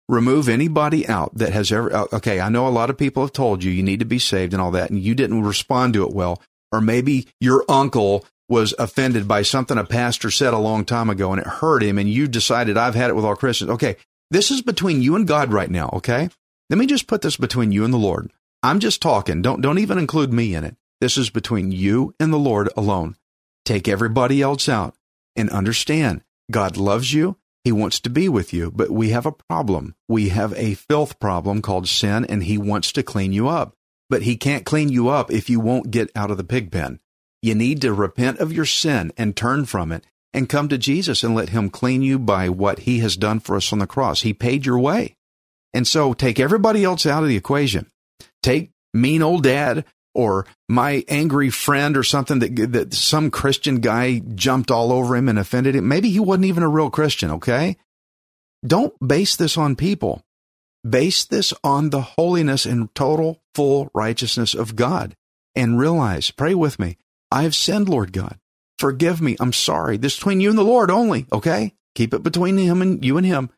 Remove 0.07 0.49
anybody 0.49 1.07
out 1.07 1.35
that 1.35 1.53
has 1.53 1.71
ever, 1.71 1.93
uh, 1.93 2.07
okay, 2.13 2.39
I 2.39 2.49
know 2.49 2.67
a 2.67 2.69
lot 2.69 2.89
of 2.89 2.97
people 2.97 3.23
have 3.23 3.33
told 3.33 3.63
you 3.63 3.71
you 3.71 3.83
need 3.83 3.99
to 3.99 4.05
be 4.05 4.19
saved 4.19 4.53
and 4.53 4.61
all 4.61 4.71
that, 4.71 4.89
and 4.89 4.99
you 4.99 5.13
didn't 5.13 5.43
respond 5.43 5.93
to 5.93 6.03
it 6.03 6.13
well. 6.13 6.41
Or 6.71 6.81
maybe 6.81 7.27
your 7.39 7.63
uncle 7.69 8.25
was 8.47 8.73
offended 8.79 9.27
by 9.27 9.43
something 9.43 9.77
a 9.77 9.83
pastor 9.83 10.31
said 10.31 10.53
a 10.53 10.57
long 10.57 10.83
time 10.83 11.09
ago 11.09 11.31
and 11.31 11.39
it 11.39 11.47
hurt 11.47 11.83
him, 11.83 11.97
and 11.97 12.09
you 12.09 12.27
decided, 12.27 12.77
I've 12.77 12.95
had 12.95 13.09
it 13.09 13.15
with 13.15 13.25
all 13.25 13.35
Christians. 13.35 13.69
Okay, 13.71 13.95
this 14.31 14.51
is 14.51 14.61
between 14.61 15.01
you 15.01 15.15
and 15.15 15.27
God 15.27 15.53
right 15.53 15.69
now, 15.69 15.89
okay? 15.93 16.29
Let 16.69 16.77
me 16.77 16.85
just 16.85 17.07
put 17.07 17.21
this 17.21 17.37
between 17.37 17.71
you 17.71 17.83
and 17.83 17.93
the 17.93 17.97
Lord. 17.97 18.31
I'm 18.61 18.79
just 18.79 19.01
talking. 19.01 19.41
Don't, 19.41 19.61
don't 19.61 19.79
even 19.79 19.97
include 19.97 20.33
me 20.33 20.53
in 20.53 20.63
it. 20.63 20.75
This 21.01 21.17
is 21.17 21.29
between 21.29 21.71
you 21.71 22.13
and 22.19 22.33
the 22.33 22.37
Lord 22.37 22.69
alone. 22.75 23.15
Take 23.65 23.87
everybody 23.87 24.41
else 24.41 24.67
out 24.67 24.95
and 25.35 25.49
understand 25.49 26.23
God 26.51 26.77
loves 26.77 27.13
you. 27.13 27.37
He 27.63 27.71
wants 27.71 27.99
to 28.01 28.09
be 28.09 28.29
with 28.29 28.53
you, 28.53 28.71
but 28.71 28.89
we 28.89 29.09
have 29.09 29.25
a 29.25 29.31
problem. 29.31 29.95
We 30.07 30.29
have 30.29 30.53
a 30.53 30.73
filth 30.75 31.19
problem 31.19 31.61
called 31.61 31.87
sin, 31.87 32.25
and 32.25 32.43
He 32.43 32.57
wants 32.57 32.91
to 32.93 33.03
clean 33.03 33.33
you 33.33 33.47
up. 33.47 33.75
But 34.09 34.23
He 34.23 34.37
can't 34.37 34.65
clean 34.65 34.89
you 34.89 35.09
up 35.09 35.31
if 35.31 35.49
you 35.49 35.59
won't 35.59 35.91
get 35.91 36.09
out 36.15 36.31
of 36.31 36.37
the 36.37 36.43
pig 36.43 36.71
pen. 36.71 36.99
You 37.41 37.55
need 37.55 37.81
to 37.81 37.93
repent 37.93 38.39
of 38.39 38.53
your 38.53 38.65
sin 38.65 39.11
and 39.17 39.35
turn 39.35 39.65
from 39.65 39.91
it 39.91 40.05
and 40.33 40.49
come 40.49 40.69
to 40.69 40.77
Jesus 40.77 41.23
and 41.23 41.35
let 41.35 41.49
Him 41.49 41.69
clean 41.69 42.01
you 42.01 42.17
by 42.17 42.49
what 42.49 42.79
He 42.79 42.99
has 42.99 43.17
done 43.17 43.39
for 43.39 43.55
us 43.55 43.71
on 43.71 43.79
the 43.79 43.87
cross. 43.87 44.21
He 44.21 44.33
paid 44.33 44.65
your 44.65 44.79
way. 44.79 45.15
And 45.73 45.87
so 45.87 46.13
take 46.13 46.39
everybody 46.39 46.83
else 46.83 47.05
out 47.05 47.23
of 47.23 47.29
the 47.29 47.37
equation. 47.37 47.87
Take 48.41 48.71
mean 48.93 49.21
old 49.21 49.43
dad 49.43 49.85
or 50.13 50.45
my 50.67 51.03
angry 51.07 51.49
friend 51.49 51.95
or 51.95 52.03
something 52.03 52.39
that 52.39 52.71
that 52.71 52.93
some 52.93 53.31
Christian 53.31 53.79
guy 53.79 54.19
jumped 54.19 54.71
all 54.71 54.91
over 54.91 55.15
him 55.15 55.29
and 55.29 55.39
offended 55.39 55.75
him. 55.75 55.87
Maybe 55.87 56.09
he 56.09 56.19
wasn't 56.19 56.45
even 56.45 56.63
a 56.63 56.69
real 56.69 56.89
Christian, 56.89 57.31
okay? 57.31 57.77
Don't 58.65 58.93
base 59.05 59.35
this 59.35 59.57
on 59.57 59.75
people. 59.75 60.23
Base 60.87 61.25
this 61.25 61.53
on 61.63 61.89
the 61.89 62.01
holiness 62.01 62.65
and 62.65 62.93
total 62.95 63.41
full 63.53 63.89
righteousness 63.93 64.53
of 64.53 64.75
God. 64.75 65.15
And 65.55 65.79
realize, 65.79 66.31
pray 66.31 66.53
with 66.53 66.79
me, 66.79 66.97
I 67.31 67.43
have 67.43 67.55
sinned, 67.55 67.89
Lord 67.89 68.13
God. 68.13 68.37
Forgive 68.77 69.19
me. 69.21 69.35
I'm 69.39 69.51
sorry. 69.51 69.97
This 69.97 70.13
is 70.13 70.19
between 70.19 70.39
you 70.39 70.49
and 70.49 70.57
the 70.57 70.63
Lord 70.63 70.89
only, 70.89 71.25
okay? 71.33 71.73
Keep 71.95 72.13
it 72.13 72.23
between 72.23 72.57
him 72.57 72.81
and 72.81 73.03
you 73.03 73.17
and 73.17 73.25
him. 73.25 73.49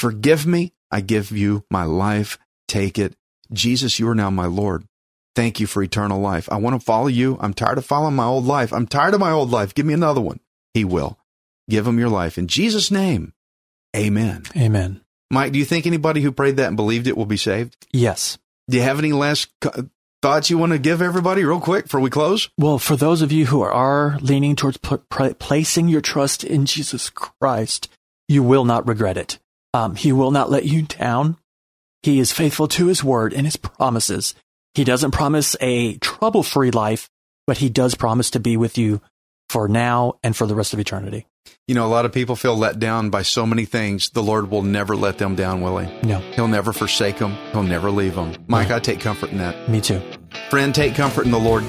Forgive 0.00 0.46
me. 0.46 0.72
I 0.90 1.00
give 1.00 1.30
you 1.30 1.64
my 1.70 1.84
life. 1.84 2.38
Take 2.66 2.98
it. 2.98 3.14
Jesus, 3.52 3.98
you 3.98 4.08
are 4.08 4.14
now 4.14 4.30
my 4.30 4.46
Lord. 4.46 4.84
Thank 5.38 5.60
you 5.60 5.68
for 5.68 5.84
eternal 5.84 6.20
life. 6.20 6.48
I 6.50 6.56
want 6.56 6.74
to 6.74 6.84
follow 6.84 7.06
you. 7.06 7.38
I'm 7.38 7.54
tired 7.54 7.78
of 7.78 7.86
following 7.86 8.16
my 8.16 8.24
old 8.24 8.44
life. 8.44 8.72
I'm 8.72 8.88
tired 8.88 9.14
of 9.14 9.20
my 9.20 9.30
old 9.30 9.52
life. 9.52 9.72
Give 9.72 9.86
me 9.86 9.94
another 9.94 10.20
one. 10.20 10.40
He 10.74 10.84
will. 10.84 11.16
Give 11.70 11.86
him 11.86 11.96
your 11.96 12.08
life. 12.08 12.38
In 12.38 12.48
Jesus' 12.48 12.90
name, 12.90 13.32
amen. 13.96 14.42
Amen. 14.56 15.00
Mike, 15.30 15.52
do 15.52 15.60
you 15.60 15.64
think 15.64 15.86
anybody 15.86 16.22
who 16.22 16.32
prayed 16.32 16.56
that 16.56 16.66
and 16.66 16.76
believed 16.76 17.06
it 17.06 17.16
will 17.16 17.24
be 17.24 17.36
saved? 17.36 17.76
Yes. 17.92 18.36
Do 18.68 18.78
you 18.78 18.82
have 18.82 18.98
any 18.98 19.12
last 19.12 19.48
thoughts 20.22 20.50
you 20.50 20.58
want 20.58 20.72
to 20.72 20.78
give 20.80 21.00
everybody 21.00 21.44
real 21.44 21.60
quick 21.60 21.84
before 21.84 22.00
we 22.00 22.10
close? 22.10 22.48
Well, 22.58 22.80
for 22.80 22.96
those 22.96 23.22
of 23.22 23.30
you 23.30 23.46
who 23.46 23.62
are 23.62 24.18
leaning 24.20 24.56
towards 24.56 24.78
placing 24.78 25.86
your 25.86 26.00
trust 26.00 26.42
in 26.42 26.66
Jesus 26.66 27.10
Christ, 27.10 27.88
you 28.26 28.42
will 28.42 28.64
not 28.64 28.88
regret 28.88 29.16
it. 29.16 29.38
Um, 29.72 29.94
he 29.94 30.10
will 30.10 30.32
not 30.32 30.50
let 30.50 30.64
you 30.64 30.82
down. 30.82 31.36
He 32.02 32.18
is 32.18 32.32
faithful 32.32 32.66
to 32.66 32.88
his 32.88 33.04
word 33.04 33.32
and 33.32 33.46
his 33.46 33.56
promises. 33.56 34.34
He 34.78 34.84
doesn't 34.84 35.10
promise 35.10 35.56
a 35.60 35.96
trouble 35.96 36.44
free 36.44 36.70
life, 36.70 37.10
but 37.48 37.58
he 37.58 37.68
does 37.68 37.96
promise 37.96 38.30
to 38.30 38.38
be 38.38 38.56
with 38.56 38.78
you 38.78 39.00
for 39.48 39.66
now 39.66 40.20
and 40.22 40.36
for 40.36 40.46
the 40.46 40.54
rest 40.54 40.72
of 40.72 40.78
eternity. 40.78 41.26
You 41.66 41.74
know, 41.74 41.84
a 41.84 41.88
lot 41.90 42.04
of 42.04 42.12
people 42.12 42.36
feel 42.36 42.56
let 42.56 42.78
down 42.78 43.10
by 43.10 43.22
so 43.22 43.44
many 43.44 43.64
things. 43.64 44.10
The 44.10 44.22
Lord 44.22 44.52
will 44.52 44.62
never 44.62 44.94
let 44.94 45.18
them 45.18 45.34
down, 45.34 45.62
will 45.62 45.78
He? 45.78 46.06
No. 46.06 46.20
He'll 46.20 46.46
never 46.46 46.72
forsake 46.72 47.16
them. 47.16 47.32
He'll 47.50 47.64
never 47.64 47.90
leave 47.90 48.14
them. 48.14 48.36
Mike, 48.46 48.68
no. 48.68 48.76
I 48.76 48.78
take 48.78 49.00
comfort 49.00 49.30
in 49.30 49.38
that. 49.38 49.68
Me 49.68 49.80
too. 49.80 50.00
Friend, 50.48 50.72
take 50.72 50.94
comfort 50.94 51.24
in 51.24 51.32
the 51.32 51.40
Lord. 51.40 51.64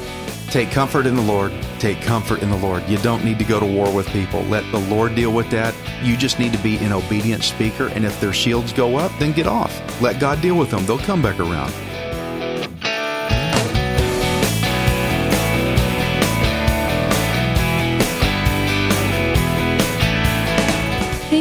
Take 0.51 0.69
comfort 0.69 1.07
in 1.07 1.15
the 1.15 1.23
Lord. 1.23 1.51
Take 1.79 1.99
comfort 2.01 2.43
in 2.43 2.51
the 2.51 2.57
Lord. 2.57 2.87
You 2.87 2.99
don't 2.99 3.25
need 3.25 3.39
to 3.39 3.43
go 3.43 3.59
to 3.59 3.65
war 3.65 3.91
with 3.91 4.07
people. 4.09 4.43
Let 4.43 4.71
the 4.71 4.81
Lord 4.81 5.15
deal 5.15 5.33
with 5.33 5.49
that. 5.49 5.73
You 6.03 6.15
just 6.15 6.37
need 6.37 6.53
to 6.53 6.61
be 6.61 6.77
an 6.77 6.91
obedient 6.91 7.43
speaker. 7.43 7.87
And 7.87 8.05
if 8.05 8.21
their 8.21 8.33
shields 8.33 8.71
go 8.71 8.97
up, 8.97 9.11
then 9.17 9.31
get 9.31 9.47
off. 9.47 9.99
Let 9.99 10.19
God 10.19 10.41
deal 10.43 10.59
with 10.59 10.69
them. 10.69 10.85
They'll 10.85 10.99
come 10.99 11.23
back 11.23 11.39
around. 11.39 11.73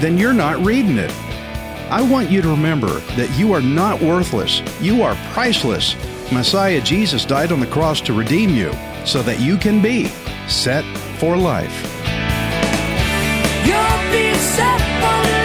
then 0.00 0.18
you're 0.18 0.32
not 0.32 0.64
reading 0.64 0.98
it. 0.98 1.10
I 1.90 2.02
want 2.02 2.30
you 2.30 2.42
to 2.42 2.48
remember 2.48 3.00
that 3.16 3.30
you 3.38 3.52
are 3.52 3.62
not 3.62 4.00
worthless. 4.02 4.62
You 4.80 5.02
are 5.02 5.14
priceless. 5.32 5.94
Messiah 6.30 6.80
Jesus 6.80 7.24
died 7.24 7.52
on 7.52 7.60
the 7.60 7.66
cross 7.66 8.00
to 8.02 8.12
redeem 8.12 8.50
you 8.50 8.72
so 9.04 9.22
that 9.22 9.40
you 9.40 9.56
can 9.56 9.80
be 9.80 10.06
set 10.46 10.84
for 11.18 11.36
life. 11.36 11.82
You'll 13.64 14.12
be 14.12 14.34
set 14.34 14.80
for 15.00 15.37